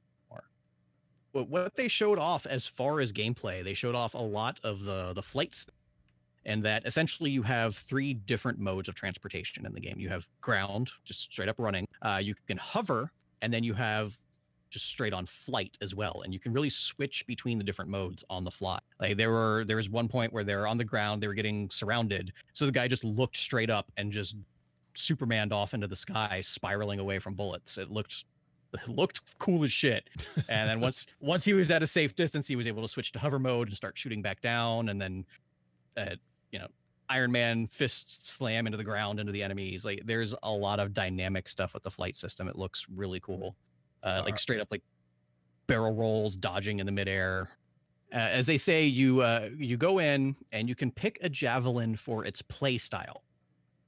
But 1.32 1.48
what 1.50 1.74
they 1.74 1.88
showed 1.88 2.18
off 2.18 2.46
as 2.46 2.66
far 2.66 3.00
as 3.00 3.12
gameplay, 3.12 3.62
they 3.62 3.74
showed 3.74 3.94
off 3.94 4.14
a 4.14 4.18
lot 4.18 4.58
of 4.64 4.82
the 4.82 5.12
the 5.12 5.22
flights 5.22 5.66
and 6.48 6.62
that 6.62 6.86
essentially 6.86 7.30
you 7.30 7.42
have 7.42 7.76
three 7.76 8.14
different 8.14 8.58
modes 8.58 8.88
of 8.88 8.94
transportation 8.94 9.66
in 9.66 9.72
the 9.74 9.80
game. 9.80 9.96
You 9.98 10.08
have 10.08 10.28
ground, 10.40 10.90
just 11.04 11.20
straight 11.20 11.48
up 11.48 11.56
running. 11.58 11.86
Uh, 12.00 12.20
you 12.22 12.34
can 12.46 12.56
hover, 12.56 13.12
and 13.42 13.52
then 13.52 13.62
you 13.62 13.74
have 13.74 14.16
just 14.70 14.86
straight 14.86 15.12
on 15.12 15.26
flight 15.26 15.76
as 15.80 15.94
well 15.94 16.22
and 16.24 16.32
you 16.32 16.40
can 16.40 16.52
really 16.52 16.70
switch 16.70 17.26
between 17.26 17.58
the 17.58 17.64
different 17.64 17.90
modes 17.90 18.24
on 18.30 18.44
the 18.44 18.50
fly 18.50 18.78
like 19.00 19.16
there 19.16 19.30
were 19.30 19.64
there 19.66 19.76
was 19.76 19.88
one 19.88 20.08
point 20.08 20.32
where 20.32 20.44
they're 20.44 20.66
on 20.66 20.76
the 20.76 20.84
ground 20.84 21.22
they 21.22 21.28
were 21.28 21.34
getting 21.34 21.68
surrounded 21.70 22.32
so 22.52 22.66
the 22.66 22.72
guy 22.72 22.86
just 22.88 23.04
looked 23.04 23.36
straight 23.36 23.70
up 23.70 23.90
and 23.96 24.12
just 24.12 24.36
supermaned 24.94 25.52
off 25.52 25.74
into 25.74 25.86
the 25.86 25.96
sky 25.96 26.40
spiraling 26.40 26.98
away 26.98 27.18
from 27.18 27.34
bullets 27.34 27.78
it 27.78 27.90
looked 27.90 28.24
looked 28.88 29.38
cool 29.38 29.64
as 29.64 29.72
shit. 29.72 30.08
And 30.48 30.68
then 30.68 30.80
once 30.80 31.06
once 31.20 31.44
he 31.44 31.54
was 31.54 31.70
at 31.70 31.82
a 31.82 31.86
safe 31.86 32.14
distance, 32.14 32.46
he 32.46 32.56
was 32.56 32.66
able 32.66 32.82
to 32.82 32.88
switch 32.88 33.12
to 33.12 33.18
hover 33.18 33.38
mode 33.38 33.68
and 33.68 33.76
start 33.76 33.96
shooting 33.96 34.22
back 34.22 34.40
down. 34.40 34.88
And 34.88 35.00
then, 35.00 35.24
uh, 35.96 36.16
you 36.52 36.58
know, 36.58 36.68
Iron 37.08 37.32
Man 37.32 37.66
fist 37.66 38.26
slam 38.26 38.66
into 38.66 38.76
the 38.76 38.84
ground 38.84 39.20
into 39.20 39.32
the 39.32 39.42
enemies. 39.42 39.84
Like 39.84 40.02
there's 40.04 40.34
a 40.42 40.50
lot 40.50 40.80
of 40.80 40.92
dynamic 40.92 41.48
stuff 41.48 41.74
with 41.74 41.82
the 41.82 41.90
flight 41.90 42.16
system. 42.16 42.48
It 42.48 42.56
looks 42.56 42.86
really 42.94 43.20
cool. 43.20 43.56
Uh, 44.02 44.22
like 44.24 44.38
straight 44.38 44.60
up 44.60 44.68
like 44.70 44.82
barrel 45.66 45.94
rolls, 45.94 46.36
dodging 46.36 46.80
in 46.80 46.86
the 46.86 46.92
midair. 46.92 47.48
Uh, 48.12 48.16
as 48.16 48.46
they 48.46 48.56
say, 48.56 48.84
you 48.84 49.20
uh, 49.20 49.50
you 49.56 49.76
go 49.76 49.98
in 49.98 50.34
and 50.52 50.68
you 50.68 50.74
can 50.74 50.90
pick 50.90 51.18
a 51.22 51.28
javelin 51.28 51.94
for 51.94 52.24
its 52.24 52.40
play 52.42 52.78
style, 52.78 53.22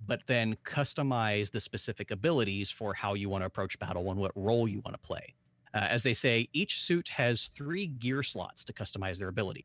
but 0.07 0.21
then 0.27 0.57
customize 0.65 1.51
the 1.51 1.61
specific 1.61 2.11
abilities 2.11 2.71
for 2.71 2.93
how 2.93 3.15
you 3.15 3.29
want 3.29 3.43
to 3.43 3.47
approach 3.47 3.79
battle 3.79 4.11
and 4.11 4.21
what 4.21 4.33
role 4.35 4.69
you 4.69 4.81
want 4.85 4.95
to 4.95 5.07
play. 5.07 5.35
Uh, 5.73 5.87
as 5.89 6.03
they 6.03 6.15
say, 6.15 6.49
each 6.53 6.81
suit 6.81 7.09
has 7.09 7.47
three 7.47 7.87
gear 7.87 8.23
slots 8.23 8.65
to 8.65 8.73
customize 8.73 9.19
their 9.19 9.29
ability. 9.29 9.65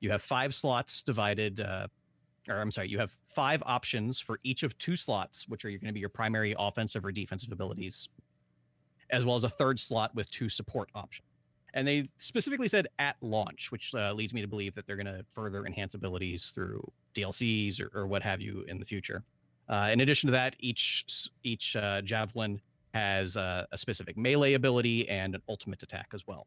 You 0.00 0.10
have 0.10 0.22
five 0.22 0.54
slots 0.54 1.02
divided, 1.02 1.60
uh, 1.60 1.88
or 2.48 2.60
I'm 2.60 2.70
sorry, 2.70 2.88
you 2.88 2.98
have 2.98 3.12
five 3.24 3.62
options 3.66 4.20
for 4.20 4.38
each 4.44 4.62
of 4.62 4.76
two 4.78 4.96
slots, 4.96 5.48
which 5.48 5.64
are 5.64 5.70
going 5.70 5.80
to 5.80 5.92
be 5.92 6.00
your 6.00 6.10
primary 6.10 6.54
offensive 6.58 7.04
or 7.04 7.10
defensive 7.10 7.50
abilities, 7.52 8.08
as 9.10 9.24
well 9.24 9.36
as 9.36 9.44
a 9.44 9.48
third 9.48 9.78
slot 9.78 10.14
with 10.14 10.30
two 10.30 10.48
support 10.48 10.90
options. 10.94 11.26
And 11.74 11.86
they 11.86 12.08
specifically 12.16 12.68
said 12.68 12.88
at 12.98 13.16
launch, 13.20 13.70
which 13.70 13.94
uh, 13.94 14.12
leads 14.14 14.32
me 14.32 14.40
to 14.40 14.48
believe 14.48 14.74
that 14.74 14.86
they're 14.86 14.96
going 14.96 15.06
to 15.06 15.24
further 15.28 15.66
enhance 15.66 15.94
abilities 15.94 16.50
through 16.54 16.82
DLCs 17.14 17.80
or, 17.80 17.90
or 17.92 18.06
what 18.06 18.22
have 18.22 18.40
you 18.40 18.64
in 18.68 18.78
the 18.78 18.84
future. 18.84 19.22
Uh, 19.68 19.90
in 19.92 20.00
addition 20.00 20.28
to 20.28 20.32
that, 20.32 20.56
each 20.58 21.28
each 21.42 21.76
uh, 21.76 22.00
javelin 22.02 22.60
has 22.94 23.36
a 23.36 23.66
specific 23.74 24.16
melee 24.16 24.54
ability 24.54 25.06
and 25.08 25.34
an 25.34 25.42
ultimate 25.50 25.82
attack 25.82 26.08
as 26.14 26.26
well. 26.26 26.46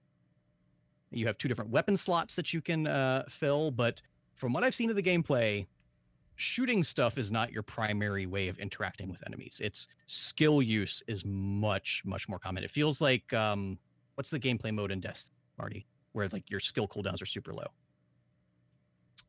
You 1.11 1.27
have 1.27 1.37
two 1.37 1.47
different 1.47 1.69
weapon 1.69 1.95
slots 1.95 2.35
that 2.35 2.53
you 2.53 2.61
can 2.61 2.87
uh, 2.87 3.25
fill, 3.29 3.69
but 3.69 4.01
from 4.33 4.53
what 4.53 4.63
I've 4.63 4.73
seen 4.73 4.89
of 4.89 4.95
the 4.95 5.03
gameplay, 5.03 5.67
shooting 6.39 6.85
stuff 6.85 7.17
is 7.17 7.31
not 7.31 7.51
your 7.51 7.61
primary 7.61 8.25
way 8.25 8.47
of 8.47 8.57
interacting 8.59 9.09
with 9.09 9.21
enemies. 9.27 9.59
It's 9.61 9.87
skill 10.07 10.61
use 10.61 11.03
is 11.07 11.25
much 11.25 12.01
much 12.05 12.29
more 12.29 12.39
common. 12.39 12.63
It 12.63 12.71
feels 12.71 13.01
like 13.01 13.31
um, 13.33 13.77
what's 14.15 14.29
the 14.29 14.39
gameplay 14.39 14.73
mode 14.73 14.91
in 14.91 15.01
Death, 15.01 15.29
Marty, 15.57 15.85
where 16.13 16.27
like 16.29 16.49
your 16.49 16.61
skill 16.61 16.87
cooldowns 16.87 17.21
are 17.21 17.25
super 17.25 17.53
low. 17.53 17.67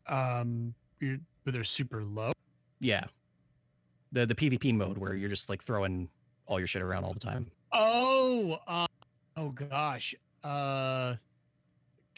Um, 0.07 0.73
you're, 1.01 1.19
but 1.45 1.53
they're 1.53 1.65
super 1.65 2.05
low. 2.05 2.33
Yeah, 2.79 3.05
the 4.13 4.25
the 4.25 4.35
PvP 4.35 4.75
mode 4.75 4.97
where 4.97 5.15
you're 5.15 5.29
just 5.29 5.49
like 5.49 5.63
throwing 5.63 6.09
all 6.47 6.59
your 6.59 6.69
shit 6.69 6.83
around 6.83 7.05
all 7.05 7.13
the 7.13 7.21
time. 7.21 7.51
Oh, 7.73 8.59
uh, 8.69 8.87
oh 9.37 9.51
gosh. 9.51 10.15
Uh, 10.45 11.17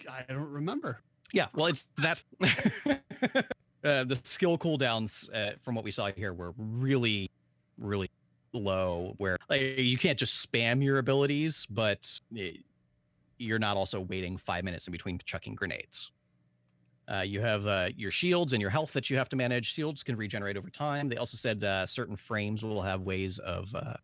I 0.08 0.24
don't 0.28 0.50
remember. 0.50 1.00
Yeah, 1.32 1.46
well, 1.54 1.66
it's 1.66 1.88
that. 1.96 2.22
uh, 3.84 4.04
the 4.04 4.18
skill 4.24 4.58
cooldowns, 4.58 5.28
uh, 5.34 5.52
from 5.60 5.74
what 5.74 5.84
we 5.84 5.90
saw 5.90 6.10
here, 6.12 6.32
were 6.32 6.54
really, 6.56 7.30
really 7.78 8.10
low. 8.52 9.14
Where 9.18 9.36
like, 9.48 9.78
you 9.78 9.98
can't 9.98 10.18
just 10.18 10.46
spam 10.46 10.82
your 10.82 10.98
abilities, 10.98 11.66
but 11.70 12.08
it, 12.34 12.58
you're 13.38 13.58
not 13.58 13.76
also 13.76 14.00
waiting 14.00 14.36
five 14.36 14.64
minutes 14.64 14.86
in 14.86 14.92
between 14.92 15.18
chucking 15.24 15.54
grenades. 15.54 16.12
Uh, 17.12 17.20
you 17.20 17.40
have 17.40 17.66
uh, 17.66 17.88
your 17.96 18.12
shields 18.12 18.52
and 18.52 18.60
your 18.62 18.70
health 18.70 18.92
that 18.92 19.10
you 19.10 19.16
have 19.16 19.28
to 19.28 19.36
manage. 19.36 19.72
Shields 19.72 20.04
can 20.04 20.16
regenerate 20.16 20.56
over 20.56 20.70
time. 20.70 21.08
They 21.08 21.16
also 21.16 21.36
said 21.36 21.64
uh, 21.64 21.84
certain 21.84 22.14
frames 22.14 22.64
will 22.64 22.80
have 22.80 23.02
ways 23.02 23.38
of 23.40 23.74
uh, 23.74 23.94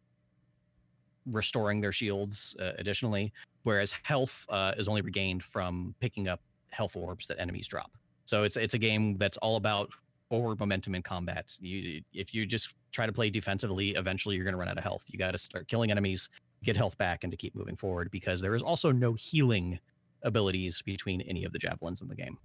restoring 1.26 1.81
their 1.81 1.93
shields 1.93 2.57
uh, 2.61 2.72
additionally, 2.79 3.33
whereas 3.62 3.95
health 4.03 4.45
is 4.76 4.89
only 4.89 5.03
regained 5.03 5.45
from 5.45 5.95
picking 6.01 6.26
up 6.26 6.41
health 6.70 6.97
orbs 6.97 7.29
that 7.29 7.39
enemies 7.41 7.68
drop. 7.68 7.93
So 8.29 8.43
it's 8.43 8.59
it's 8.59 8.74
a 8.74 8.79
game 8.79 9.14
that's 9.14 9.39
all 9.39 9.57
about 9.57 9.91
forward 10.29 10.61
momentum 10.61 10.95
in 10.95 11.01
combat. 11.01 11.57
You 11.61 12.03
if 12.12 12.35
you 12.35 12.45
just 12.45 12.74
try 12.93 13.07
to 13.07 13.12
play 13.12 13.31
defensively, 13.31 13.93
eventually 13.93 14.37
you're 14.37 14.45
going 14.45 14.53
to 14.53 14.59
run 14.59 14.68
out 14.68 14.76
of 14.76 14.85
health. 14.85 15.05
You 15.11 15.18
got 15.18 15.31
to 15.31 15.39
start 15.39 15.66
killing 15.66 15.91
enemies, 15.91 16.29
get 16.62 16.76
health 16.76 16.99
back, 16.99 17.24
and 17.24 17.31
to 17.31 17.39
keep 17.39 17.55
moving 17.55 17.74
forward 17.74 18.11
because 18.11 18.43
there 18.43 18.55
is 18.55 18.61
also 18.61 18.93
no 18.93 19.14
healing 19.14 19.79
abilities 20.24 20.83
between 20.83 21.22
any 21.22 21.45
of 21.45 21.55
the 21.55 21.59
javelins 21.59 22.03
in 22.03 22.09
the 22.09 22.14
game. 22.14 22.37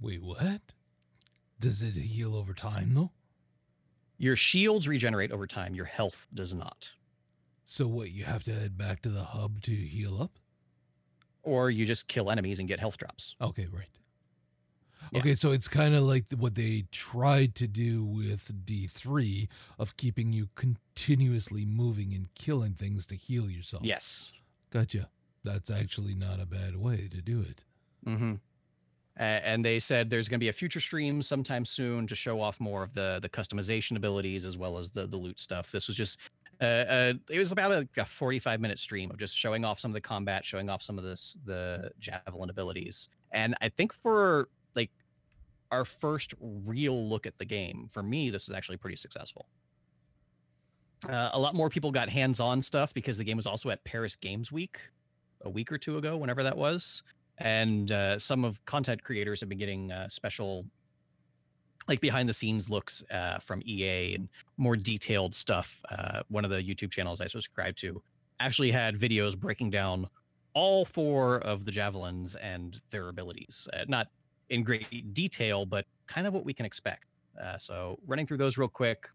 Wait, 0.00 0.22
what? 0.22 0.60
Does 1.58 1.82
it 1.82 2.00
heal 2.00 2.36
over 2.36 2.54
time 2.54 2.94
though? 2.94 3.10
Your 4.16 4.36
shields 4.36 4.86
regenerate 4.86 5.32
over 5.32 5.48
time. 5.48 5.74
Your 5.74 5.86
health 5.86 6.28
does 6.32 6.54
not. 6.54 6.92
So 7.64 7.88
what? 7.88 8.12
You 8.12 8.22
have 8.22 8.44
to 8.44 8.52
head 8.52 8.78
back 8.78 9.02
to 9.02 9.08
the 9.08 9.24
hub 9.24 9.60
to 9.62 9.72
heal 9.74 10.22
up. 10.22 10.38
Or 11.42 11.68
you 11.68 11.84
just 11.84 12.06
kill 12.06 12.30
enemies 12.30 12.60
and 12.60 12.68
get 12.68 12.78
health 12.78 12.96
drops. 12.96 13.34
Okay, 13.40 13.66
right. 13.72 13.88
Yeah. 15.12 15.20
Okay, 15.20 15.34
so 15.34 15.52
it's 15.52 15.68
kind 15.68 15.94
of 15.94 16.02
like 16.02 16.24
what 16.36 16.54
they 16.54 16.84
tried 16.90 17.54
to 17.56 17.66
do 17.66 18.04
with 18.04 18.52
D3 18.64 19.48
of 19.78 19.96
keeping 19.96 20.32
you 20.32 20.48
continuously 20.54 21.64
moving 21.64 22.12
and 22.14 22.32
killing 22.34 22.72
things 22.72 23.06
to 23.06 23.14
heal 23.14 23.50
yourself. 23.50 23.84
Yes. 23.84 24.32
Gotcha. 24.70 25.08
That's 25.44 25.70
actually 25.70 26.14
not 26.14 26.40
a 26.40 26.46
bad 26.46 26.76
way 26.76 27.08
to 27.10 27.22
do 27.22 27.40
it. 27.40 27.64
Mm-hmm. 28.06 28.34
Uh, 29.18 29.22
and 29.22 29.64
they 29.64 29.78
said 29.78 30.10
there's 30.10 30.28
going 30.28 30.38
to 30.38 30.44
be 30.44 30.50
a 30.50 30.52
future 30.52 30.80
stream 30.80 31.22
sometime 31.22 31.64
soon 31.64 32.06
to 32.06 32.14
show 32.14 32.40
off 32.40 32.60
more 32.60 32.82
of 32.82 32.92
the 32.92 33.18
the 33.22 33.28
customization 33.28 33.96
abilities 33.96 34.44
as 34.44 34.58
well 34.58 34.76
as 34.76 34.90
the 34.90 35.06
the 35.06 35.16
loot 35.16 35.40
stuff. 35.40 35.72
This 35.72 35.86
was 35.86 35.96
just 35.96 36.18
uh, 36.60 36.64
uh 36.64 37.12
it 37.30 37.38
was 37.38 37.50
about 37.50 37.72
a, 37.72 37.88
a 37.96 38.04
45 38.04 38.60
minute 38.60 38.78
stream 38.78 39.10
of 39.10 39.16
just 39.16 39.34
showing 39.34 39.64
off 39.64 39.80
some 39.80 39.90
of 39.90 39.94
the 39.94 40.02
combat, 40.02 40.44
showing 40.44 40.68
off 40.68 40.82
some 40.82 40.98
of 40.98 41.04
this 41.04 41.38
the 41.46 41.90
javelin 41.98 42.50
abilities. 42.50 43.08
And 43.32 43.54
I 43.62 43.70
think 43.70 43.92
for 43.94 44.48
our 45.70 45.84
first 45.84 46.34
real 46.40 47.08
look 47.08 47.26
at 47.26 47.38
the 47.38 47.44
game, 47.44 47.86
for 47.90 48.02
me, 48.02 48.30
this 48.30 48.48
is 48.48 48.54
actually 48.54 48.76
pretty 48.76 48.96
successful. 48.96 49.46
Uh, 51.08 51.30
a 51.32 51.38
lot 51.38 51.54
more 51.54 51.68
people 51.68 51.90
got 51.90 52.08
hands-on 52.08 52.62
stuff 52.62 52.94
because 52.94 53.18
the 53.18 53.24
game 53.24 53.36
was 53.36 53.46
also 53.46 53.70
at 53.70 53.84
Paris 53.84 54.16
Games 54.16 54.50
Week 54.50 54.78
a 55.42 55.50
week 55.50 55.70
or 55.70 55.78
two 55.78 55.98
ago, 55.98 56.16
whenever 56.16 56.42
that 56.42 56.56
was. 56.56 57.02
And 57.38 57.92
uh, 57.92 58.18
some 58.18 58.44
of 58.44 58.64
content 58.64 59.02
creators 59.02 59.40
have 59.40 59.48
been 59.48 59.58
getting 59.58 59.92
uh, 59.92 60.08
special 60.08 60.64
like 61.88 62.00
behind 62.00 62.28
the 62.28 62.32
scenes 62.32 62.68
looks 62.68 63.04
uh, 63.12 63.38
from 63.38 63.62
ea 63.64 64.14
and 64.16 64.28
more 64.56 64.74
detailed 64.74 65.32
stuff 65.32 65.80
uh, 65.90 66.22
one 66.28 66.44
of 66.44 66.50
the 66.50 66.60
youtube 66.60 66.90
channels 66.90 67.20
i 67.20 67.28
subscribe 67.28 67.76
to 67.76 68.02
actually 68.40 68.72
had 68.72 68.96
videos 68.96 69.38
breaking 69.38 69.70
down 69.70 70.08
all 70.56 70.86
four 70.86 71.36
of 71.40 71.66
the 71.66 71.70
javelins 71.70 72.34
and 72.36 72.80
their 72.88 73.10
abilities. 73.10 73.68
Uh, 73.74 73.84
not 73.88 74.08
in 74.50 74.62
great 74.62 75.14
detail 75.14 75.66
but 75.66 75.84
kind 76.06 76.26
of 76.26 76.34
what 76.34 76.44
we 76.44 76.52
can 76.52 76.66
expect 76.66 77.06
uh, 77.42 77.58
so 77.58 77.98
running 78.06 78.26
through 78.26 78.38
those 78.38 78.56
real 78.58 78.68
quick 78.68 79.08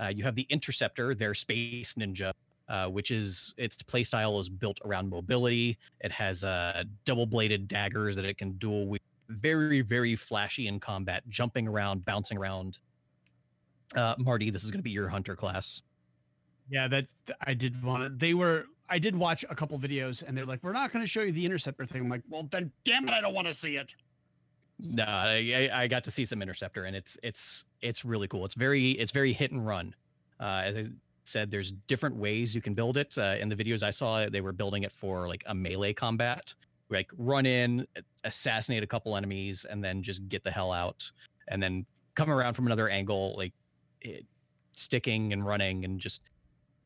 uh, 0.00 0.08
you 0.08 0.24
have 0.24 0.34
the 0.34 0.46
interceptor 0.50 1.14
their 1.14 1.34
space 1.34 1.94
ninja 1.94 2.32
uh, 2.72 2.86
which 2.86 3.10
is 3.10 3.54
its 3.58 3.82
playstyle 3.82 4.40
is 4.40 4.48
built 4.48 4.80
around 4.84 5.10
mobility. 5.10 5.76
It 6.00 6.10
has 6.12 6.42
uh, 6.42 6.84
double 7.04 7.26
bladed 7.26 7.68
daggers 7.68 8.16
that 8.16 8.24
it 8.24 8.38
can 8.38 8.52
dual 8.52 8.86
wield. 8.86 9.02
Very, 9.28 9.82
very 9.82 10.14
flashy 10.14 10.68
in 10.68 10.80
combat, 10.80 11.22
jumping 11.28 11.68
around, 11.68 12.04
bouncing 12.04 12.38
around. 12.38 12.78
Uh, 13.94 14.14
Marty, 14.18 14.50
this 14.50 14.64
is 14.64 14.70
going 14.70 14.78
to 14.78 14.84
be 14.84 14.90
your 14.90 15.08
hunter 15.08 15.36
class. 15.36 15.82
Yeah, 16.70 16.88
that 16.88 17.06
I 17.42 17.54
did 17.54 17.82
want 17.82 18.04
to. 18.04 18.08
They 18.08 18.34
were. 18.34 18.64
I 18.88 18.98
did 18.98 19.16
watch 19.16 19.44
a 19.48 19.54
couple 19.54 19.78
videos, 19.78 20.22
and 20.26 20.36
they're 20.36 20.46
like, 20.46 20.62
"We're 20.62 20.72
not 20.72 20.92
going 20.92 21.02
to 21.02 21.06
show 21.06 21.22
you 21.22 21.32
the 21.32 21.44
interceptor 21.44 21.84
thing." 21.84 22.02
I'm 22.02 22.08
like, 22.08 22.22
"Well, 22.28 22.48
then, 22.50 22.72
damn 22.84 23.06
it, 23.08 23.12
I 23.12 23.20
don't 23.20 23.34
want 23.34 23.48
to 23.48 23.54
see 23.54 23.76
it." 23.76 23.94
No, 24.90 25.04
I, 25.06 25.70
I 25.72 25.86
got 25.86 26.04
to 26.04 26.10
see 26.10 26.24
some 26.24 26.42
interceptor, 26.42 26.84
and 26.84 26.96
it's 26.96 27.16
it's 27.22 27.64
it's 27.80 28.04
really 28.04 28.28
cool. 28.28 28.44
It's 28.44 28.54
very 28.54 28.90
it's 28.92 29.12
very 29.12 29.32
hit 29.32 29.52
and 29.52 29.64
run. 29.66 29.94
Uh, 30.40 30.62
as 30.64 30.76
I 30.76 30.84
said, 31.24 31.50
there's 31.50 31.72
different 31.72 32.16
ways 32.16 32.54
you 32.54 32.60
can 32.62 32.74
build 32.74 32.96
it. 32.96 33.16
Uh, 33.16 33.36
in 33.38 33.48
the 33.48 33.56
videos 33.56 33.82
I 33.82 33.90
saw, 33.90 34.28
they 34.28 34.40
were 34.40 34.52
building 34.52 34.82
it 34.82 34.92
for 34.92 35.28
like 35.28 35.44
a 35.46 35.54
melee 35.54 35.92
combat, 35.92 36.52
like 36.90 37.10
run 37.16 37.46
in, 37.46 37.86
assassinate 38.24 38.82
a 38.82 38.86
couple 38.86 39.16
enemies, 39.16 39.64
and 39.68 39.84
then 39.84 40.02
just 40.02 40.28
get 40.28 40.42
the 40.42 40.50
hell 40.50 40.72
out, 40.72 41.10
and 41.48 41.62
then 41.62 41.84
come 42.14 42.30
around 42.30 42.54
from 42.54 42.66
another 42.66 42.88
angle, 42.88 43.34
like 43.36 43.52
it, 44.00 44.26
sticking 44.76 45.32
and 45.32 45.46
running 45.46 45.84
and 45.84 46.00
just 46.00 46.22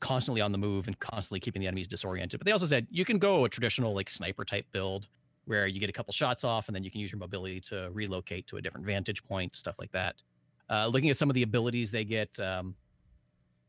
constantly 0.00 0.42
on 0.42 0.52
the 0.52 0.58
move 0.58 0.86
and 0.86 0.98
constantly 0.98 1.40
keeping 1.40 1.60
the 1.60 1.66
enemies 1.66 1.88
disoriented. 1.88 2.38
But 2.38 2.46
they 2.46 2.52
also 2.52 2.66
said 2.66 2.86
you 2.90 3.04
can 3.04 3.18
go 3.18 3.44
a 3.44 3.48
traditional 3.48 3.94
like 3.94 4.10
sniper 4.10 4.44
type 4.44 4.66
build 4.72 5.08
where 5.46 5.66
you 5.66 5.80
get 5.80 5.88
a 5.88 5.92
couple 5.92 6.12
shots 6.12 6.44
off 6.44 6.68
and 6.68 6.74
then 6.74 6.84
you 6.84 6.90
can 6.90 7.00
use 7.00 7.10
your 7.10 7.18
mobility 7.18 7.60
to 7.60 7.88
relocate 7.92 8.46
to 8.48 8.56
a 8.56 8.62
different 8.62 8.86
vantage 8.86 9.24
point, 9.24 9.54
stuff 9.56 9.78
like 9.78 9.90
that. 9.92 10.16
Uh, 10.68 10.86
looking 10.86 11.10
at 11.10 11.16
some 11.16 11.30
of 11.30 11.34
the 11.34 11.42
abilities 11.42 11.90
they 11.90 12.04
get, 12.04 12.38
um, 12.40 12.74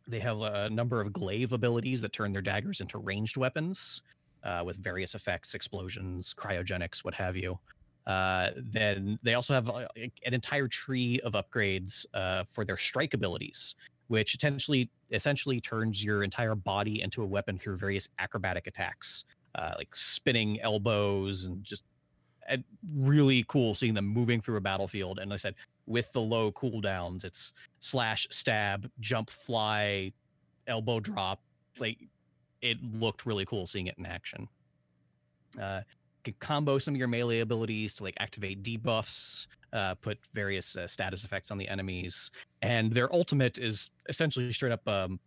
they 0.07 0.19
have 0.19 0.41
a 0.41 0.69
number 0.69 0.99
of 0.99 1.13
glaive 1.13 1.53
abilities 1.53 2.01
that 2.01 2.11
turn 2.13 2.33
their 2.33 2.41
daggers 2.41 2.81
into 2.81 2.97
ranged 2.97 3.37
weapons 3.37 4.01
uh, 4.43 4.63
with 4.65 4.77
various 4.77 5.15
effects, 5.15 5.53
explosions, 5.53 6.33
cryogenics, 6.33 7.03
what 7.03 7.13
have 7.13 7.35
you. 7.35 7.59
Uh, 8.07 8.51
then 8.55 9.19
they 9.21 9.33
also 9.33 9.53
have 9.53 9.69
uh, 9.69 9.85
an 10.25 10.33
entire 10.33 10.67
tree 10.67 11.19
of 11.21 11.33
upgrades 11.33 12.05
uh, 12.13 12.43
for 12.45 12.63
their 12.63 12.77
strike 12.77 13.13
abilities, 13.13 13.75
which 14.07 14.33
essentially 14.33 14.89
essentially 15.11 15.59
turns 15.59 16.03
your 16.03 16.23
entire 16.23 16.55
body 16.55 17.01
into 17.01 17.21
a 17.21 17.25
weapon 17.25 17.57
through 17.57 17.75
various 17.75 18.07
acrobatic 18.19 18.65
attacks, 18.65 19.25
uh, 19.57 19.73
like 19.77 19.93
spinning 19.95 20.61
elbows 20.61 21.45
and 21.45 21.63
just 21.63 21.83
uh, 22.49 22.57
really 22.95 23.43
cool 23.47 23.73
seeing 23.73 23.93
them 23.93 24.05
moving 24.05 24.39
through 24.39 24.57
a 24.57 24.61
battlefield. 24.61 25.19
And 25.19 25.29
like 25.29 25.37
I 25.37 25.41
said, 25.41 25.55
with 25.85 26.11
the 26.13 26.21
low 26.21 26.51
cooldowns, 26.51 27.23
it's 27.23 27.53
slash, 27.79 28.27
stab, 28.29 28.89
jump, 28.99 29.29
fly, 29.29 30.11
elbow 30.67 30.99
drop. 30.99 31.41
Like 31.79 31.97
it 32.61 32.77
looked 32.83 33.25
really 33.25 33.45
cool 33.45 33.65
seeing 33.65 33.87
it 33.87 33.95
in 33.97 34.05
action. 34.05 34.47
Uh, 35.59 35.81
can 36.23 36.35
combo 36.39 36.77
some 36.77 36.93
of 36.93 36.97
your 36.97 37.07
melee 37.07 37.39
abilities 37.39 37.95
to 37.95 38.03
like 38.03 38.15
activate 38.19 38.61
debuffs, 38.61 39.47
uh, 39.71 39.95
put 39.95 40.19
various 40.33 40.75
uh, 40.75 40.85
status 40.87 41.23
effects 41.23 41.51
on 41.51 41.57
the 41.57 41.67
enemies, 41.67 42.31
and 42.61 42.91
their 42.91 43.13
ultimate 43.13 43.57
is 43.57 43.89
essentially 44.09 44.51
straight 44.51 44.73
up 44.73 44.85
um, 44.87 45.19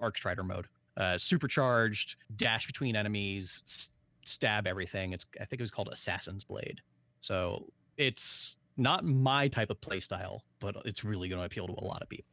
Arcstrider 0.00 0.46
mode. 0.46 0.66
Uh, 0.98 1.16
supercharged, 1.16 2.16
dash 2.36 2.66
between 2.66 2.96
enemies, 2.96 3.62
s- 3.64 3.90
stab 4.26 4.66
everything. 4.66 5.12
It's 5.12 5.24
I 5.40 5.44
think 5.44 5.60
it 5.60 5.62
was 5.62 5.70
called 5.70 5.88
Assassin's 5.92 6.44
Blade. 6.44 6.80
So 7.20 7.66
it's 7.96 8.58
not 8.76 9.04
my 9.04 9.46
type 9.48 9.70
of 9.70 9.80
playstyle, 9.80 10.40
but 10.58 10.76
it's 10.84 11.04
really 11.04 11.28
going 11.28 11.40
to 11.40 11.46
appeal 11.46 11.68
to 11.68 11.72
a 11.72 11.84
lot 11.84 12.02
of 12.02 12.08
people. 12.08 12.30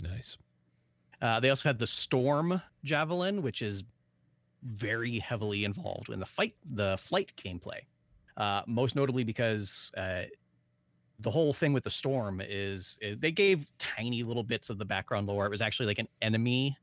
Nice. 0.00 0.36
Uh, 1.20 1.40
they 1.40 1.50
also 1.50 1.68
had 1.68 1.78
the 1.78 1.86
Storm 1.86 2.62
Javelin, 2.84 3.42
which 3.42 3.62
is 3.62 3.82
very 4.62 5.18
heavily 5.18 5.64
involved 5.64 6.10
in 6.10 6.20
the 6.20 6.26
fight, 6.26 6.54
the 6.64 6.96
flight 6.98 7.32
gameplay. 7.36 7.80
Uh, 8.36 8.62
most 8.66 8.94
notably 8.94 9.24
because 9.24 9.90
uh, 9.96 10.22
the 11.18 11.30
whole 11.30 11.52
thing 11.52 11.72
with 11.72 11.84
the 11.84 11.90
Storm 11.90 12.40
is 12.44 12.96
uh, 13.04 13.14
they 13.18 13.32
gave 13.32 13.70
tiny 13.78 14.22
little 14.22 14.44
bits 14.44 14.70
of 14.70 14.78
the 14.78 14.84
background 14.84 15.26
lore. 15.26 15.46
It 15.46 15.50
was 15.50 15.60
actually 15.60 15.86
like 15.86 15.98
an 15.98 16.08
enemy 16.22 16.76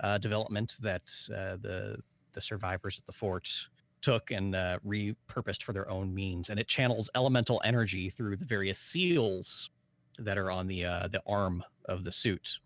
uh, 0.00 0.18
development 0.18 0.74
that 0.80 1.12
uh, 1.30 1.56
the 1.60 1.98
the 2.32 2.40
survivors 2.40 2.98
at 2.98 3.06
the 3.06 3.12
fort 3.12 3.48
took 4.00 4.30
and 4.32 4.54
uh, 4.54 4.78
repurposed 4.86 5.62
for 5.62 5.72
their 5.72 5.88
own 5.88 6.14
means, 6.14 6.50
and 6.50 6.60
it 6.60 6.68
channels 6.68 7.08
elemental 7.14 7.60
energy 7.64 8.10
through 8.10 8.36
the 8.36 8.44
various 8.44 8.78
seals 8.78 9.70
that 10.18 10.36
are 10.36 10.50
on 10.50 10.66
the 10.66 10.84
uh, 10.84 11.08
the 11.08 11.22
arm 11.26 11.62
of 11.86 12.04
the 12.04 12.12
suit. 12.12 12.58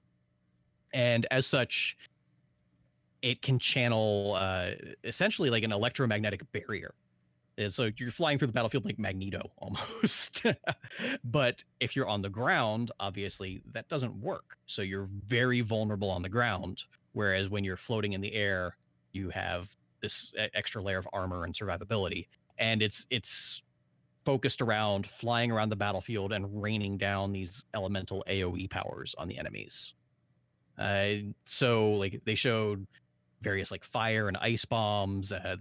And 0.92 1.26
as 1.30 1.46
such 1.46 1.96
it 3.22 3.42
can 3.42 3.58
channel 3.58 4.34
uh, 4.38 4.70
essentially 5.04 5.50
like 5.50 5.64
an 5.64 5.72
electromagnetic 5.72 6.40
barrier. 6.52 6.94
And 7.56 7.74
so 7.74 7.90
you're 7.96 8.12
flying 8.12 8.38
through 8.38 8.46
the 8.46 8.52
battlefield 8.52 8.84
like 8.84 8.98
magneto 8.98 9.50
almost. 9.58 10.46
But 11.24 11.64
if 11.80 11.96
you're 11.96 12.06
on 12.06 12.22
the 12.22 12.30
ground 12.30 12.92
obviously 13.00 13.62
that 13.72 13.88
doesn't 13.88 14.14
work. 14.20 14.56
So 14.66 14.82
you're 14.82 15.08
very 15.26 15.60
vulnerable 15.60 16.10
on 16.10 16.22
the 16.22 16.28
ground 16.28 16.84
whereas 17.18 17.48
when 17.48 17.64
you're 17.64 17.76
floating 17.76 18.12
in 18.12 18.20
the 18.20 18.32
air 18.34 18.76
you 19.12 19.30
have 19.30 19.76
this 20.00 20.32
extra 20.54 20.82
layer 20.82 20.98
of 20.98 21.08
armor 21.12 21.44
and 21.44 21.54
survivability 21.54 22.26
and 22.58 22.82
it's 22.82 23.06
it's 23.10 23.62
focused 24.24 24.60
around 24.60 25.06
flying 25.06 25.50
around 25.50 25.70
the 25.70 25.76
battlefield 25.76 26.32
and 26.32 26.62
raining 26.62 26.96
down 26.96 27.32
these 27.32 27.64
elemental 27.74 28.24
aoe 28.28 28.68
powers 28.70 29.14
on 29.18 29.26
the 29.26 29.38
enemies 29.38 29.94
uh, 30.78 31.14
so 31.44 31.92
like 31.94 32.20
they 32.24 32.34
showed 32.34 32.86
various 33.40 33.70
like 33.70 33.84
fire 33.84 34.28
and 34.28 34.36
ice 34.38 34.64
bombs, 34.64 35.32
uh, 35.32 35.56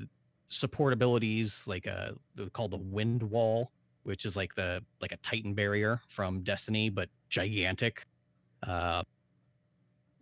support 0.50 0.94
abilities 0.94 1.66
like 1.68 1.88
uh 1.88 2.12
called 2.54 2.72
the 2.72 2.78
wind 2.78 3.22
wall, 3.24 3.72
which 4.04 4.26
is 4.26 4.36
like 4.36 4.56
the 4.56 4.84
like 5.02 5.12
a 5.12 5.18
Titan 5.18 5.54
barrier 5.54 6.02
from 6.08 6.42
Destiny, 6.42 6.90
but 6.90 7.10
gigantic. 7.30 8.06
Uh, 8.66 9.04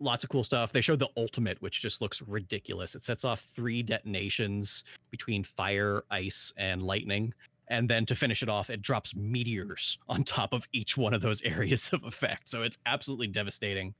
lots 0.00 0.24
of 0.24 0.30
cool 0.30 0.44
stuff. 0.44 0.72
They 0.72 0.80
showed 0.80 0.98
the 0.98 1.08
ultimate, 1.16 1.60
which 1.60 1.80
just 1.80 2.00
looks 2.00 2.22
ridiculous. 2.22 2.94
It 2.94 3.02
sets 3.02 3.24
off 3.24 3.40
three 3.40 3.82
detonations 3.82 4.84
between 5.10 5.44
fire, 5.44 6.04
ice, 6.10 6.52
and 6.56 6.82
lightning. 6.82 7.34
And 7.68 7.88
then 7.88 8.06
to 8.06 8.14
finish 8.14 8.42
it 8.42 8.48
off, 8.48 8.70
it 8.70 8.80
drops 8.80 9.14
meteors 9.16 9.98
on 10.08 10.24
top 10.24 10.52
of 10.52 10.66
each 10.72 10.96
one 10.96 11.14
of 11.14 11.22
those 11.22 11.42
areas 11.44 11.90
of 11.92 12.04
effect. 12.04 12.48
So 12.48 12.62
it's 12.62 12.78
absolutely 12.86 13.28
devastating 13.28 13.94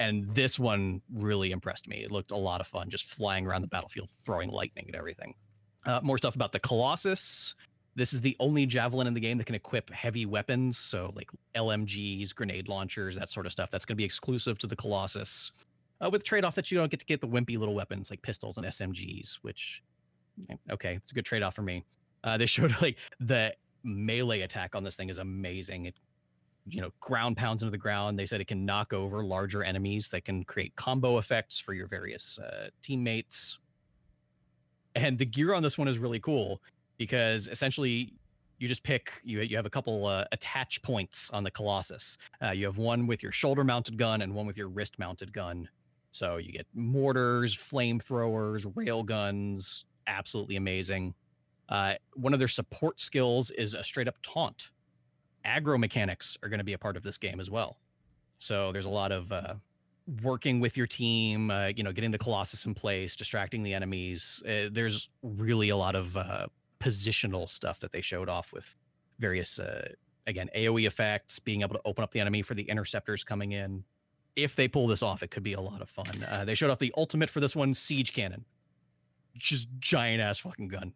and 0.00 0.24
this 0.28 0.58
one 0.58 1.02
really 1.12 1.50
impressed 1.52 1.86
me. 1.86 1.98
It 1.98 2.10
looked 2.10 2.30
a 2.30 2.36
lot 2.36 2.62
of 2.62 2.66
fun, 2.66 2.88
just 2.88 3.04
flying 3.04 3.46
around 3.46 3.60
the 3.60 3.68
battlefield, 3.68 4.08
throwing 4.24 4.48
lightning 4.48 4.86
at 4.88 4.94
everything. 4.94 5.34
Uh, 5.84 6.00
more 6.02 6.16
stuff 6.16 6.34
about 6.34 6.52
the 6.52 6.58
Colossus. 6.58 7.54
This 8.00 8.14
is 8.14 8.22
the 8.22 8.34
only 8.40 8.64
javelin 8.64 9.06
in 9.06 9.12
the 9.12 9.20
game 9.20 9.36
that 9.36 9.44
can 9.44 9.54
equip 9.54 9.92
heavy 9.92 10.24
weapons, 10.24 10.78
so 10.78 11.12
like 11.14 11.28
LMGs, 11.54 12.34
grenade 12.34 12.66
launchers, 12.66 13.14
that 13.16 13.28
sort 13.28 13.44
of 13.44 13.52
stuff. 13.52 13.70
That's 13.70 13.84
going 13.84 13.94
to 13.94 13.98
be 13.98 14.06
exclusive 14.06 14.56
to 14.60 14.66
the 14.66 14.74
Colossus, 14.74 15.52
uh, 16.00 16.08
with 16.08 16.22
the 16.22 16.24
trade-off 16.24 16.54
that 16.54 16.70
you 16.70 16.78
don't 16.78 16.90
get 16.90 17.00
to 17.00 17.04
get 17.04 17.20
the 17.20 17.28
wimpy 17.28 17.58
little 17.58 17.74
weapons 17.74 18.08
like 18.08 18.22
pistols 18.22 18.56
and 18.56 18.64
SMGs. 18.64 19.40
Which, 19.42 19.82
eh, 20.48 20.54
okay, 20.70 20.94
it's 20.94 21.10
a 21.10 21.14
good 21.14 21.26
trade-off 21.26 21.54
for 21.54 21.60
me. 21.60 21.84
Uh, 22.24 22.38
they 22.38 22.46
showed 22.46 22.74
like 22.80 22.96
the 23.20 23.52
melee 23.84 24.40
attack 24.40 24.74
on 24.74 24.82
this 24.82 24.96
thing 24.96 25.10
is 25.10 25.18
amazing. 25.18 25.84
It 25.84 25.94
you 26.66 26.80
know 26.80 26.92
ground 27.00 27.36
pounds 27.36 27.62
into 27.62 27.70
the 27.70 27.78
ground 27.78 28.18
they 28.18 28.26
said 28.26 28.40
it 28.40 28.46
can 28.46 28.64
knock 28.64 28.92
over 28.92 29.24
larger 29.24 29.62
enemies 29.64 30.08
that 30.08 30.26
can 30.26 30.44
create 30.44 30.76
combo 30.76 31.16
effects 31.16 31.58
for 31.58 31.72
your 31.72 31.86
various 31.86 32.38
uh, 32.38 32.68
teammates 32.82 33.58
and 34.94 35.18
the 35.18 35.24
gear 35.24 35.54
on 35.54 35.62
this 35.62 35.78
one 35.78 35.88
is 35.88 35.96
really 35.96 36.20
cool 36.20 36.60
because 37.00 37.48
essentially 37.48 38.12
you 38.58 38.68
just 38.68 38.84
pick 38.84 39.10
you, 39.24 39.40
you 39.40 39.56
have 39.56 39.66
a 39.66 39.70
couple 39.70 40.06
uh, 40.06 40.24
attach 40.30 40.80
points 40.82 41.28
on 41.32 41.42
the 41.42 41.50
colossus 41.50 42.16
uh, 42.44 42.50
you 42.50 42.64
have 42.64 42.78
one 42.78 43.08
with 43.08 43.22
your 43.22 43.32
shoulder 43.32 43.64
mounted 43.64 43.96
gun 43.96 44.22
and 44.22 44.32
one 44.32 44.46
with 44.46 44.56
your 44.56 44.68
wrist 44.68 44.96
mounted 45.00 45.32
gun 45.32 45.68
so 46.12 46.36
you 46.36 46.52
get 46.52 46.66
mortars 46.74 47.56
flamethrowers 47.56 48.70
rail 48.76 49.02
guns 49.02 49.86
absolutely 50.06 50.54
amazing 50.54 51.12
uh, 51.70 51.94
one 52.14 52.32
of 52.32 52.38
their 52.38 52.48
support 52.48 53.00
skills 53.00 53.50
is 53.52 53.74
a 53.74 53.82
straight 53.82 54.06
up 54.06 54.16
taunt 54.22 54.70
aggro 55.44 55.78
mechanics 55.78 56.36
are 56.42 56.48
going 56.48 56.58
to 56.58 56.64
be 56.64 56.72
a 56.72 56.78
part 56.78 56.96
of 56.96 57.02
this 57.02 57.18
game 57.18 57.40
as 57.40 57.50
well. 57.50 57.78
So 58.38 58.72
there's 58.72 58.86
a 58.86 58.90
lot 58.90 59.12
of 59.12 59.30
uh, 59.32 59.54
working 60.22 60.60
with 60.60 60.76
your 60.76 60.86
team, 60.86 61.50
uh, 61.50 61.68
you 61.68 61.82
know, 61.82 61.92
getting 61.92 62.10
the 62.10 62.18
Colossus 62.18 62.66
in 62.66 62.74
place, 62.74 63.16
distracting 63.16 63.62
the 63.62 63.74
enemies. 63.74 64.42
Uh, 64.46 64.68
there's 64.70 65.08
really 65.22 65.70
a 65.70 65.76
lot 65.76 65.94
of 65.94 66.16
positional 66.80 67.48
stuff 67.48 67.80
that 67.80 67.92
they 67.92 68.00
showed 68.00 68.28
off 68.28 68.52
with 68.52 68.76
various, 69.18 69.58
uh, 69.58 69.88
again, 70.26 70.48
AoE 70.56 70.86
effects, 70.86 71.38
being 71.38 71.62
able 71.62 71.74
to 71.74 71.80
open 71.84 72.02
up 72.02 72.10
the 72.10 72.20
enemy 72.20 72.42
for 72.42 72.54
the 72.54 72.62
interceptors 72.62 73.22
coming 73.22 73.52
in. 73.52 73.84
If 74.36 74.56
they 74.56 74.68
pull 74.68 74.86
this 74.86 75.02
off, 75.02 75.22
it 75.22 75.30
could 75.30 75.42
be 75.42 75.52
a 75.52 75.60
lot 75.60 75.82
of 75.82 75.88
fun. 75.88 76.24
Uh, 76.30 76.44
they 76.44 76.54
showed 76.54 76.70
off 76.70 76.78
the 76.78 76.92
ultimate 76.96 77.28
for 77.30 77.40
this 77.40 77.54
one, 77.54 77.74
Siege 77.74 78.12
Cannon. 78.12 78.44
Just 79.36 79.68
giant 79.78 80.22
ass 80.22 80.38
fucking 80.38 80.68
gun. 80.68 80.92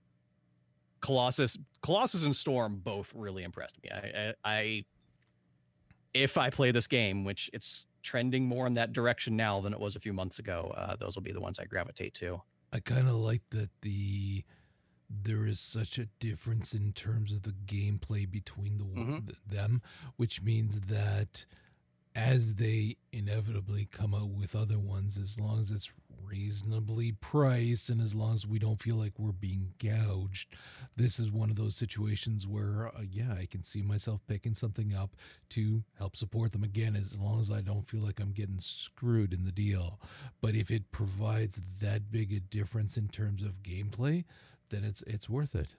Colossus, 1.00 1.58
Colossus 1.82 2.24
and 2.24 2.34
Storm 2.34 2.80
both 2.82 3.12
really 3.14 3.42
impressed 3.42 3.76
me. 3.82 3.90
I, 3.90 3.96
I, 4.16 4.34
I, 4.44 4.84
if 6.14 6.38
I 6.38 6.48
play 6.48 6.70
this 6.70 6.86
game, 6.86 7.24
which 7.24 7.50
it's 7.52 7.86
trending 8.02 8.46
more 8.46 8.66
in 8.66 8.74
that 8.74 8.92
direction 8.92 9.36
now 9.36 9.60
than 9.60 9.74
it 9.74 9.80
was 9.80 9.96
a 9.96 10.00
few 10.00 10.12
months 10.12 10.38
ago, 10.38 10.72
uh, 10.76 10.96
those 10.96 11.14
will 11.14 11.22
be 11.22 11.32
the 11.32 11.40
ones 11.40 11.58
I 11.58 11.64
gravitate 11.64 12.14
to. 12.14 12.40
I 12.72 12.80
kind 12.80 13.08
of 13.08 13.16
like 13.16 13.42
that 13.50 13.68
the 13.82 14.44
there 15.22 15.46
is 15.46 15.60
such 15.60 15.98
a 15.98 16.06
difference 16.18 16.74
in 16.74 16.92
terms 16.92 17.32
of 17.32 17.42
the 17.42 17.52
gameplay 17.66 18.30
between 18.30 18.78
the 18.78 18.84
Mhm. 18.84 19.36
them, 19.46 19.82
which 20.16 20.42
means 20.42 20.80
that 20.82 21.46
as 22.14 22.56
they 22.56 22.96
inevitably 23.12 23.86
come 23.86 24.14
out 24.14 24.30
with 24.30 24.54
other 24.54 24.78
ones, 24.78 25.18
as 25.18 25.38
long 25.38 25.60
as 25.60 25.70
it's 25.72 25.92
reasonably 26.22 27.12
priced 27.12 27.90
and 27.90 28.00
as 28.00 28.14
long 28.14 28.34
as 28.34 28.46
we 28.46 28.58
don't 28.58 28.80
feel 28.80 28.96
like 28.96 29.18
we're 29.18 29.32
being 29.32 29.74
gouged, 29.78 30.54
this 30.96 31.18
is 31.18 31.30
one 31.30 31.50
of 31.50 31.56
those 31.56 31.76
situations 31.76 32.46
where, 32.46 32.88
uh, 32.96 33.02
yeah, 33.02 33.34
I 33.34 33.46
can 33.46 33.62
see 33.62 33.82
myself 33.82 34.24
picking 34.26 34.54
something 34.54 34.94
up 34.94 35.16
to 35.50 35.84
help 35.98 36.16
support 36.16 36.52
them 36.52 36.64
again, 36.64 36.96
as 36.96 37.18
long 37.18 37.40
as 37.40 37.50
I 37.50 37.60
don't 37.60 37.88
feel 37.88 38.00
like 38.00 38.20
I'm 38.20 38.32
getting 38.32 38.58
screwed 38.60 39.32
in 39.34 39.44
the 39.44 39.52
deal. 39.52 40.00
But 40.40 40.54
if 40.54 40.70
it 40.70 40.92
provides 40.92 41.60
that 41.80 42.10
big 42.10 42.32
a 42.32 42.40
difference 42.40 42.96
in 42.96 43.08
terms 43.08 43.42
of 43.42 43.62
gameplay, 43.62 44.24
then 44.74 44.84
it's 44.84 45.02
it's 45.02 45.28
worth 45.28 45.54
it. 45.54 45.76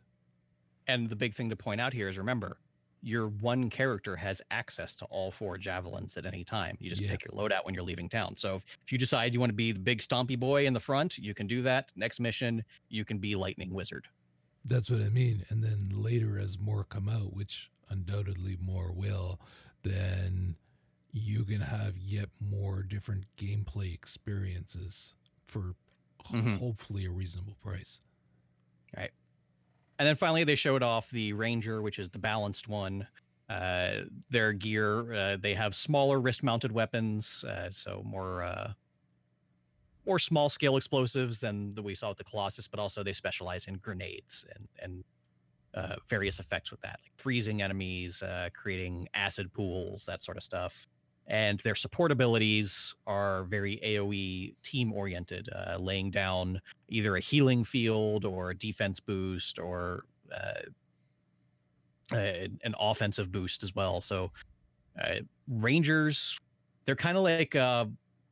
And 0.87 1.09
the 1.09 1.15
big 1.15 1.33
thing 1.33 1.49
to 1.49 1.55
point 1.55 1.81
out 1.81 1.93
here 1.93 2.07
is 2.07 2.17
remember, 2.17 2.57
your 3.01 3.27
one 3.27 3.69
character 3.69 4.15
has 4.15 4.41
access 4.51 4.95
to 4.97 5.05
all 5.05 5.31
four 5.31 5.57
javelins 5.57 6.15
at 6.17 6.25
any 6.25 6.43
time. 6.43 6.77
You 6.79 6.89
just 6.89 7.01
Yeah. 7.01 7.09
pick 7.11 7.25
your 7.25 7.33
loadout 7.39 7.65
when 7.65 7.73
you're 7.75 7.83
leaving 7.83 8.07
town. 8.09 8.35
So 8.35 8.55
if, 8.55 8.65
if 8.85 8.91
you 8.91 8.97
decide 8.97 9.33
you 9.33 9.39
want 9.39 9.49
to 9.51 9.55
be 9.55 9.71
the 9.71 9.79
big 9.79 9.99
stompy 9.99 10.39
boy 10.39 10.65
in 10.65 10.73
the 10.73 10.79
front, 10.79 11.17
you 11.17 11.33
can 11.33 11.47
do 11.47 11.61
that. 11.63 11.91
Next 11.95 12.19
mission, 12.19 12.63
you 12.89 13.03
can 13.05 13.17
be 13.19 13.35
Lightning 13.35 13.73
Wizard. 13.73 14.07
That's 14.63 14.89
what 14.89 15.01
I 15.01 15.09
mean. 15.09 15.43
And 15.49 15.63
then 15.63 15.89
later, 15.91 16.39
as 16.39 16.57
more 16.59 16.83
come 16.83 17.07
out, 17.09 17.33
which 17.35 17.69
undoubtedly 17.89 18.57
more 18.59 18.91
will, 18.91 19.39
then 19.83 20.55
you 21.11 21.43
can 21.45 21.61
have 21.61 21.97
yet 21.97 22.29
more 22.39 22.81
different 22.83 23.25
gameplay 23.37 23.93
experiences 23.93 25.13
for 25.47 25.75
Mhm. 26.31 26.57
hopefully 26.57 27.05
a 27.05 27.11
reasonable 27.11 27.55
price. 27.61 27.99
And 28.97 30.07
then 30.07 30.15
finally, 30.15 30.43
they 30.43 30.55
showed 30.55 30.83
off 30.83 31.09
the 31.09 31.33
Ranger, 31.33 31.81
which 31.81 31.99
is 31.99 32.09
the 32.09 32.19
balanced 32.19 32.67
one. 32.67 33.07
Uh, 33.49 34.01
their 34.29 34.53
gear, 34.53 35.13
uh, 35.13 35.37
they 35.37 35.53
have 35.53 35.75
smaller 35.75 36.19
wrist-mounted 36.19 36.71
weapons, 36.71 37.45
uh, 37.47 37.69
so 37.71 38.01
more 38.03 38.43
uh, 38.43 38.73
more 40.05 40.19
small-scale 40.19 40.77
explosives 40.77 41.39
than 41.39 41.73
the 41.75 41.81
we 41.81 41.95
saw 41.95 42.09
with 42.09 42.17
the 42.17 42.23
Colossus, 42.23 42.67
but 42.67 42.79
also 42.79 43.03
they 43.03 43.13
specialize 43.13 43.67
in 43.67 43.75
grenades 43.75 44.45
and 44.55 44.67
and 44.81 45.03
uh, 45.75 45.95
various 46.07 46.39
effects 46.39 46.71
with 46.71 46.81
that, 46.81 46.99
like 47.03 47.11
freezing 47.17 47.61
enemies, 47.61 48.23
uh, 48.23 48.49
creating 48.53 49.07
acid 49.13 49.53
pools, 49.53 50.05
that 50.05 50.23
sort 50.23 50.37
of 50.37 50.43
stuff. 50.43 50.87
And 51.27 51.59
their 51.61 51.75
support 51.75 52.11
abilities 52.11 52.93
are 53.07 53.45
very 53.45 53.77
AOE 53.83 54.53
team 54.61 54.93
oriented, 54.93 55.49
uh, 55.55 55.77
laying 55.79 56.11
down 56.11 56.61
either 56.89 57.15
a 57.15 57.19
healing 57.19 57.63
field 57.63 58.25
or 58.25 58.51
a 58.51 58.55
defense 58.55 58.99
boost 58.99 59.57
or 59.57 60.03
uh, 60.31 60.61
a- 62.13 62.49
an 62.63 62.75
offensive 62.79 63.31
boost 63.31 63.63
as 63.63 63.73
well. 63.73 64.01
So, 64.01 64.31
uh, 65.03 65.15
Rangers, 65.47 66.37
they're 66.85 66.95
kind 66.95 67.17
of 67.17 67.23
like 67.23 67.55
uh, 67.55 67.85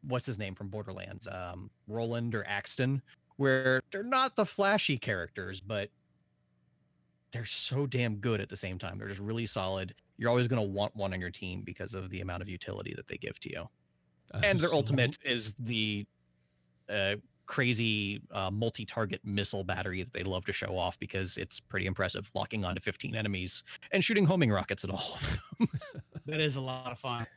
what's 0.08 0.28
his 0.28 0.38
name 0.38 0.54
from 0.54 0.68
Borderlands, 0.68 1.28
um, 1.32 1.72
Roland 1.88 2.36
or 2.36 2.46
Axton, 2.48 3.02
where 3.38 3.82
they're 3.92 4.04
not 4.04 4.36
the 4.36 4.46
flashy 4.46 4.98
characters, 5.00 5.60
but 5.62 5.90
they're 7.32 7.46
so 7.46 7.88
damn 7.88 8.18
good 8.18 8.40
at 8.40 8.50
the 8.50 8.56
same 8.56 8.78
time. 8.78 9.00
They're 9.00 9.08
just 9.08 9.20
really 9.20 9.48
solid. 9.48 9.96
You're 10.18 10.30
always 10.30 10.48
going 10.48 10.62
to 10.62 10.68
want 10.68 10.96
one 10.96 11.14
on 11.14 11.20
your 11.20 11.32
team 11.32 11.62
because 11.64 11.94
of 11.94 12.10
the 12.10 12.22
amount 12.22 12.42
of 12.42 12.50
utility 12.50 12.94
that 12.96 13.08
they 13.08 13.18
give 13.18 13.40
to 13.42 13.50
you. 13.50 13.70
And 14.44 14.60
their 14.60 14.74
ultimate 14.74 15.18
is 15.24 15.54
the 15.54 16.06
uh, 16.90 17.16
crazy 17.46 18.22
uh, 18.32 18.50
multi-target 18.50 19.22
missile 19.24 19.64
battery 19.64 20.02
that 20.04 20.14
they 20.14 20.24
love 20.24 20.46
to 20.46 20.54
show 20.54 20.78
off 20.78 20.98
because 21.00 21.38
it's 21.38 21.60
pretty 21.60 21.86
impressive, 21.86 22.32
locking 22.34 22.66
onto 22.66 22.82
15 22.82 23.16
enemies 23.16 23.64
and 23.92 24.04
shooting 24.04 24.26
homing 24.26 24.52
rockets 24.52 24.84
at 24.84 24.90
all 24.90 25.14
of 25.16 25.42
them. 25.60 25.68
That 26.26 26.40
is 26.40 26.56
a 26.56 26.62
lot 26.62 26.90
of 26.90 26.98
fun. 26.98 27.28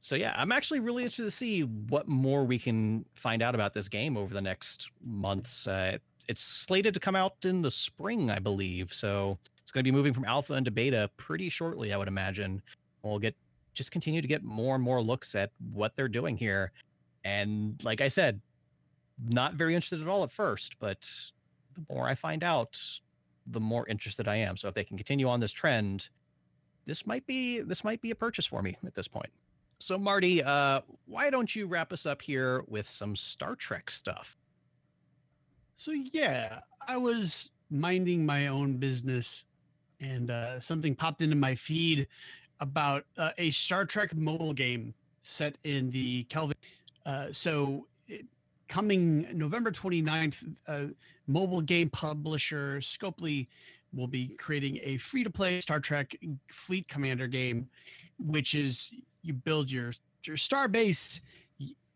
So 0.00 0.16
yeah, 0.16 0.34
I'm 0.36 0.50
actually 0.50 0.80
really 0.80 1.04
interested 1.04 1.22
to 1.22 1.30
see 1.30 1.60
what 1.60 2.08
more 2.08 2.44
we 2.44 2.58
can 2.58 3.04
find 3.14 3.42
out 3.42 3.54
about 3.54 3.72
this 3.72 3.88
game 3.88 4.16
over 4.16 4.34
the 4.34 4.42
next 4.42 4.90
months. 5.04 5.68
Uh, 5.68 5.98
it's 6.28 6.42
slated 6.42 6.94
to 6.94 7.00
come 7.00 7.14
out 7.14 7.36
in 7.44 7.62
the 7.62 7.70
spring, 7.70 8.28
I 8.28 8.40
believe. 8.40 8.92
So 8.92 9.38
it's 9.72 9.76
going 9.76 9.84
to 9.84 9.90
be 9.90 9.96
moving 9.96 10.12
from 10.12 10.26
alpha 10.26 10.52
into 10.52 10.70
beta 10.70 11.08
pretty 11.16 11.48
shortly, 11.48 11.94
I 11.94 11.96
would 11.96 12.06
imagine. 12.06 12.60
We'll 13.02 13.18
get 13.18 13.34
just 13.72 13.90
continue 13.90 14.20
to 14.20 14.28
get 14.28 14.44
more 14.44 14.74
and 14.74 14.84
more 14.84 15.00
looks 15.00 15.34
at 15.34 15.50
what 15.72 15.96
they're 15.96 16.08
doing 16.08 16.36
here. 16.36 16.72
And 17.24 17.82
like 17.82 18.02
I 18.02 18.08
said, 18.08 18.38
not 19.30 19.54
very 19.54 19.74
interested 19.74 20.02
at 20.02 20.08
all 20.08 20.24
at 20.24 20.30
first, 20.30 20.78
but 20.78 21.08
the 21.74 21.80
more 21.88 22.06
I 22.06 22.14
find 22.14 22.44
out, 22.44 22.78
the 23.46 23.60
more 23.60 23.88
interested 23.88 24.28
I 24.28 24.36
am. 24.36 24.58
So 24.58 24.68
if 24.68 24.74
they 24.74 24.84
can 24.84 24.98
continue 24.98 25.26
on 25.26 25.40
this 25.40 25.52
trend, 25.52 26.10
this 26.84 27.06
might 27.06 27.26
be 27.26 27.60
this 27.60 27.82
might 27.82 28.02
be 28.02 28.10
a 28.10 28.14
purchase 28.14 28.44
for 28.44 28.60
me 28.60 28.76
at 28.84 28.92
this 28.92 29.08
point. 29.08 29.30
So 29.78 29.96
Marty, 29.96 30.42
uh, 30.42 30.82
why 31.06 31.30
don't 31.30 31.56
you 31.56 31.66
wrap 31.66 31.94
us 31.94 32.04
up 32.04 32.20
here 32.20 32.62
with 32.68 32.86
some 32.86 33.16
Star 33.16 33.56
Trek 33.56 33.90
stuff? 33.90 34.36
So 35.76 35.92
yeah, 35.92 36.58
I 36.86 36.98
was 36.98 37.50
minding 37.70 38.26
my 38.26 38.48
own 38.48 38.76
business, 38.76 39.44
and 40.02 40.30
uh, 40.30 40.60
something 40.60 40.94
popped 40.94 41.22
into 41.22 41.36
my 41.36 41.54
feed 41.54 42.06
about 42.60 43.04
uh, 43.16 43.30
a 43.38 43.50
Star 43.50 43.84
Trek 43.84 44.14
mobile 44.14 44.52
game 44.52 44.92
set 45.22 45.56
in 45.64 45.90
the 45.90 46.24
Kelvin. 46.24 46.56
Uh, 47.06 47.26
so 47.30 47.86
it, 48.08 48.26
coming 48.68 49.26
November 49.32 49.70
29th, 49.70 50.54
uh, 50.66 50.84
mobile 51.26 51.62
game 51.62 51.88
publisher 51.88 52.78
Scopely 52.78 53.46
will 53.94 54.06
be 54.06 54.28
creating 54.38 54.78
a 54.82 54.96
free-to-play 54.98 55.60
Star 55.60 55.80
Trek 55.80 56.16
Fleet 56.48 56.86
Commander 56.88 57.26
game, 57.26 57.68
which 58.18 58.54
is 58.54 58.92
you 59.22 59.32
build 59.32 59.70
your 59.70 59.92
your 60.24 60.36
star 60.36 60.68
base 60.68 61.20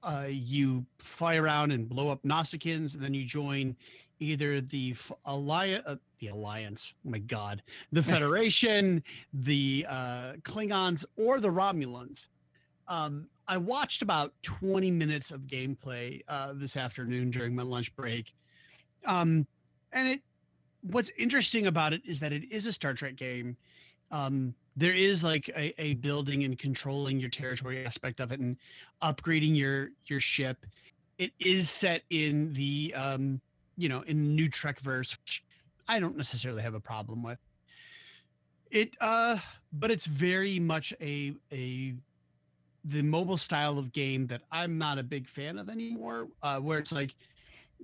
uh, 0.07 0.27
you 0.29 0.87
fly 0.99 1.37
around 1.37 1.73
and 1.73 1.89
blow 1.89 2.11
up 2.11 2.23
Nausicaans, 2.23 2.95
and 2.95 3.03
then 3.03 3.13
you 3.13 3.25
join 3.25 3.77
either 4.21 4.61
the 4.61 4.95
alliance, 5.25 5.83
uh, 5.87 5.97
the 6.19 6.29
alliance. 6.29 6.95
Oh 7.07 7.11
my 7.11 7.19
God, 7.19 7.63
the 7.93 8.03
Federation, 8.03 9.03
the 9.33 9.87
uh, 9.89 10.33
Klingons, 10.43 11.05
or 11.17 11.41
the 11.41 11.49
Romulans. 11.49 12.29
Um, 12.89 13.29
I 13.49 13.57
watched 13.57 14.03
about 14.03 14.33
20 14.43 14.91
minutes 14.91 15.31
of 15.31 15.43
gameplay 15.43 16.23
uh, 16.29 16.53
this 16.55 16.77
afternoon 16.77 17.31
during 17.31 17.55
my 17.55 17.63
lunch 17.63 17.95
break, 17.97 18.35
um, 19.05 19.47
and 19.93 20.09
it. 20.09 20.21
What's 20.93 21.11
interesting 21.19 21.67
about 21.67 21.93
it 21.93 22.03
is 22.05 22.21
that 22.21 22.33
it 22.33 22.45
is 22.53 22.67
a 22.67 22.73
Star 22.73 22.95
Trek 22.95 23.17
game. 23.17 23.57
Um, 24.13 24.55
there 24.77 24.93
is 24.93 25.25
like 25.25 25.49
a, 25.57 25.75
a 25.81 25.95
building 25.95 26.45
and 26.45 26.59
controlling 26.59 27.19
your 27.19 27.31
territory 27.31 27.85
aspect 27.85 28.21
of 28.21 28.31
it 28.31 28.41
and 28.41 28.57
upgrading 29.03 29.57
your 29.57 29.91
your 30.07 30.21
ship 30.21 30.67
it 31.19 31.33
is 31.39 31.71
set 31.71 32.03
in 32.11 32.53
the 32.53 32.93
um 32.95 33.41
you 33.77 33.89
know 33.89 34.03
in 34.03 34.21
the 34.23 34.29
new 34.29 34.49
trek 34.49 34.79
verse 34.81 35.17
which 35.25 35.43
i 35.89 35.99
don't 35.99 36.17
necessarily 36.17 36.63
have 36.63 36.75
a 36.75 36.81
problem 36.81 37.23
with. 37.23 37.39
It 38.71 38.97
uh 39.01 39.39
but 39.73 39.91
it's 39.91 40.07
very 40.07 40.59
much 40.59 40.93
a 41.01 41.35
a 41.53 41.95
the 42.85 43.03
mobile 43.03 43.37
style 43.37 43.79
of 43.79 43.93
game 43.93 44.27
that 44.27 44.43
i'm 44.51 44.77
not 44.79 44.99
a 44.99 45.03
big 45.03 45.27
fan 45.29 45.59
of 45.59 45.69
anymore 45.69 46.29
uh 46.43 46.59
where 46.59 46.79
it's 46.79 46.93
like 46.93 47.15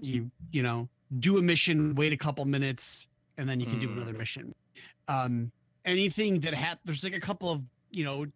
you 0.00 0.30
you 0.52 0.62
know 0.62 0.88
do 1.18 1.38
a 1.38 1.42
mission 1.42 1.94
wait 1.94 2.12
a 2.12 2.16
couple 2.16 2.44
minutes 2.44 3.08
and 3.38 3.48
then 3.48 3.60
you 3.60 3.66
can 3.66 3.78
do 3.78 3.90
another 3.90 4.12
mission. 4.12 4.54
Um 5.08 5.52
anything 5.84 6.40
that 6.40 6.54
had 6.54 6.78
there's 6.84 7.02
like 7.04 7.14
a 7.14 7.20
couple 7.20 7.50
of 7.50 7.62
you 7.90 8.04
know 8.04 8.26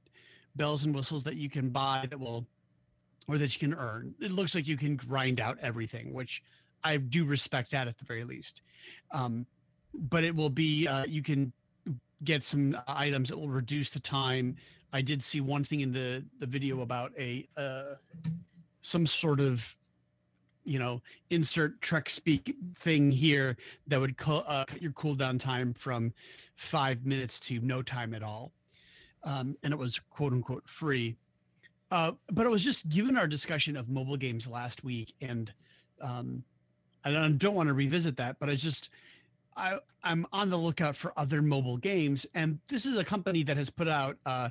bells 0.57 0.85
and 0.85 0.95
whistles 0.95 1.23
that 1.25 1.37
you 1.37 1.51
can 1.51 1.69
buy 1.71 2.07
that 2.09 2.19
will 2.19 2.47
or 3.29 3.39
that 3.39 3.53
you 3.55 3.59
can 3.69 3.77
earn. 3.77 4.15
It 4.21 4.31
looks 4.33 4.55
like 4.55 4.67
you 4.69 4.77
can 4.77 4.97
grind 4.97 5.41
out 5.41 5.59
everything 5.61 6.13
which 6.15 6.43
i 6.85 6.97
do 6.97 7.25
respect 7.25 7.71
that 7.73 7.89
at 7.89 7.99
the 7.99 8.05
very 8.05 8.25
least. 8.25 8.63
Um 9.13 9.47
but 9.95 10.25
it 10.25 10.35
will 10.35 10.51
be 10.51 10.87
uh, 10.87 11.05
you 11.07 11.23
can 11.23 11.53
get 12.25 12.43
some 12.43 12.77
items 12.89 13.29
that 13.29 13.39
will 13.39 13.49
reduce 13.49 13.91
the 13.91 14.01
time. 14.01 14.57
I 14.93 15.03
did 15.03 15.23
see 15.23 15.41
one 15.41 15.65
thing 15.65 15.81
in 15.81 15.93
the 15.93 16.25
the 16.39 16.47
video 16.47 16.81
about 16.81 17.13
a 17.19 17.47
uh 17.57 17.95
some 18.83 19.07
sort 19.07 19.41
of 19.41 19.77
you 20.65 20.79
know 20.79 21.01
insert 21.31 21.81
trek 21.81 22.09
speak 22.09 22.55
thing 22.75 23.11
here 23.11 23.57
that 23.87 24.01
would 24.01 24.17
co- 24.17 24.45
uh, 24.47 24.65
cut 24.65 24.83
your 24.83 24.93
cooldown 24.93 25.39
time 25.39 25.75
from 25.75 26.13
five 26.55 27.05
minutes 27.05 27.39
to 27.41 27.61
no 27.61 27.83
time 27.83 28.15
at 28.15 28.23
all. 28.23 28.53
Um, 29.25 29.57
and 29.63 29.73
it 29.73 29.77
was 29.77 29.99
quote 30.11 30.33
unquote 30.33 30.69
free. 30.69 31.17
Uh, 31.91 32.13
but 32.33 32.47
it 32.47 32.51
was 32.51 32.65
just 32.65 32.89
given 32.89 33.17
our 33.17 33.29
discussion 33.29 33.77
of 33.77 33.89
mobile 33.91 34.17
games 34.17 34.49
last 34.49 34.83
week 34.83 35.15
and 35.21 35.53
um, 36.01 36.43
i 37.05 37.11
don't, 37.11 37.39
don't 37.39 37.55
want 37.55 37.69
to 37.69 37.75
revisit 37.75 38.17
that 38.17 38.37
but 38.41 38.51
i 38.51 38.55
just 38.55 38.91
I, 39.57 39.79
i'm 40.05 40.27
on 40.33 40.51
the 40.51 40.57
lookout 40.57 40.95
for 40.95 41.13
other 41.17 41.43
mobile 41.43 41.77
games 41.77 42.27
and 42.35 42.59
this 42.69 42.87
is 42.87 42.99
a 42.99 43.05
company 43.05 43.43
that 43.45 43.57
has 43.57 43.71
put 43.71 43.89
out 43.89 44.17
uh, 44.27 44.51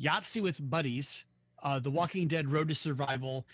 yahtzee 0.00 0.42
with 0.42 0.58
buddies 0.70 1.24
uh, 1.62 1.78
the 1.78 1.90
walking 1.90 2.28
dead 2.28 2.48
road 2.50 2.68
to 2.68 2.74
survival 2.74 3.46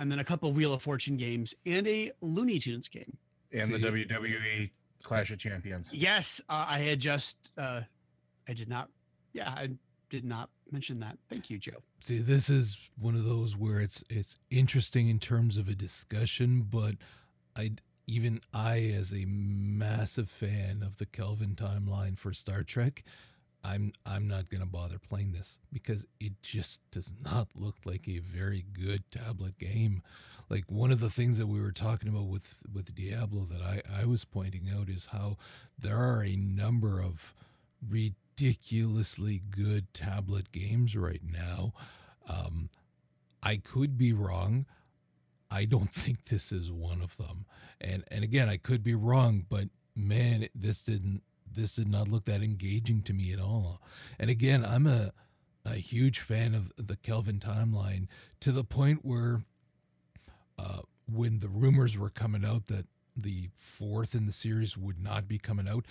and 0.00 0.10
then 0.10 0.18
a 0.18 0.24
couple 0.24 0.48
of 0.48 0.56
Wheel 0.56 0.72
of 0.72 0.82
Fortune 0.82 1.16
games 1.16 1.54
and 1.66 1.86
a 1.86 2.10
Looney 2.22 2.58
Tunes 2.58 2.88
game. 2.88 3.16
and 3.52 3.70
the 3.70 3.78
WWE 3.78 4.70
Clash 5.02 5.30
of 5.30 5.38
Champions. 5.38 5.90
Yes, 5.92 6.40
uh, 6.48 6.66
I 6.68 6.78
had 6.78 7.00
just, 7.00 7.36
uh, 7.58 7.82
I 8.48 8.52
did 8.54 8.68
not, 8.68 8.88
yeah, 9.34 9.50
I 9.50 9.68
did 10.08 10.24
not 10.24 10.48
mention 10.72 11.00
that. 11.00 11.18
Thank 11.30 11.50
you, 11.50 11.58
Joe. 11.58 11.82
See, 12.00 12.18
this 12.18 12.48
is 12.48 12.78
one 12.98 13.14
of 13.14 13.24
those 13.24 13.56
where 13.56 13.78
it's 13.80 14.02
it's 14.08 14.36
interesting 14.50 15.08
in 15.08 15.18
terms 15.18 15.56
of 15.56 15.68
a 15.68 15.74
discussion, 15.74 16.62
but 16.62 16.94
I 17.54 17.72
even 18.10 18.40
I, 18.52 18.92
as 18.98 19.12
a 19.14 19.24
massive 19.26 20.28
fan 20.28 20.82
of 20.84 20.96
the 20.96 21.06
Kelvin 21.06 21.54
timeline 21.54 22.18
for 22.18 22.32
Star 22.32 22.64
Trek, 22.64 23.04
I'm 23.62 23.92
I'm 24.04 24.26
not 24.26 24.50
gonna 24.50 24.66
bother 24.66 24.98
playing 24.98 25.32
this 25.32 25.58
because 25.72 26.06
it 26.18 26.32
just 26.42 26.80
does 26.90 27.14
not 27.24 27.48
look 27.54 27.76
like 27.84 28.08
a 28.08 28.18
very 28.18 28.64
good 28.72 29.04
tablet 29.12 29.58
game. 29.58 30.02
Like 30.48 30.64
one 30.66 30.90
of 30.90 30.98
the 30.98 31.10
things 31.10 31.38
that 31.38 31.46
we 31.46 31.60
were 31.60 31.70
talking 31.70 32.08
about 32.08 32.26
with 32.26 32.64
with 32.72 32.94
Diablo 32.94 33.44
that 33.44 33.62
I 33.62 33.82
I 34.02 34.06
was 34.06 34.24
pointing 34.24 34.68
out 34.76 34.88
is 34.88 35.10
how 35.12 35.36
there 35.78 35.98
are 35.98 36.24
a 36.24 36.34
number 36.34 37.00
of 37.00 37.32
ridiculously 37.88 39.40
good 39.50 39.92
tablet 39.94 40.50
games 40.50 40.96
right 40.96 41.22
now. 41.22 41.74
Um, 42.28 42.70
I 43.42 43.58
could 43.58 43.96
be 43.96 44.12
wrong. 44.12 44.66
I 45.50 45.64
don't 45.64 45.92
think 45.92 46.24
this 46.24 46.52
is 46.52 46.70
one 46.70 47.02
of 47.02 47.16
them. 47.16 47.46
And 47.80 48.04
and 48.10 48.22
again, 48.24 48.48
I 48.48 48.56
could 48.56 48.82
be 48.82 48.94
wrong, 48.94 49.44
but 49.48 49.68
man, 49.96 50.48
this 50.54 50.84
didn't 50.84 51.22
this 51.52 51.74
did 51.74 51.88
not 51.88 52.08
look 52.08 52.26
that 52.26 52.42
engaging 52.42 53.02
to 53.02 53.12
me 53.12 53.32
at 53.32 53.40
all. 53.40 53.82
And 54.18 54.30
again, 54.30 54.64
I'm 54.64 54.86
a 54.86 55.12
a 55.64 55.74
huge 55.74 56.20
fan 56.20 56.54
of 56.54 56.72
the 56.76 56.96
Kelvin 56.96 57.38
timeline 57.38 58.06
to 58.40 58.52
the 58.52 58.64
point 58.64 59.00
where 59.02 59.42
uh, 60.58 60.80
when 61.06 61.40
the 61.40 61.48
rumors 61.48 61.98
were 61.98 62.10
coming 62.10 62.44
out 62.44 62.66
that 62.68 62.86
the 63.16 63.50
fourth 63.54 64.14
in 64.14 64.26
the 64.26 64.32
series 64.32 64.76
would 64.76 65.02
not 65.02 65.28
be 65.28 65.38
coming 65.38 65.68
out, 65.68 65.84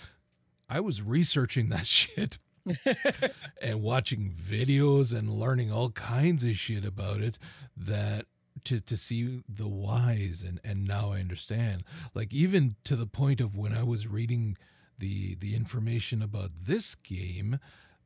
I 0.68 0.80
was 0.80 1.02
researching 1.02 1.68
that 1.68 1.86
shit 1.86 2.38
and 3.62 3.82
watching 3.82 4.30
videos 4.30 5.16
and 5.16 5.30
learning 5.30 5.72
all 5.72 5.90
kinds 5.90 6.44
of 6.44 6.56
shit 6.56 6.84
about 6.84 7.20
it 7.20 7.38
that 7.76 8.26
to 8.64 8.80
to 8.80 8.96
see 8.96 9.42
the 9.48 9.68
whys 9.68 10.44
and 10.46 10.60
and 10.64 10.86
now 10.86 11.12
I 11.12 11.20
understand. 11.20 11.84
Like 12.14 12.32
even 12.32 12.76
to 12.84 12.96
the 12.96 13.06
point 13.06 13.40
of 13.40 13.56
when 13.56 13.72
I 13.72 13.82
was 13.82 14.06
reading 14.06 14.56
the 14.98 15.34
the 15.36 15.54
information 15.54 16.22
about 16.22 16.50
this 16.66 16.94
game, 16.94 17.58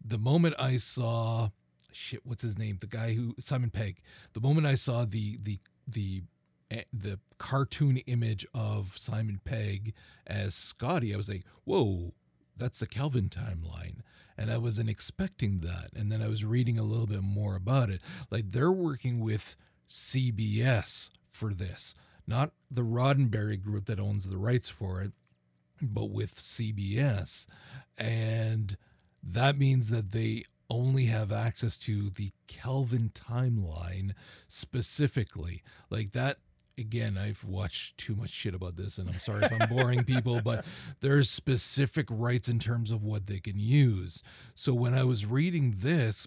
the 0.04 0.18
moment 0.18 0.54
I 0.58 0.76
saw 0.76 1.50
shit, 1.92 2.24
what's 2.24 2.42
his 2.42 2.58
name? 2.58 2.78
The 2.80 2.86
guy 2.86 3.12
who 3.14 3.34
Simon 3.38 3.70
Pegg. 3.70 4.00
The 4.32 4.40
moment 4.40 4.66
I 4.66 4.74
saw 4.74 5.04
the 5.04 5.38
the 5.42 5.58
the 5.86 6.22
eh, 6.70 6.82
the 6.92 7.18
cartoon 7.38 7.98
image 7.98 8.46
of 8.54 8.96
Simon 8.96 9.40
Pegg 9.44 9.94
as 10.26 10.54
Scotty, 10.54 11.14
I 11.14 11.16
was 11.16 11.28
like, 11.28 11.44
whoa, 11.64 12.12
that's 12.56 12.80
the 12.80 12.86
Kelvin 12.86 13.28
timeline. 13.28 14.00
And 14.36 14.50
I 14.50 14.58
wasn't 14.58 14.90
expecting 14.90 15.60
that. 15.60 15.90
And 15.94 16.10
then 16.10 16.20
I 16.20 16.28
was 16.28 16.44
reading 16.44 16.78
a 16.78 16.82
little 16.82 17.06
bit 17.06 17.22
more 17.22 17.54
about 17.54 17.88
it. 17.88 18.00
Like 18.30 18.50
they're 18.50 18.72
working 18.72 19.20
with 19.20 19.56
CBS 19.94 21.10
for 21.28 21.54
this, 21.54 21.94
not 22.26 22.50
the 22.68 22.82
Roddenberry 22.82 23.62
group 23.62 23.84
that 23.86 24.00
owns 24.00 24.28
the 24.28 24.36
rights 24.36 24.68
for 24.68 25.00
it, 25.00 25.12
but 25.80 26.10
with 26.10 26.34
CBS. 26.34 27.46
And 27.96 28.76
that 29.22 29.56
means 29.56 29.90
that 29.90 30.10
they 30.10 30.44
only 30.68 31.04
have 31.06 31.30
access 31.30 31.76
to 31.78 32.10
the 32.10 32.32
Kelvin 32.48 33.12
timeline 33.14 34.14
specifically. 34.48 35.62
Like 35.90 36.10
that 36.10 36.38
again, 36.76 37.16
I've 37.16 37.44
watched 37.44 37.96
too 37.96 38.16
much 38.16 38.30
shit 38.30 38.52
about 38.52 38.74
this, 38.74 38.98
and 38.98 39.08
I'm 39.08 39.20
sorry 39.20 39.44
if 39.44 39.52
I'm 39.52 39.68
boring 39.68 40.02
people, 40.04 40.40
but 40.42 40.64
there's 41.00 41.30
specific 41.30 42.08
rights 42.10 42.48
in 42.48 42.58
terms 42.58 42.90
of 42.90 43.04
what 43.04 43.28
they 43.28 43.38
can 43.38 43.60
use. 43.60 44.24
So 44.56 44.74
when 44.74 44.92
I 44.92 45.04
was 45.04 45.24
reading 45.24 45.74
this, 45.78 46.26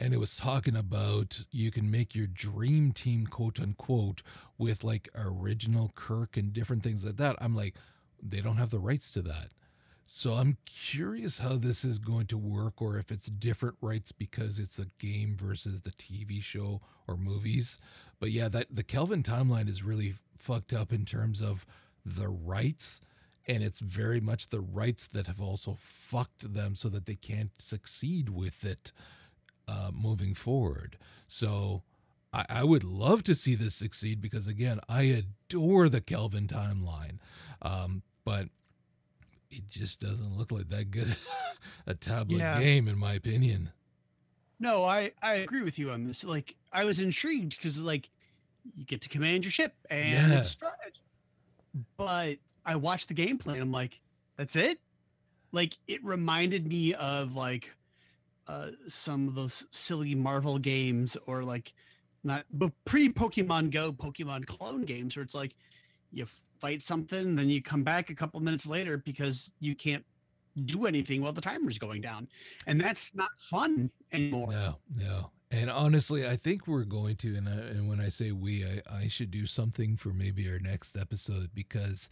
and 0.00 0.14
it 0.14 0.20
was 0.20 0.36
talking 0.36 0.76
about 0.76 1.44
you 1.50 1.70
can 1.70 1.90
make 1.90 2.14
your 2.14 2.26
dream 2.26 2.92
team, 2.92 3.26
quote 3.26 3.60
unquote, 3.60 4.22
with 4.56 4.84
like 4.84 5.08
original 5.14 5.92
Kirk 5.94 6.36
and 6.36 6.52
different 6.52 6.82
things 6.82 7.04
like 7.04 7.16
that. 7.16 7.36
I'm 7.40 7.54
like, 7.54 7.74
they 8.22 8.40
don't 8.40 8.56
have 8.56 8.70
the 8.70 8.78
rights 8.78 9.10
to 9.12 9.22
that. 9.22 9.48
So 10.06 10.34
I'm 10.34 10.56
curious 10.64 11.40
how 11.40 11.56
this 11.56 11.84
is 11.84 11.98
going 11.98 12.26
to 12.28 12.38
work 12.38 12.80
or 12.80 12.96
if 12.96 13.10
it's 13.12 13.26
different 13.26 13.76
rights 13.82 14.10
because 14.10 14.58
it's 14.58 14.78
a 14.78 14.86
game 14.98 15.36
versus 15.38 15.82
the 15.82 15.90
TV 15.90 16.42
show 16.42 16.80
or 17.06 17.16
movies. 17.16 17.76
But 18.18 18.30
yeah, 18.30 18.48
that 18.48 18.68
the 18.70 18.84
Kelvin 18.84 19.22
timeline 19.22 19.68
is 19.68 19.82
really 19.82 20.14
fucked 20.36 20.72
up 20.72 20.92
in 20.92 21.04
terms 21.04 21.42
of 21.42 21.66
the 22.06 22.28
rights 22.28 23.00
and 23.46 23.62
it's 23.62 23.80
very 23.80 24.20
much 24.20 24.48
the 24.48 24.60
rights 24.60 25.06
that 25.08 25.26
have 25.26 25.40
also 25.40 25.74
fucked 25.78 26.54
them 26.54 26.74
so 26.74 26.88
that 26.88 27.06
they 27.06 27.14
can't 27.14 27.60
succeed 27.60 28.28
with 28.28 28.64
it 28.64 28.92
uh, 29.68 29.90
moving 29.92 30.34
forward. 30.34 30.96
So 31.28 31.82
I, 32.32 32.46
I, 32.48 32.64
would 32.64 32.84
love 32.84 33.22
to 33.24 33.34
see 33.34 33.54
this 33.54 33.74
succeed 33.74 34.20
because 34.20 34.46
again, 34.46 34.80
I 34.88 35.02
adore 35.02 35.88
the 35.88 36.00
Kelvin 36.00 36.46
timeline, 36.46 37.18
um, 37.60 38.02
but 38.24 38.48
it 39.50 39.68
just 39.68 40.00
doesn't 40.00 40.36
look 40.36 40.50
like 40.50 40.70
that 40.70 40.90
good 40.90 41.14
a 41.86 41.94
tablet 41.94 42.38
yeah. 42.38 42.58
game, 42.58 42.88
in 42.88 42.98
my 42.98 43.12
opinion. 43.14 43.70
No, 44.58 44.84
I 44.84 45.12
I 45.22 45.34
agree 45.34 45.62
with 45.62 45.78
you 45.78 45.90
on 45.90 46.04
this. 46.04 46.24
Like, 46.24 46.56
I 46.72 46.84
was 46.84 46.98
intrigued 46.98 47.56
because 47.56 47.80
like 47.80 48.08
you 48.76 48.84
get 48.84 49.02
to 49.02 49.08
command 49.08 49.44
your 49.44 49.52
ship 49.52 49.74
and 49.88 50.32
yeah. 50.32 50.72
but 51.96 52.36
I 52.66 52.76
watched 52.76 53.08
the 53.08 53.14
gameplay 53.14 53.54
and 53.54 53.62
I'm 53.62 53.72
like, 53.72 54.00
that's 54.36 54.56
it. 54.56 54.78
Like, 55.52 55.78
it 55.86 56.04
reminded 56.04 56.66
me 56.66 56.94
of 56.94 57.34
like 57.34 57.70
uh, 58.48 58.70
some 58.86 59.28
of 59.28 59.34
those 59.34 59.66
silly 59.70 60.14
Marvel 60.14 60.58
games 60.58 61.16
or 61.26 61.44
like 61.44 61.72
not 62.24 62.44
but 62.52 62.72
pre 62.84 63.08
Pokemon 63.08 63.70
Go, 63.70 63.92
Pokemon 63.92 64.46
clone 64.46 64.82
games 64.82 65.16
where 65.16 65.22
it's 65.22 65.34
like 65.34 65.54
you 66.10 66.26
fight 66.58 66.82
something, 66.82 67.36
then 67.36 67.48
you 67.48 67.62
come 67.62 67.82
back 67.82 68.10
a 68.10 68.14
couple 68.14 68.40
minutes 68.40 68.66
later 68.66 68.98
because 68.98 69.52
you 69.60 69.74
can't 69.74 70.04
do 70.64 70.86
anything 70.86 71.22
while 71.22 71.32
the 71.32 71.40
timer's 71.40 71.78
going 71.78 72.00
down. 72.00 72.28
And 72.66 72.80
that's 72.80 73.14
not 73.14 73.30
fun 73.38 73.90
anymore. 74.12 74.50
No, 74.50 74.78
no. 74.96 75.30
And 75.50 75.70
honestly, 75.70 76.26
I 76.26 76.36
think 76.36 76.66
we're 76.66 76.84
going 76.84 77.16
to, 77.16 77.36
and, 77.36 77.48
I, 77.48 77.52
and 77.52 77.88
when 77.88 78.00
I 78.00 78.08
say 78.08 78.32
we, 78.32 78.64
I, 78.64 78.82
I 79.04 79.08
should 79.08 79.30
do 79.30 79.46
something 79.46 79.96
for 79.96 80.10
maybe 80.10 80.50
our 80.50 80.58
next 80.58 80.96
episode 80.96 81.50
because 81.54 82.08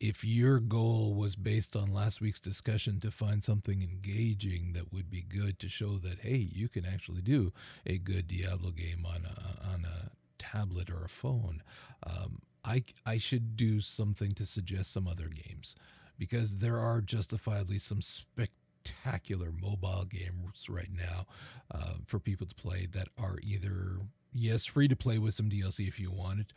if 0.00 0.24
your 0.24 0.60
goal 0.60 1.14
was 1.14 1.36
based 1.36 1.74
on 1.74 1.92
last 1.92 2.20
week's 2.20 2.40
discussion 2.40 3.00
to 3.00 3.10
find 3.10 3.42
something 3.42 3.82
engaging 3.82 4.72
that 4.74 4.92
would 4.92 5.10
be 5.10 5.22
good 5.22 5.58
to 5.58 5.68
show 5.68 5.98
that 5.98 6.18
hey 6.20 6.36
you 6.52 6.68
can 6.68 6.84
actually 6.84 7.22
do 7.22 7.52
a 7.86 7.98
good 7.98 8.26
diablo 8.26 8.70
game 8.70 9.06
on 9.06 9.24
a 9.24 9.72
on 9.72 9.84
a 9.84 10.10
tablet 10.38 10.90
or 10.90 11.04
a 11.04 11.08
phone 11.08 11.62
um, 12.06 12.40
i 12.64 12.82
i 13.06 13.16
should 13.18 13.56
do 13.56 13.80
something 13.80 14.32
to 14.32 14.44
suggest 14.46 14.92
some 14.92 15.06
other 15.06 15.28
games. 15.28 15.74
Because 16.18 16.56
there 16.56 16.78
are 16.78 17.02
justifiably 17.02 17.78
some 17.78 18.00
spectacular 18.00 19.50
mobile 19.52 20.06
games 20.08 20.66
right 20.68 20.88
now 20.90 21.26
uh, 21.70 21.94
for 22.06 22.18
people 22.18 22.46
to 22.46 22.54
play 22.54 22.86
that 22.92 23.08
are 23.18 23.36
either 23.42 23.98
yes 24.32 24.64
free 24.64 24.88
to 24.88 24.96
play 24.96 25.18
with 25.18 25.34
some 25.34 25.48
dlc 25.50 25.86
if 25.86 25.98
you 25.98 26.10
want 26.10 26.40
it 26.40 26.52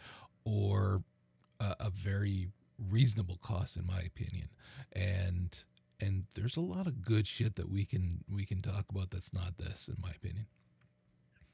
or 0.45 1.03
a, 1.59 1.75
a 1.81 1.89
very 1.89 2.47
reasonable 2.89 3.37
cost 3.41 3.77
in 3.77 3.85
my 3.85 3.99
opinion. 3.99 4.49
And 4.93 5.63
and 6.01 6.25
there's 6.35 6.57
a 6.57 6.61
lot 6.61 6.87
of 6.87 7.01
good 7.01 7.27
shit 7.27 7.55
that 7.55 7.69
we 7.69 7.85
can 7.85 8.23
we 8.31 8.45
can 8.45 8.61
talk 8.61 8.85
about 8.89 9.11
that's 9.11 9.33
not 9.33 9.57
this 9.57 9.87
in 9.87 9.95
my 10.01 10.11
opinion. 10.11 10.45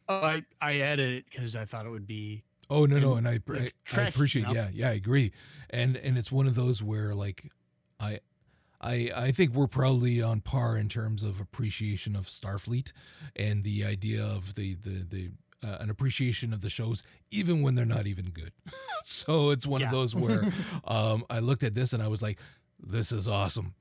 Oh, 0.07 0.21
i 0.21 0.43
i 0.61 0.79
added 0.81 1.09
it 1.15 1.25
because 1.29 1.55
i 1.55 1.65
thought 1.65 1.87
it 1.87 1.89
would 1.89 2.05
be 2.05 2.43
oh 2.69 2.85
no 2.85 2.99
no 2.99 3.15
and 3.15 3.27
i 3.27 3.39
I, 3.49 3.71
I 3.97 4.01
appreciate 4.03 4.45
yeah 4.51 4.69
yeah 4.71 4.89
i 4.89 4.93
agree. 4.93 5.31
And 5.71 5.97
and 5.97 6.17
it's 6.17 6.31
one 6.31 6.45
of 6.45 6.55
those 6.55 6.83
where 6.83 7.15
like 7.15 7.51
i 7.99 8.19
I, 8.81 9.09
I 9.15 9.31
think 9.31 9.53
we're 9.53 9.67
probably 9.67 10.21
on 10.21 10.41
par 10.41 10.77
in 10.77 10.89
terms 10.89 11.23
of 11.23 11.41
appreciation 11.41 12.15
of 12.15 12.27
Starfleet 12.27 12.91
and 13.35 13.63
the 13.63 13.83
idea 13.83 14.23
of 14.23 14.53
the 14.53 14.75
the 14.75 15.03
the 15.03 15.31
uh, 15.65 15.77
an 15.79 15.89
appreciation 15.89 16.53
of 16.53 16.61
the 16.61 16.69
shows, 16.69 17.05
even 17.31 17.61
when 17.61 17.75
they're 17.75 17.85
not 17.85 18.07
even 18.07 18.25
good. 18.29 18.51
so 19.03 19.49
it's 19.49 19.65
one 19.65 19.81
yeah. 19.81 19.87
of 19.87 19.91
those 19.91 20.15
where 20.15 20.43
um, 20.85 21.25
I 21.29 21.39
looked 21.39 21.63
at 21.63 21.73
this 21.73 21.93
and 21.93 22.03
I 22.03 22.07
was 22.07 22.21
like, 22.21 22.39
this 22.79 23.11
is 23.11 23.27
awesome. 23.27 23.73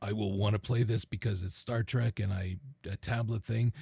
I 0.00 0.12
will 0.12 0.36
want 0.36 0.54
to 0.54 0.60
play 0.60 0.82
this 0.82 1.04
because 1.04 1.42
it's 1.42 1.56
Star 1.56 1.82
Trek 1.82 2.20
and 2.20 2.32
I 2.32 2.56
a 2.88 2.96
tablet 2.96 3.42
thing, 3.42 3.72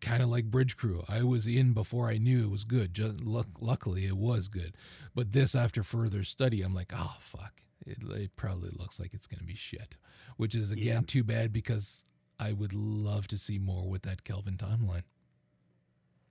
kind 0.00 0.22
of 0.22 0.28
like 0.28 0.44
Bridge 0.44 0.76
Crew. 0.76 1.02
I 1.08 1.22
was 1.22 1.46
in 1.46 1.72
before 1.72 2.08
I 2.08 2.18
knew 2.18 2.44
it 2.44 2.50
was 2.50 2.64
good. 2.64 2.92
Just 2.92 3.22
luckily, 3.22 4.04
it 4.04 4.16
was 4.16 4.48
good. 4.48 4.74
But 5.14 5.32
this, 5.32 5.54
after 5.54 5.82
further 5.82 6.24
study, 6.24 6.62
I'm 6.62 6.74
like, 6.74 6.92
oh 6.94 7.16
fuck, 7.18 7.62
it, 7.86 7.98
it 8.10 8.36
probably 8.36 8.70
looks 8.70 9.00
like 9.00 9.14
it's 9.14 9.26
gonna 9.26 9.44
be 9.44 9.54
shit. 9.54 9.96
Which 10.36 10.54
is 10.54 10.70
again 10.70 10.84
yeah. 10.84 11.00
too 11.06 11.24
bad 11.24 11.52
because 11.52 12.04
I 12.38 12.52
would 12.52 12.72
love 12.72 13.28
to 13.28 13.38
see 13.38 13.58
more 13.58 13.88
with 13.88 14.02
that 14.02 14.24
Kelvin 14.24 14.56
timeline. 14.56 15.04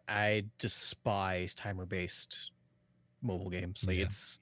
I 0.09 0.45
despise 0.57 1.53
timer 1.53 1.85
based 1.85 2.51
mobile 3.21 3.49
games. 3.49 3.83
Like 3.85 3.97
yeah. 3.97 4.03
it's 4.03 4.39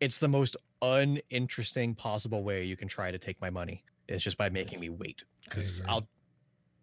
it's 0.00 0.18
the 0.18 0.28
most 0.28 0.56
uninteresting 0.82 1.94
possible 1.94 2.42
way 2.42 2.64
you 2.64 2.76
can 2.76 2.88
try 2.88 3.10
to 3.10 3.18
take 3.18 3.40
my 3.40 3.50
money. 3.50 3.84
It's 4.08 4.22
just 4.22 4.36
by 4.36 4.50
making 4.50 4.80
me 4.80 4.90
wait 4.90 5.24
because 5.44 5.80
I'll 5.88 6.06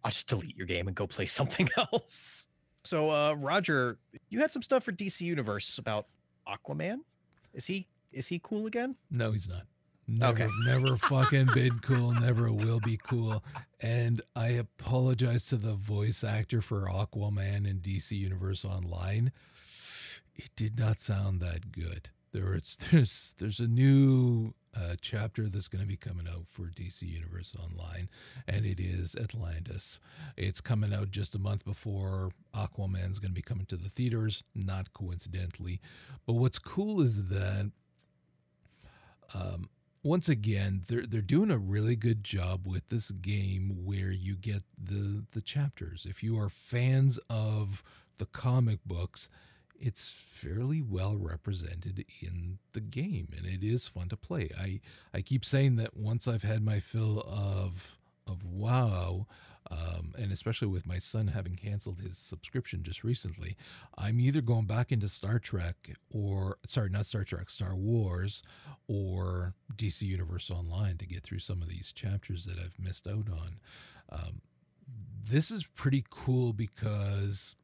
I'll 0.03 0.11
just 0.11 0.27
delete 0.27 0.55
your 0.55 0.67
game 0.67 0.87
and 0.87 0.95
go 0.95 1.05
play 1.05 1.25
something 1.27 1.69
else. 1.77 2.47
So 2.83 3.11
uh 3.11 3.33
Roger, 3.33 3.99
you 4.29 4.39
had 4.39 4.51
some 4.51 4.61
stuff 4.61 4.83
for 4.83 4.91
DC 4.91 5.21
Universe 5.21 5.77
about 5.77 6.07
Aquaman. 6.47 6.99
Is 7.53 7.65
he 7.65 7.87
is 8.11 8.27
he 8.27 8.39
cool 8.43 8.65
again? 8.65 8.95
No, 9.11 9.31
he's 9.31 9.49
not. 9.49 9.63
Never, 10.09 10.43
okay. 10.43 10.51
never 10.65 10.97
fucking 10.97 11.49
been 11.53 11.79
cool. 11.79 12.13
Never 12.13 12.51
will 12.51 12.79
be 12.79 12.97
cool. 12.97 13.43
And 13.79 14.21
I 14.35 14.49
apologize 14.49 15.45
to 15.45 15.55
the 15.55 15.73
voice 15.73 16.23
actor 16.23 16.61
for 16.61 16.87
Aquaman 16.87 17.69
in 17.69 17.79
DC 17.79 18.11
Universe 18.17 18.65
Online. 18.65 19.31
It 20.35 20.49
did 20.55 20.79
not 20.79 20.99
sound 20.99 21.41
that 21.41 21.71
good. 21.71 22.09
There's 22.31 22.77
there's 22.91 23.35
there's 23.37 23.59
a 23.59 23.67
new 23.67 24.53
uh, 24.75 24.95
chapter 25.01 25.47
that's 25.47 25.67
going 25.67 25.81
to 25.81 25.87
be 25.87 25.97
coming 25.97 26.27
out 26.27 26.47
for 26.47 26.63
DC 26.63 27.01
Universe 27.03 27.55
Online, 27.61 28.09
and 28.47 28.65
it 28.65 28.79
is 28.79 29.15
Atlantis. 29.15 29.99
It's 30.37 30.61
coming 30.61 30.93
out 30.93 31.11
just 31.11 31.35
a 31.35 31.39
month 31.39 31.65
before 31.65 32.31
Aquaman's 32.55 33.19
going 33.19 33.31
to 33.31 33.35
be 33.35 33.41
coming 33.41 33.65
to 33.67 33.77
the 33.77 33.89
theaters, 33.89 34.43
not 34.55 34.93
coincidentally. 34.93 35.79
But 36.25 36.33
what's 36.33 36.59
cool 36.59 37.01
is 37.01 37.29
that 37.29 37.71
um, 39.33 39.69
once 40.03 40.29
again, 40.29 40.83
they're 40.87 41.05
they're 41.05 41.21
doing 41.21 41.51
a 41.51 41.57
really 41.57 41.95
good 41.95 42.23
job 42.23 42.65
with 42.65 42.87
this 42.89 43.11
game 43.11 43.85
where 43.85 44.11
you 44.11 44.35
get 44.35 44.63
the 44.81 45.25
the 45.33 45.41
chapters. 45.41 46.05
If 46.09 46.23
you 46.23 46.37
are 46.39 46.49
fans 46.49 47.19
of 47.29 47.83
the 48.17 48.25
comic 48.25 48.79
books, 48.85 49.29
it's 49.79 50.09
fairly 50.09 50.81
well 50.81 51.17
represented 51.17 52.05
in 52.21 52.59
the 52.73 52.81
game 52.81 53.29
and 53.35 53.45
it 53.45 53.63
is 53.63 53.87
fun 53.87 54.09
to 54.09 54.17
play. 54.17 54.49
I 54.57 54.79
I 55.13 55.21
keep 55.21 55.43
saying 55.43 55.75
that 55.77 55.97
once 55.97 56.27
I've 56.27 56.43
had 56.43 56.63
my 56.63 56.79
fill 56.79 57.21
of 57.27 57.97
of 58.27 58.45
WoW, 58.45 59.27
um, 59.71 60.13
and 60.17 60.31
especially 60.31 60.67
with 60.67 60.87
my 60.87 60.97
son 60.97 61.27
having 61.27 61.55
canceled 61.55 61.99
his 61.99 62.17
subscription 62.17 62.83
just 62.83 63.03
recently, 63.03 63.55
I'm 63.97 64.19
either 64.19 64.41
going 64.41 64.65
back 64.65 64.91
into 64.91 65.07
Star 65.07 65.39
Trek 65.39 65.75
or 66.09 66.57
sorry, 66.67 66.89
not 66.89 67.05
Star 67.05 67.23
Trek, 67.23 67.49
Star 67.49 67.75
Wars, 67.75 68.41
or 68.87 69.53
DC 69.75 70.01
Universe 70.01 70.49
Online 70.49 70.97
to 70.97 71.05
get 71.05 71.23
through 71.23 71.39
some 71.39 71.61
of 71.61 71.69
these 71.69 71.91
chapters 71.91 72.45
that 72.45 72.57
I've 72.57 72.79
missed 72.79 73.07
out 73.07 73.27
on. 73.29 73.59
Um, 74.11 74.41
this 75.23 75.51
is 75.51 75.65
pretty 75.65 76.03
cool 76.09 76.53
because 76.53 77.55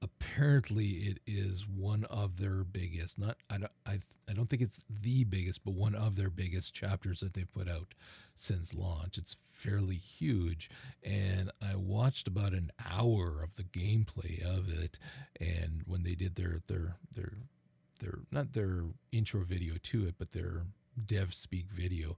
apparently 0.00 0.86
it 0.86 1.18
is 1.26 1.66
one 1.66 2.04
of 2.04 2.38
their 2.38 2.62
biggest 2.64 3.18
not 3.18 3.36
I 3.50 3.58
don't, 3.58 3.72
I, 3.86 3.98
I 4.28 4.32
don't 4.32 4.46
think 4.46 4.62
it's 4.62 4.80
the 4.88 5.24
biggest 5.24 5.64
but 5.64 5.74
one 5.74 5.94
of 5.94 6.16
their 6.16 6.30
biggest 6.30 6.74
chapters 6.74 7.20
that 7.20 7.34
they've 7.34 7.52
put 7.52 7.68
out 7.68 7.94
since 8.34 8.72
launch. 8.72 9.18
It's 9.18 9.36
fairly 9.50 9.96
huge. 9.96 10.70
And 11.02 11.50
i 11.60 11.74
watched 11.74 12.28
about 12.28 12.52
an 12.52 12.70
hour 12.88 13.42
of 13.42 13.56
the 13.56 13.64
gameplay 13.64 14.40
of 14.42 14.68
it. 14.68 14.98
And 15.40 15.82
when 15.86 16.04
they 16.04 16.14
did 16.14 16.36
their 16.36 16.60
their 16.68 16.96
their 17.14 17.32
their 18.00 18.18
not 18.30 18.52
their 18.52 18.82
intro 19.10 19.42
video 19.42 19.74
to 19.82 20.06
it 20.06 20.14
but 20.18 20.30
their 20.30 20.62
dev 21.04 21.34
speak 21.34 21.66
video 21.70 22.16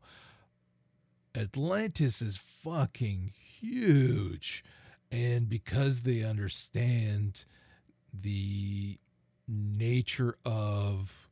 atlantis 1.35 2.21
is 2.21 2.37
fucking 2.37 3.31
huge. 3.33 4.65
And 5.13 5.49
because 5.49 6.03
they 6.03 6.23
understand 6.23 7.45
the 8.13 8.99
nature 9.49 10.37
of 10.45 11.29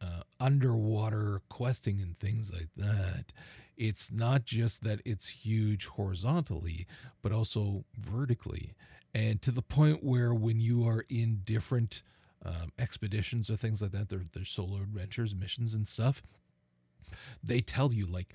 uh, 0.00 0.22
underwater 0.38 1.42
questing 1.48 2.00
and 2.00 2.18
things 2.18 2.52
like 2.52 2.68
that, 2.76 3.32
it's 3.76 4.10
not 4.10 4.44
just 4.44 4.82
that 4.84 5.00
it's 5.04 5.28
huge 5.28 5.86
horizontally, 5.86 6.86
but 7.22 7.32
also 7.32 7.84
vertically. 7.98 8.74
And 9.14 9.40
to 9.42 9.50
the 9.50 9.62
point 9.62 10.02
where 10.02 10.34
when 10.34 10.60
you 10.60 10.86
are 10.86 11.04
in 11.08 11.40
different 11.44 12.02
um, 12.44 12.72
expeditions 12.78 13.50
or 13.50 13.56
things 13.56 13.82
like 13.82 13.92
that, 13.92 14.08
they're, 14.08 14.24
they're 14.32 14.44
solo 14.44 14.76
adventures, 14.76 15.34
missions, 15.34 15.74
and 15.74 15.86
stuff, 15.86 16.22
they 17.42 17.60
tell 17.60 17.92
you, 17.92 18.06
like, 18.06 18.34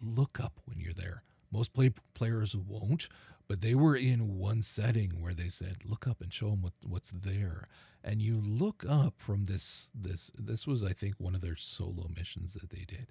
look 0.00 0.38
up 0.40 0.60
when 0.64 0.78
you're 0.80 0.92
there. 0.92 1.22
Most 1.50 1.72
play- 1.72 1.94
players 2.14 2.56
won't, 2.56 3.08
but 3.48 3.60
they 3.60 3.74
were 3.74 3.96
in 3.96 4.38
one 4.38 4.62
setting 4.62 5.20
where 5.20 5.34
they 5.34 5.48
said 5.48 5.78
look 5.84 6.06
up 6.06 6.20
and 6.20 6.32
show 6.32 6.50
them 6.50 6.62
what, 6.62 6.72
what's 6.84 7.10
there. 7.10 7.68
And 8.04 8.20
you 8.20 8.40
look 8.40 8.84
up 8.88 9.14
from 9.16 9.44
this 9.44 9.90
this 9.94 10.30
this 10.38 10.66
was 10.66 10.84
i 10.84 10.92
think 10.92 11.14
one 11.18 11.34
of 11.34 11.40
their 11.40 11.56
solo 11.56 12.08
missions 12.14 12.54
that 12.54 12.70
they 12.70 12.84
did. 12.84 13.06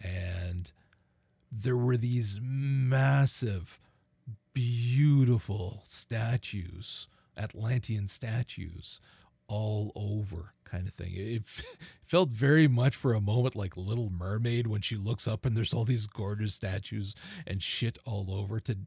And 0.00 0.70
there 1.50 1.76
were 1.76 1.96
these 1.96 2.40
massive 2.42 3.80
beautiful 4.52 5.82
statues 5.86 7.08
atlantean 7.36 8.08
statues 8.08 9.00
all 9.48 9.92
over 9.94 10.52
kind 10.64 10.86
of 10.86 10.94
thing. 10.94 11.12
It, 11.14 11.42
felt 12.02 12.30
very 12.30 12.66
much 12.68 12.96
for 12.96 13.12
a 13.12 13.20
moment 13.20 13.54
like 13.54 13.76
little 13.76 14.10
mermaid 14.10 14.66
when 14.66 14.80
she 14.80 14.96
looks 14.96 15.28
up 15.28 15.44
and 15.44 15.54
there's 15.54 15.74
all 15.74 15.84
these 15.84 16.06
gorgeous 16.06 16.54
statues 16.54 17.14
and 17.46 17.62
shit 17.62 17.98
all 18.06 18.32
over 18.32 18.60
to 18.60 18.78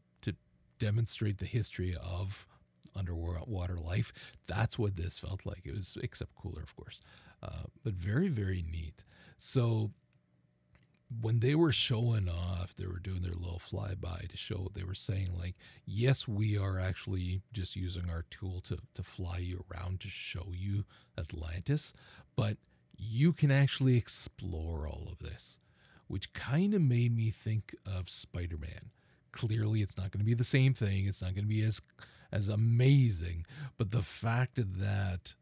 demonstrate 0.81 1.37
the 1.37 1.45
history 1.45 1.95
of 2.01 2.47
underwater 2.95 3.75
life. 3.75 4.11
That's 4.47 4.79
what 4.79 4.95
this 4.95 5.19
felt 5.19 5.45
like. 5.45 5.61
It 5.63 5.75
was, 5.75 5.95
except 6.01 6.35
cooler, 6.35 6.63
of 6.63 6.75
course, 6.75 6.99
uh, 7.43 7.65
but 7.83 7.93
very, 7.93 8.29
very 8.29 8.65
neat. 8.69 9.03
So 9.37 9.91
when 11.21 11.39
they 11.39 11.53
were 11.53 11.71
showing 11.71 12.27
off, 12.27 12.73
they 12.73 12.87
were 12.87 12.99
doing 12.99 13.21
their 13.21 13.33
little 13.35 13.59
flyby 13.59 14.27
to 14.27 14.37
show. 14.37 14.69
They 14.73 14.83
were 14.83 14.95
saying 14.95 15.29
like, 15.37 15.55
yes, 15.85 16.27
we 16.27 16.57
are 16.57 16.79
actually 16.79 17.41
just 17.53 17.75
using 17.75 18.09
our 18.09 18.25
tool 18.31 18.59
to 18.61 18.77
to 18.95 19.03
fly 19.03 19.37
you 19.37 19.63
around 19.71 19.99
to 20.01 20.07
show 20.07 20.47
you 20.51 20.85
Atlantis, 21.17 21.93
but 22.35 22.57
you 22.97 23.33
can 23.33 23.51
actually 23.51 23.97
explore 23.97 24.87
all 24.87 25.09
of 25.11 25.19
this, 25.19 25.59
which 26.07 26.33
kind 26.33 26.73
of 26.73 26.81
made 26.81 27.15
me 27.15 27.29
think 27.29 27.75
of 27.85 28.09
Spider 28.09 28.57
Man 28.57 28.89
Clearly, 29.31 29.81
it's 29.81 29.97
not 29.97 30.11
going 30.11 30.19
to 30.19 30.25
be 30.25 30.33
the 30.33 30.43
same 30.43 30.73
thing. 30.73 31.05
It's 31.05 31.21
not 31.21 31.33
going 31.33 31.45
to 31.45 31.49
be 31.49 31.61
as 31.61 31.81
as 32.31 32.49
amazing. 32.49 33.45
But 33.77 33.91
the 33.91 34.01
fact 34.01 34.55
that 34.55 35.33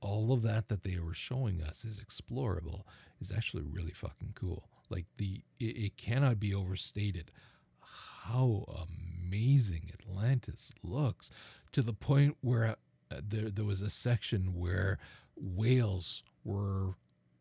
all 0.00 0.32
of 0.32 0.42
that 0.42 0.68
that 0.68 0.82
they 0.82 0.98
were 0.98 1.14
showing 1.14 1.62
us 1.62 1.84
is 1.84 2.00
explorable 2.00 2.82
is 3.20 3.32
actually 3.34 3.62
really 3.62 3.92
fucking 3.92 4.32
cool. 4.34 4.68
Like 4.88 5.06
the 5.18 5.42
it, 5.58 5.76
it 5.76 5.96
cannot 5.96 6.40
be 6.40 6.54
overstated 6.54 7.30
how 8.24 8.64
amazing 9.28 9.90
Atlantis 9.92 10.72
looks 10.82 11.30
to 11.72 11.82
the 11.82 11.92
point 11.92 12.36
where 12.40 12.76
uh, 13.10 13.20
there 13.26 13.50
there 13.50 13.64
was 13.64 13.82
a 13.82 13.90
section 13.90 14.54
where 14.58 14.98
whales 15.36 16.22
were 16.44 16.94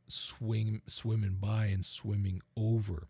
swing 0.08 0.82
swimming 0.88 1.38
by 1.40 1.68
and 1.68 1.86
swimming 1.86 2.42
over 2.58 3.08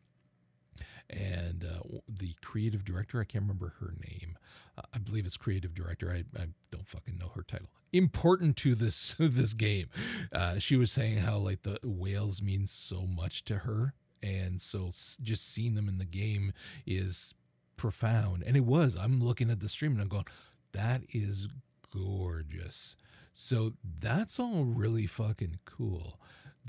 and 1.09 1.63
uh, 1.63 1.99
the 2.07 2.33
creative 2.41 2.85
director, 2.85 3.19
I 3.19 3.23
can't 3.23 3.43
remember 3.43 3.73
her 3.79 3.93
name. 4.07 4.37
Uh, 4.77 4.83
I 4.93 4.99
believe 4.99 5.25
it's 5.25 5.37
creative 5.37 5.73
director. 5.73 6.11
I, 6.11 6.23
I 6.39 6.47
don't 6.71 6.87
fucking 6.87 7.17
know 7.17 7.31
her 7.35 7.43
title. 7.43 7.69
Important 7.91 8.55
to 8.57 8.75
this 8.75 9.15
this 9.19 9.53
game. 9.53 9.87
Uh, 10.31 10.59
she 10.59 10.75
was 10.75 10.91
saying 10.91 11.17
how 11.17 11.37
like 11.37 11.63
the 11.63 11.79
whales 11.83 12.41
mean 12.41 12.67
so 12.67 13.07
much 13.07 13.43
to 13.45 13.59
her, 13.59 13.93
and 14.21 14.61
so 14.61 14.91
just 15.21 15.51
seeing 15.51 15.75
them 15.75 15.87
in 15.87 15.97
the 15.97 16.05
game 16.05 16.53
is 16.85 17.33
profound. 17.79 18.43
And 18.45 18.55
it 18.55 18.65
was. 18.65 18.95
I'm 18.95 19.19
looking 19.19 19.49
at 19.49 19.61
the 19.61 19.69
stream 19.69 19.93
and 19.93 20.01
I'm 20.01 20.07
going, 20.09 20.25
that 20.73 21.01
is 21.09 21.47
gorgeous. 21.95 22.95
So 23.33 23.73
that's 23.83 24.39
all 24.39 24.65
really 24.65 25.07
fucking 25.07 25.59
cool. 25.65 26.19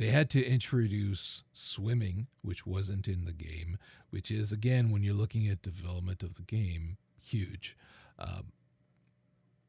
They 0.01 0.07
had 0.07 0.31
to 0.31 0.43
introduce 0.43 1.45
swimming, 1.53 2.29
which 2.41 2.67
wasn't 2.67 3.07
in 3.07 3.27
the 3.27 3.35
game, 3.35 3.77
which 4.09 4.31
is, 4.31 4.51
again, 4.51 4.91
when 4.91 5.03
you're 5.03 5.13
looking 5.13 5.47
at 5.47 5.61
development 5.61 6.23
of 6.23 6.37
the 6.37 6.43
game, 6.43 6.97
huge. 7.23 7.77
Um, 8.19 8.53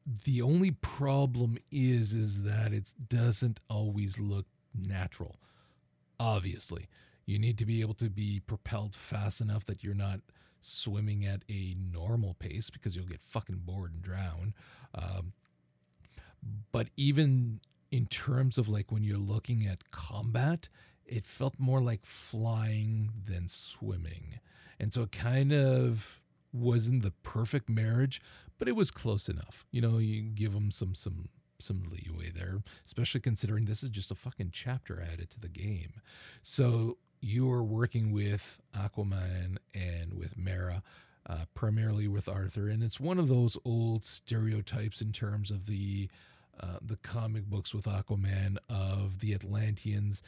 the 0.06 0.42
only 0.42 0.72
problem 0.72 1.58
is 1.70 2.14
is 2.14 2.44
that 2.44 2.72
it 2.72 2.94
doesn't 3.10 3.60
always 3.70 4.18
look 4.18 4.46
natural 4.74 5.36
obviously 6.20 6.88
you 7.26 7.38
need 7.38 7.58
to 7.58 7.66
be 7.66 7.82
able 7.82 7.94
to 7.94 8.10
be 8.10 8.42
propelled 8.48 8.96
fast 8.96 9.42
enough 9.42 9.64
that 9.66 9.84
you're 9.84 9.94
not 9.94 10.22
swimming 10.60 11.24
at 11.24 11.44
a 11.50 11.76
normal 11.78 12.34
pace 12.40 12.70
because 12.70 12.96
you'll 12.96 13.06
get 13.06 13.22
fucking 13.22 13.62
bored 13.64 13.94
and 13.94 14.02
drown 14.02 14.54
um, 14.96 15.34
but 16.72 16.88
even 16.98 17.60
in 17.92 18.06
terms 18.08 18.58
of 18.58 18.70
like 18.70 18.92
when 18.92 19.04
you're 19.04 19.18
looking 19.18 19.66
at 19.68 19.92
combat, 19.92 20.70
it 21.06 21.26
felt 21.26 21.56
more 21.60 21.82
like 21.82 22.06
flying 22.06 23.12
than 23.26 23.48
swimming. 23.48 24.40
And 24.80 24.94
so 24.94 25.04
it 25.04 25.12
kind 25.12 25.52
of 25.52 26.22
wasn't 26.54 27.04
the 27.04 27.12
perfect 27.24 27.70
marriage, 27.70 28.22
but 28.58 28.68
it 28.68 28.76
was 28.76 28.92
close 28.92 29.30
enough. 29.30 29.66
You 29.72 29.82
know, 29.82 29.98
you 29.98 30.22
give 30.22 30.54
them 30.54 30.72
some 30.72 30.96
some 30.96 31.30
some 31.60 31.84
leeway 31.84 32.32
there, 32.32 32.64
especially 32.86 33.22
considering 33.22 33.66
this 33.66 33.84
is 33.84 33.90
just 33.90 34.10
a 34.10 34.16
fucking 34.16 34.50
chapter 34.52 35.02
added 35.02 35.30
to 35.32 35.40
the 35.40 35.50
game. 35.50 36.02
So 36.42 36.98
you 37.22 37.52
are 37.52 37.64
working 37.64 38.12
with 38.12 38.60
Aquaman 38.76 39.58
and 39.76 40.16
with 40.16 40.38
Mera, 40.38 40.82
uh, 41.30 41.46
primarily 41.54 42.08
with 42.08 42.28
Arthur, 42.28 42.68
and 42.68 42.82
it's 42.82 43.00
one 43.00 43.20
of 43.20 43.28
those 43.28 43.58
old 43.64 44.04
stereotypes 44.04 45.02
in 45.02 45.12
terms 45.12 45.52
of 45.52 45.68
the 45.68 46.10
uh, 46.62 46.78
the 46.82 46.98
comic 46.98 47.46
books 47.46 47.74
with 47.74 47.86
Aquaman 47.86 48.58
of 48.70 49.20
the 49.20 49.34
Atlanteans 49.34 50.22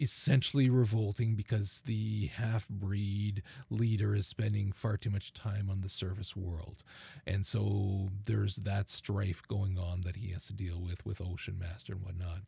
essentially 0.00 0.70
revolting 0.70 1.34
because 1.34 1.82
the 1.82 2.26
half 2.28 2.66
breed 2.68 3.42
leader 3.68 4.14
is 4.14 4.26
spending 4.26 4.72
far 4.72 4.96
too 4.96 5.10
much 5.10 5.32
time 5.34 5.68
on 5.70 5.82
the 5.82 5.88
surface 5.88 6.34
world. 6.34 6.82
And 7.26 7.44
so 7.44 8.08
there's 8.24 8.56
that 8.56 8.88
strife 8.88 9.42
going 9.46 9.78
on 9.78 10.00
that 10.02 10.16
he 10.16 10.30
has 10.32 10.46
to 10.46 10.54
deal 10.54 10.80
with 10.80 11.04
with 11.04 11.20
Ocean 11.20 11.58
Master 11.58 11.92
and 11.92 12.02
whatnot. 12.02 12.40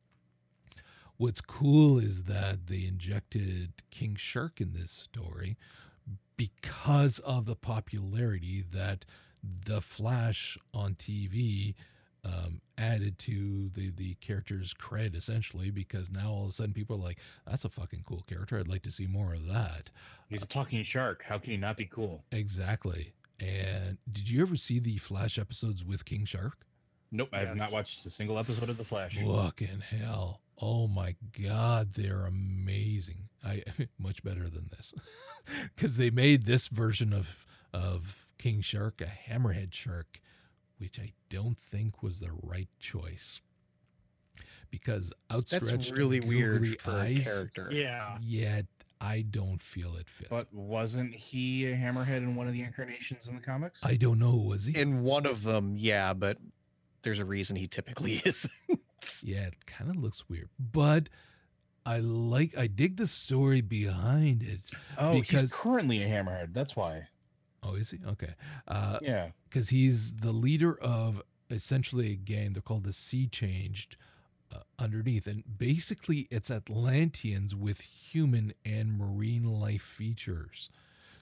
What's 1.18 1.42
cool 1.42 1.98
is 1.98 2.24
that 2.24 2.68
they 2.68 2.86
injected 2.86 3.74
King 3.90 4.16
Shark 4.16 4.60
in 4.60 4.72
this 4.72 4.90
story 4.90 5.56
because 6.36 7.18
of 7.20 7.44
the 7.44 7.54
popularity 7.54 8.64
that 8.72 9.04
the 9.42 9.80
Flash 9.80 10.56
on 10.72 10.94
TV 10.94 11.74
um, 12.24 12.60
added 12.78 13.18
to 13.20 13.68
the 13.70 13.90
the 13.90 14.14
character's 14.14 14.74
cred 14.74 15.14
essentially 15.16 15.70
because 15.70 16.10
now 16.10 16.30
all 16.30 16.44
of 16.44 16.50
a 16.50 16.52
sudden 16.52 16.72
people 16.72 16.96
are 16.96 17.00
like, 17.00 17.18
"That's 17.46 17.64
a 17.64 17.68
fucking 17.68 18.04
cool 18.06 18.22
character. 18.28 18.58
I'd 18.58 18.68
like 18.68 18.82
to 18.82 18.90
see 18.90 19.06
more 19.06 19.34
of 19.34 19.46
that." 19.48 19.90
He's 20.28 20.42
a 20.42 20.48
talking 20.48 20.82
shark. 20.84 21.24
How 21.24 21.38
can 21.38 21.50
he 21.50 21.56
not 21.56 21.76
be 21.76 21.84
cool? 21.86 22.24
Exactly. 22.32 23.12
And 23.40 23.98
did 24.10 24.30
you 24.30 24.40
ever 24.42 24.56
see 24.56 24.78
the 24.78 24.96
Flash 24.98 25.38
episodes 25.38 25.84
with 25.84 26.04
King 26.04 26.24
Shark? 26.24 26.58
Nope, 27.10 27.28
I 27.32 27.40
have 27.40 27.56
not 27.56 27.72
watched 27.72 28.06
a 28.06 28.10
single 28.10 28.38
episode 28.38 28.68
of 28.70 28.78
The 28.78 28.84
Flash. 28.84 29.18
Fucking 29.18 29.82
hell. 29.90 30.40
Oh 30.58 30.86
my 30.86 31.16
god, 31.42 31.94
they're 31.94 32.24
amazing. 32.24 33.28
I 33.44 33.64
much 33.98 34.22
better 34.22 34.48
than 34.48 34.68
this. 34.70 34.94
Cuz 35.76 35.96
they 35.96 36.10
made 36.10 36.44
this 36.44 36.68
version 36.68 37.12
of 37.12 37.44
of 37.72 38.32
King 38.38 38.60
Shark 38.60 39.00
a 39.00 39.06
hammerhead 39.06 39.74
shark, 39.74 40.20
which 40.82 40.98
I 40.98 41.12
don't 41.28 41.56
think 41.56 42.02
was 42.02 42.18
the 42.18 42.32
right 42.42 42.68
choice. 42.80 43.40
Because 44.68 45.12
outstretched 45.30 45.66
That's 45.66 45.92
really 45.92 46.18
weird 46.18 46.80
for 46.80 46.90
eyes, 46.90 47.24
a 47.28 47.30
character. 47.30 47.68
Yeah. 47.70 48.18
Yet 48.20 48.66
I 49.00 49.22
don't 49.22 49.62
feel 49.62 49.94
it 49.94 50.08
fits. 50.08 50.28
But 50.28 50.52
wasn't 50.52 51.14
he 51.14 51.66
a 51.70 51.76
hammerhead 51.76 52.16
in 52.16 52.34
one 52.34 52.48
of 52.48 52.52
the 52.52 52.62
incarnations 52.62 53.28
in 53.28 53.36
the 53.36 53.40
comics? 53.40 53.84
I 53.84 53.94
don't 53.94 54.18
know, 54.18 54.34
was 54.36 54.64
he? 54.64 54.76
In 54.76 55.04
one 55.04 55.24
of 55.24 55.44
them, 55.44 55.76
yeah, 55.76 56.14
but 56.14 56.38
there's 57.02 57.20
a 57.20 57.24
reason 57.24 57.54
he 57.54 57.68
typically 57.68 58.20
isn't. 58.24 58.50
Yeah, 59.22 59.46
it 59.46 59.64
kind 59.66 59.88
of 59.88 59.96
looks 59.96 60.28
weird, 60.28 60.48
but 60.58 61.08
I 61.86 61.98
like 62.00 62.58
I 62.58 62.66
dig 62.66 62.96
the 62.96 63.06
story 63.06 63.60
behind 63.60 64.42
it. 64.42 64.68
oh, 64.98 65.14
because- 65.14 65.42
he's 65.42 65.54
currently 65.54 66.02
a 66.02 66.08
hammerhead. 66.08 66.54
That's 66.54 66.74
why. 66.74 67.06
Oh, 67.62 67.74
is 67.76 67.92
he? 67.92 67.98
Okay. 68.04 68.34
Uh 68.66 68.98
Yeah. 69.00 69.28
Cuz 69.52 69.68
he's 69.68 70.14
the 70.16 70.32
leader 70.32 70.74
of 70.80 71.22
essentially 71.50 72.12
a 72.12 72.16
gang 72.16 72.52
they're 72.52 72.62
called 72.62 72.84
the 72.84 72.92
Sea 72.92 73.26
Changed 73.26 73.96
uh, 74.52 74.60
underneath 74.78 75.26
and 75.26 75.44
basically 75.58 76.26
it's 76.30 76.50
Atlanteans 76.50 77.54
with 77.54 77.80
human 77.80 78.54
and 78.64 78.98
marine 78.98 79.44
life 79.44 79.82
features. 79.82 80.70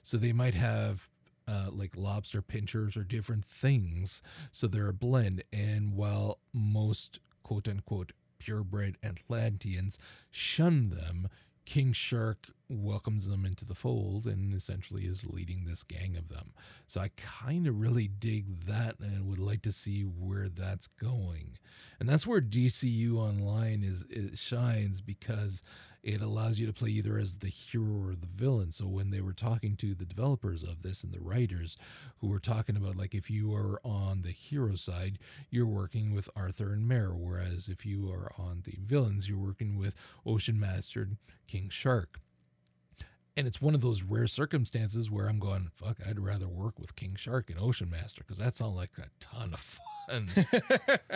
So 0.03 0.17
they 0.17 0.33
might 0.33 0.55
have 0.55 1.09
uh, 1.47 1.69
like 1.71 1.97
lobster 1.97 2.41
pinchers 2.41 2.95
or 2.95 3.03
different 3.03 3.45
things. 3.45 4.21
So 4.51 4.67
they're 4.67 4.87
a 4.87 4.93
blend. 4.93 5.43
And 5.51 5.93
while 5.95 6.39
most 6.53 7.19
quote 7.43 7.67
unquote 7.67 8.13
purebred 8.39 8.97
Atlanteans 9.03 9.99
shun 10.29 10.89
them, 10.89 11.27
King 11.65 11.93
Shark 11.93 12.47
welcomes 12.79 13.27
them 13.27 13.45
into 13.45 13.65
the 13.65 13.75
fold 13.75 14.25
and 14.25 14.53
essentially 14.53 15.03
is 15.03 15.25
leading 15.25 15.65
this 15.65 15.83
gang 15.83 16.15
of 16.15 16.29
them. 16.29 16.53
So 16.87 17.01
I 17.01 17.11
kind 17.17 17.67
of 17.67 17.79
really 17.79 18.07
dig 18.07 18.65
that 18.65 18.99
and 18.99 19.27
would 19.27 19.39
like 19.39 19.61
to 19.63 19.71
see 19.71 20.01
where 20.01 20.49
that's 20.49 20.87
going. 20.87 21.57
And 21.99 22.07
that's 22.07 22.25
where 22.25 22.41
DCU 22.41 23.15
Online 23.17 23.83
is 23.83 24.05
it 24.09 24.37
shines 24.37 25.01
because 25.01 25.63
it 26.03 26.21
allows 26.21 26.59
you 26.59 26.65
to 26.65 26.73
play 26.73 26.89
either 26.89 27.17
as 27.17 27.37
the 27.37 27.47
hero 27.47 28.09
or 28.09 28.15
the 28.15 28.27
villain. 28.27 28.71
So 28.71 28.85
when 28.87 29.11
they 29.11 29.21
were 29.21 29.33
talking 29.33 29.75
to 29.77 29.93
the 29.93 30.05
developers 30.05 30.63
of 30.63 30.81
this 30.81 31.03
and 31.03 31.13
the 31.13 31.21
writers 31.21 31.77
who 32.19 32.27
were 32.27 32.39
talking 32.39 32.75
about 32.75 32.95
like 32.95 33.13
if 33.13 33.29
you 33.29 33.53
are 33.53 33.79
on 33.83 34.23
the 34.23 34.31
hero 34.31 34.75
side, 34.75 35.19
you're 35.49 35.67
working 35.67 36.13
with 36.13 36.29
Arthur 36.35 36.73
and 36.73 36.87
Mera, 36.87 37.15
whereas 37.15 37.69
if 37.69 37.85
you 37.85 38.11
are 38.11 38.31
on 38.37 38.63
the 38.63 38.77
villains, 38.79 39.29
you're 39.29 39.37
working 39.37 39.77
with 39.77 39.95
Ocean 40.25 40.59
Master 40.59 41.01
and 41.03 41.17
King 41.47 41.69
Shark. 41.69 42.19
And 43.37 43.47
it's 43.47 43.61
one 43.61 43.75
of 43.75 43.81
those 43.81 44.03
rare 44.03 44.27
circumstances 44.27 45.09
where 45.09 45.27
I'm 45.27 45.39
going, 45.39 45.69
fuck, 45.73 45.97
I'd 46.07 46.19
rather 46.19 46.47
work 46.49 46.77
with 46.79 46.95
King 46.95 47.15
Shark 47.15 47.49
and 47.49 47.57
Ocean 47.59 47.89
Master 47.89 48.23
because 48.25 48.39
that 48.39 48.55
sounds 48.55 48.75
like 48.75 48.91
a 48.97 49.07
ton 49.19 49.53
of 49.53 49.59
fun. 49.59 50.29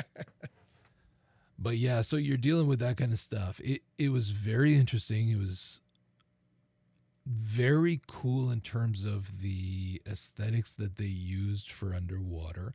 but 1.59 1.77
yeah, 1.77 2.01
so 2.01 2.15
you're 2.15 2.37
dealing 2.37 2.67
with 2.67 2.79
that 2.79 2.97
kind 2.97 3.11
of 3.11 3.19
stuff. 3.19 3.59
It 3.63 3.81
it 3.97 4.09
was 4.09 4.29
very 4.29 4.75
interesting. 4.75 5.29
It 5.29 5.39
was 5.39 5.81
very 7.25 8.01
cool 8.07 8.51
in 8.51 8.61
terms 8.61 9.03
of 9.03 9.41
the 9.41 10.01
aesthetics 10.07 10.73
that 10.73 10.97
they 10.97 11.05
used 11.05 11.71
for 11.71 11.93
underwater. 11.93 12.73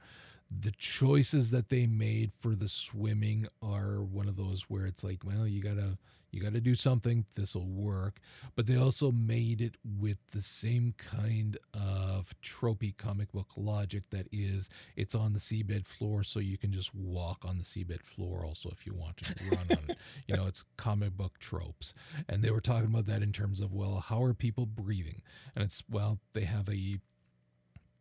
The 0.50 0.72
choices 0.72 1.52
that 1.52 1.68
they 1.68 1.86
made 1.86 2.32
for 2.32 2.56
the 2.56 2.68
swimming 2.68 3.46
are 3.62 4.02
one 4.02 4.26
of 4.26 4.36
those 4.36 4.62
where 4.62 4.86
it's 4.86 5.04
like, 5.04 5.24
well, 5.24 5.46
you 5.46 5.62
gotta 5.62 5.98
you 6.30 6.40
gotta 6.40 6.60
do 6.60 6.74
something. 6.74 7.26
This 7.36 7.54
will 7.54 7.68
work. 7.68 8.20
But 8.54 8.66
they 8.66 8.76
also 8.76 9.12
made 9.12 9.60
it 9.60 9.76
with 9.84 10.18
the 10.32 10.42
same 10.42 10.94
kind 10.96 11.58
of 11.74 12.34
tropey 12.42 12.96
comic 12.96 13.32
book 13.32 13.48
logic 13.56 14.04
that 14.10 14.28
is, 14.32 14.70
it's 14.96 15.14
on 15.14 15.32
the 15.32 15.38
seabed 15.38 15.86
floor, 15.86 16.22
so 16.22 16.38
you 16.40 16.58
can 16.58 16.72
just 16.72 16.94
walk 16.94 17.44
on 17.44 17.58
the 17.58 17.64
seabed 17.64 18.02
floor. 18.02 18.44
Also, 18.44 18.70
if 18.70 18.86
you 18.86 18.94
want 18.94 19.16
to 19.18 19.34
run 19.50 19.66
on 19.70 19.90
it, 19.90 19.98
you 20.26 20.36
know, 20.36 20.46
it's 20.46 20.64
comic 20.76 21.16
book 21.16 21.38
tropes. 21.38 21.94
And 22.28 22.42
they 22.42 22.50
were 22.50 22.60
talking 22.60 22.88
about 22.88 23.06
that 23.06 23.22
in 23.22 23.32
terms 23.32 23.60
of, 23.60 23.72
well, 23.72 24.04
how 24.06 24.22
are 24.22 24.34
people 24.34 24.66
breathing? 24.66 25.22
And 25.54 25.64
it's 25.64 25.82
well, 25.90 26.20
they 26.32 26.44
have 26.44 26.68
a 26.68 26.98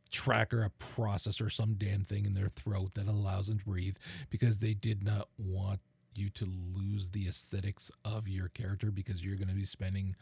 tracker, 0.10 0.64
a 0.64 0.84
processor, 0.84 1.52
some 1.52 1.76
damn 1.76 2.04
thing 2.04 2.26
in 2.26 2.34
their 2.34 2.48
throat 2.48 2.94
that 2.96 3.08
allows 3.08 3.48
them 3.48 3.60
to 3.60 3.66
breathe 3.66 3.98
because 4.30 4.60
they 4.60 4.74
did 4.74 5.04
not 5.04 5.30
want 5.38 5.80
you 6.20 6.30
to 6.32 6.46
lose 6.46 7.12
the 7.12 7.28
aesthetics 7.28 7.92
of 8.04 8.28
your 8.28 8.50
character 8.50 8.92
because 8.92 9.24
you're 9.24 9.36
going 9.36 9.48
to 9.50 9.56
be 9.56 9.66
spending 9.66 10.16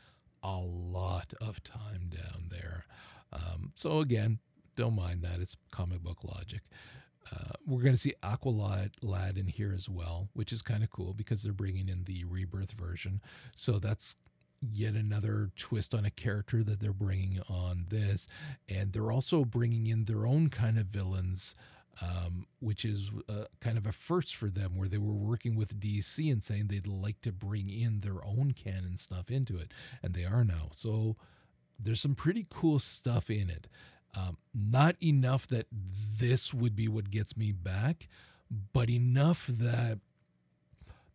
a 0.44 0.58
lot 0.58 1.34
of 1.42 1.64
time 1.64 2.10
down 2.10 2.50
there. 2.50 2.86
Um, 3.34 3.72
so 3.76 4.00
again, 4.00 4.40
don't 4.76 4.96
mind 4.96 5.24
that. 5.24 5.40
It's 5.40 5.58
comic 5.72 6.02
book 6.04 6.24
logic. 6.24 6.62
Uh, 7.32 7.54
we're 7.66 7.82
going 7.82 7.94
to 7.96 8.00
see 8.00 8.14
Aqualad 8.24 8.92
Lad 9.02 9.38
in 9.38 9.48
here 9.48 9.74
as 9.76 9.90
well, 9.90 10.30
which 10.34 10.54
is 10.54 10.62
kind 10.62 10.84
of 10.84 10.90
cool 10.90 11.14
because 11.14 11.44
they're 11.44 11.52
bringing 11.52 11.90
in 11.90 12.06
the 12.06 12.24
rebirth 12.26 12.72
version. 12.72 13.22
So 13.56 13.80
that's 13.80 14.16
yet 14.72 14.94
another 14.94 15.52
twist 15.56 15.94
on 15.94 16.06
a 16.06 16.10
character 16.10 16.64
that 16.64 16.80
they're 16.80 16.94
bringing 16.94 17.42
on 17.50 17.88
this. 17.90 18.28
And 18.70 18.94
they're 18.94 19.12
also 19.12 19.44
bringing 19.44 19.88
in 19.88 20.06
their 20.06 20.26
own 20.26 20.50
kind 20.50 20.78
of 20.78 20.86
villains, 20.86 21.54
um, 22.02 22.46
which 22.60 22.86
is 22.86 23.12
uh, 23.30 23.46
kind 23.60 23.78
of 23.78 23.86
a 23.86 23.92
first 23.92 24.36
for 24.36 24.50
them, 24.50 24.78
where 24.78 24.88
they 24.88 24.98
were 24.98 25.14
working 25.14 25.56
with 25.56 25.80
DC 25.80 26.32
and 26.32 26.44
saying 26.44 26.68
they'd 26.68 26.88
like 26.88 27.22
to 27.22 27.32
bring 27.32 27.70
in 27.70 28.00
their 28.00 28.24
own 28.26 28.52
canon 28.52 28.98
stuff 28.98 29.32
into 29.32 29.58
it. 29.58 29.72
And 30.04 30.14
they 30.14 30.26
are 30.26 30.44
now. 30.44 30.70
So 30.72 31.16
there's 31.80 32.02
some 32.02 32.16
pretty 32.16 32.46
cool 32.50 32.80
stuff 32.80 33.30
in 33.30 33.50
it. 33.50 33.68
Um, 34.16 34.38
not 34.54 34.96
enough 35.02 35.48
that 35.48 35.68
this 35.72 36.54
would 36.54 36.76
be 36.76 36.88
what 36.88 37.12
gets 37.12 37.38
me 37.38 37.52
back, 37.52 38.08
but 38.74 38.90
enough 38.90 39.48
that 39.48 40.00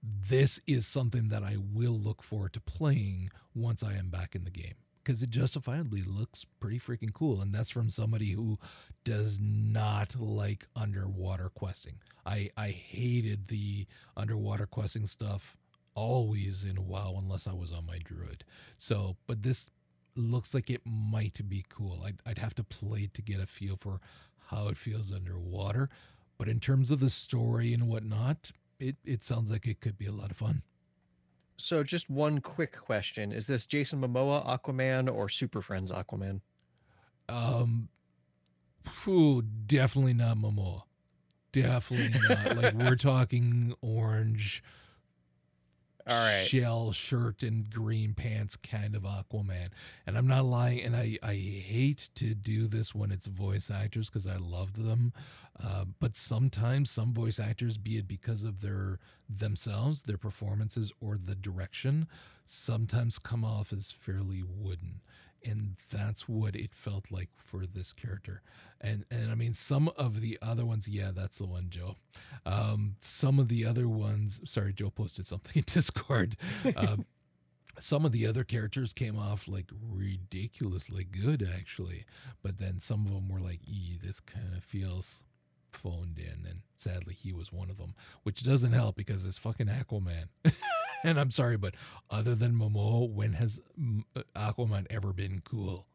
this 0.02 0.60
is 0.66 0.86
something 0.86 1.28
that 1.28 1.42
I 1.42 1.56
will 1.58 1.92
look 1.92 2.22
forward 2.22 2.52
to 2.54 2.60
playing 2.60 3.30
once 3.54 3.82
I 3.82 3.94
am 3.94 4.08
back 4.08 4.34
in 4.34 4.44
the 4.44 4.50
game 4.50 4.74
because 5.02 5.22
it 5.22 5.30
justifiably 5.30 6.02
looks 6.02 6.44
pretty 6.60 6.78
freaking 6.78 7.12
cool. 7.12 7.40
And 7.40 7.54
that's 7.54 7.70
from 7.70 7.90
somebody 7.90 8.32
who 8.32 8.58
does 9.04 9.38
not 9.40 10.16
like 10.18 10.66
underwater 10.76 11.48
questing. 11.48 11.94
I, 12.24 12.50
I 12.56 12.68
hated 12.68 13.48
the 13.48 13.86
underwater 14.16 14.66
questing 14.66 15.06
stuff 15.06 15.56
always 15.94 16.64
in 16.64 16.86
WoW 16.86 17.16
unless 17.18 17.46
I 17.46 17.52
was 17.52 17.72
on 17.72 17.86
my 17.86 17.98
druid. 18.02 18.44
So, 18.78 19.16
but 19.26 19.42
this 19.42 19.68
looks 20.16 20.54
like 20.54 20.70
it 20.70 20.82
might 20.84 21.40
be 21.48 21.64
cool. 21.68 22.02
I'd, 22.04 22.20
I'd 22.26 22.38
have 22.38 22.54
to 22.56 22.64
play 22.64 23.08
to 23.12 23.22
get 23.22 23.40
a 23.40 23.46
feel 23.46 23.76
for 23.76 24.00
how 24.50 24.68
it 24.68 24.76
feels 24.76 25.12
underwater. 25.12 25.88
But 26.38 26.48
in 26.48 26.60
terms 26.60 26.90
of 26.90 27.00
the 27.00 27.10
story 27.10 27.72
and 27.72 27.88
whatnot, 27.88 28.52
it, 28.78 28.96
it 29.04 29.22
sounds 29.22 29.50
like 29.50 29.66
it 29.66 29.80
could 29.80 29.98
be 29.98 30.06
a 30.06 30.12
lot 30.12 30.30
of 30.30 30.36
fun. 30.36 30.62
So, 31.62 31.84
just 31.84 32.10
one 32.10 32.40
quick 32.40 32.76
question: 32.76 33.30
Is 33.30 33.46
this 33.46 33.66
Jason 33.66 34.00
Momoa 34.00 34.44
Aquaman 34.44 35.08
or 35.08 35.28
Super 35.28 35.62
Friends 35.62 35.92
Aquaman? 35.92 36.40
Um, 37.28 37.88
phew, 38.84 39.42
definitely 39.42 40.14
not 40.14 40.38
Momoa. 40.38 40.82
Definitely 41.52 42.18
not. 42.28 42.56
like 42.56 42.74
we're 42.74 42.96
talking 42.96 43.74
orange, 43.80 44.64
All 46.08 46.18
right. 46.18 46.44
shell 46.44 46.92
shirt 46.92 47.42
and 47.42 47.70
green 47.70 48.14
pants 48.14 48.56
kind 48.56 48.94
of 48.94 49.02
Aquaman. 49.02 49.68
And 50.06 50.16
I'm 50.18 50.26
not 50.26 50.44
lying. 50.44 50.80
And 50.80 50.96
I 50.96 51.18
I 51.22 51.34
hate 51.34 52.08
to 52.16 52.34
do 52.34 52.66
this 52.66 52.94
when 52.94 53.10
it's 53.12 53.26
voice 53.26 53.70
actors 53.70 54.08
because 54.08 54.26
I 54.26 54.36
loved 54.36 54.76
them. 54.84 55.12
Uh, 55.62 55.84
but 56.00 56.16
sometimes 56.16 56.90
some 56.90 57.12
voice 57.12 57.38
actors, 57.38 57.78
be 57.78 57.96
it 57.98 58.08
because 58.08 58.42
of 58.42 58.62
their 58.62 58.98
themselves, 59.28 60.02
their 60.02 60.18
performances, 60.18 60.92
or 61.00 61.16
the 61.16 61.34
direction, 61.34 62.08
sometimes 62.46 63.18
come 63.18 63.44
off 63.44 63.72
as 63.72 63.92
fairly 63.92 64.42
wooden 64.42 65.00
and 65.44 65.76
that's 65.92 66.28
what 66.28 66.54
it 66.56 66.74
felt 66.74 67.10
like 67.10 67.28
for 67.36 67.66
this 67.66 67.92
character. 67.92 68.42
And 68.80 69.04
and 69.10 69.30
i 69.30 69.34
mean 69.36 69.52
some 69.52 69.90
of 69.96 70.20
the 70.20 70.38
other 70.42 70.64
ones 70.64 70.88
yeah 70.88 71.10
that's 71.14 71.38
the 71.38 71.46
one 71.46 71.66
joe. 71.70 71.96
Um 72.44 72.96
some 72.98 73.38
of 73.38 73.48
the 73.48 73.64
other 73.64 73.88
ones 73.88 74.40
sorry 74.44 74.72
joe 74.72 74.90
posted 74.90 75.26
something 75.26 75.52
in 75.56 75.64
discord. 75.66 76.36
Um 76.76 77.06
some 77.78 78.04
of 78.04 78.12
the 78.12 78.26
other 78.26 78.44
characters 78.44 78.92
came 78.92 79.18
off 79.18 79.48
like 79.48 79.70
ridiculously 79.90 81.04
good 81.04 81.48
actually 81.56 82.04
but 82.42 82.58
then 82.58 82.78
some 82.78 83.06
of 83.06 83.12
them 83.12 83.28
were 83.30 83.40
like 83.40 83.60
e 83.66 83.96
this 84.02 84.20
kind 84.20 84.54
of 84.54 84.62
feels 84.62 85.24
phoned 85.72 86.18
in 86.18 86.46
and 86.48 86.60
sadly 86.76 87.14
he 87.14 87.32
was 87.32 87.52
one 87.52 87.70
of 87.70 87.78
them 87.78 87.94
which 88.22 88.42
doesn't 88.42 88.72
help 88.72 88.96
because 88.96 89.24
it's 89.26 89.38
fucking 89.38 89.66
aquaman 89.68 90.24
and 91.04 91.18
i'm 91.18 91.30
sorry 91.30 91.56
but 91.56 91.74
other 92.10 92.34
than 92.34 92.52
momoa 92.54 93.08
when 93.08 93.32
has 93.32 93.60
mm, 93.80 94.04
aquaman 94.36 94.86
ever 94.90 95.12
been 95.12 95.40
cool 95.44 95.86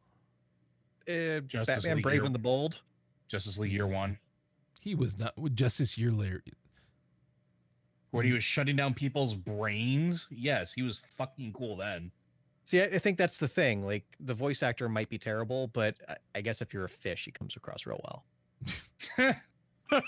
Uh, 1.08 1.40
Justice 1.42 1.84
Batman 1.84 1.96
League 1.98 2.04
Brave 2.04 2.14
Hero. 2.16 2.26
and 2.26 2.36
the 2.36 2.40
Bold. 2.40 2.82
Justice 3.28 3.58
League 3.58 3.72
Year 3.72 3.88
One. 3.88 4.18
he 4.82 4.96
was 4.96 5.18
not 5.20 5.34
justice 5.54 5.98
year 5.98 6.12
later 6.12 6.42
When 8.12 8.26
he 8.26 8.32
was 8.34 8.44
shutting 8.44 8.76
down 8.78 8.94
people's 8.94 9.34
brains. 9.36 10.28
Yes, 10.32 10.74
he 10.74 10.82
was 10.82 11.00
fucking 11.00 11.54
cool 11.54 11.76
then. 11.76 12.12
See, 12.64 12.82
I, 12.82 12.86
I 12.86 13.00
think 13.00 13.18
that's 13.18 13.38
the 13.38 13.48
thing. 13.48 13.86
Like 13.86 14.06
the 14.20 14.34
voice 14.34 14.64
actor 14.64 14.88
might 14.90 15.10
be 15.10 15.18
terrible, 15.18 15.68
but 15.68 15.96
I, 16.10 16.16
I 16.36 16.42
guess 16.42 16.62
if 16.62 16.74
you're 16.74 16.86
a 16.86 16.90
fish, 16.90 17.26
he 17.26 17.32
comes 17.32 17.56
across 17.56 17.86
real 17.86 18.02
well. 18.04 18.26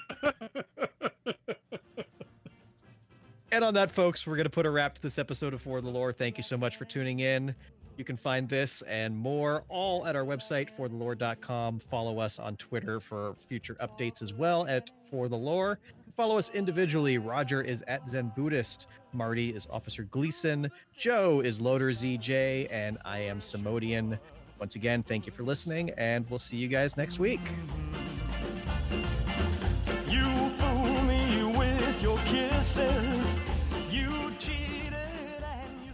And 3.52 3.64
on 3.64 3.74
that, 3.74 3.90
folks, 3.90 4.28
we're 4.28 4.36
going 4.36 4.46
to 4.46 4.50
put 4.52 4.68
a 4.68 4.70
wrap 4.70 4.94
to 4.96 5.02
this 5.02 5.18
episode 5.18 5.56
of 5.56 5.62
For 5.62 5.82
the 5.82 5.90
Lore. 5.90 6.14
Thank 6.14 6.38
you 6.38 6.44
so 6.44 6.56
much 6.56 6.78
for 6.78 6.86
tuning 6.86 7.22
in. 7.22 7.56
You 7.98 8.06
can 8.06 8.16
find 8.16 8.48
this 8.48 8.84
and 8.84 9.18
more 9.18 9.64
all 9.70 10.06
at 10.06 10.16
our 10.16 10.24
website, 10.24 10.70
forthelore.com. 10.78 11.80
Follow 11.80 12.20
us 12.20 12.38
on 12.38 12.56
Twitter 12.58 13.00
for 13.00 13.34
future 13.34 13.76
updates 13.82 14.22
as 14.22 14.34
well 14.34 14.68
at 14.68 14.92
For 15.10 15.28
the 15.28 15.36
Lore. 15.36 15.80
Follow 16.16 16.38
us 16.38 16.52
individually. 16.54 17.18
Roger 17.18 17.62
is 17.62 17.84
at 17.88 18.08
Zen 18.08 18.32
Buddhist. 18.36 18.88
Marty 19.14 19.50
is 19.50 19.68
Officer 19.72 20.04
Gleason. 20.04 20.70
Joe 20.96 21.42
is 21.42 21.60
Loader 21.60 21.90
ZJ. 21.90 22.68
And 22.70 23.00
I 23.04 23.20
am 23.20 23.40
Samodian. 23.40 24.20
Once 24.60 24.76
again, 24.76 25.02
thank 25.02 25.26
you 25.26 25.32
for 25.32 25.44
listening, 25.44 25.90
and 25.92 26.30
we'll 26.30 26.38
see 26.38 26.58
you 26.58 26.68
guys 26.68 26.98
next 26.98 27.18
week. 27.18 27.40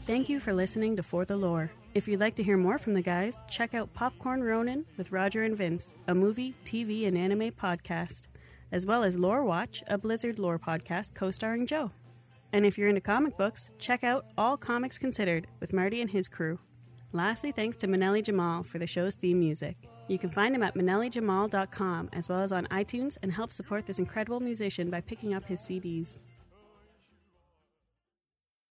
Thank 0.06 0.30
you 0.30 0.40
for 0.40 0.54
listening 0.54 0.96
to 0.98 1.02
For 1.02 1.26
the 1.26 1.36
Lore. 1.36 1.72
If 1.96 2.08
you'd 2.08 2.20
like 2.20 2.36
to 2.36 2.44
hear 2.44 2.58
more 2.58 2.78
from 2.78 2.94
the 2.94 3.02
guys, 3.02 3.40
check 3.50 3.74
out 3.74 3.92
Popcorn 3.96 4.44
Ronin 4.44 4.86
with 4.98 5.12
Roger 5.12 5.42
and 5.42 5.58
Vince, 5.58 5.96
a 6.08 6.14
movie, 6.14 6.54
TV, 6.64 7.08
and 7.08 7.18
anime 7.18 7.50
podcast, 7.52 8.28
as 8.72 8.86
well 8.86 9.04
as 9.04 9.18
Lore 9.18 9.44
Watch, 9.44 9.82
a 9.88 9.98
Blizzard 9.98 10.38
lore 10.38 10.60
podcast 10.60 11.16
co 11.16 11.32
starring 11.32 11.66
Joe. 11.66 11.90
And 12.54 12.68
if 12.68 12.78
you're 12.78 12.88
into 12.88 13.02
comic 13.02 13.36
books, 13.36 13.72
check 13.80 14.04
out 14.04 14.26
All 14.38 14.58
Comics 14.58 15.00
Considered 15.00 15.48
with 15.60 15.74
Marty 15.74 16.02
and 16.02 16.12
his 16.12 16.28
crew. 16.28 16.60
Lastly, 17.12 17.52
thanks 17.52 17.76
to 17.78 17.88
Manelli 17.88 18.22
Jamal 18.22 18.62
for 18.62 18.78
the 18.78 18.86
show's 18.86 19.16
theme 19.16 19.40
music. 19.40 19.76
You 20.08 20.20
can 20.20 20.30
find 20.30 20.54
him 20.54 20.62
at 20.62 20.76
manellijamal.com 20.76 22.10
as 22.14 22.30
well 22.30 22.42
as 22.42 22.52
on 22.52 22.68
iTunes 22.68 23.18
and 23.24 23.32
help 23.32 23.52
support 23.52 23.88
this 23.88 23.98
incredible 23.98 24.40
musician 24.40 24.92
by 24.92 25.02
picking 25.02 25.34
up 25.34 25.46
his 25.46 25.62
CDs. 25.62 26.20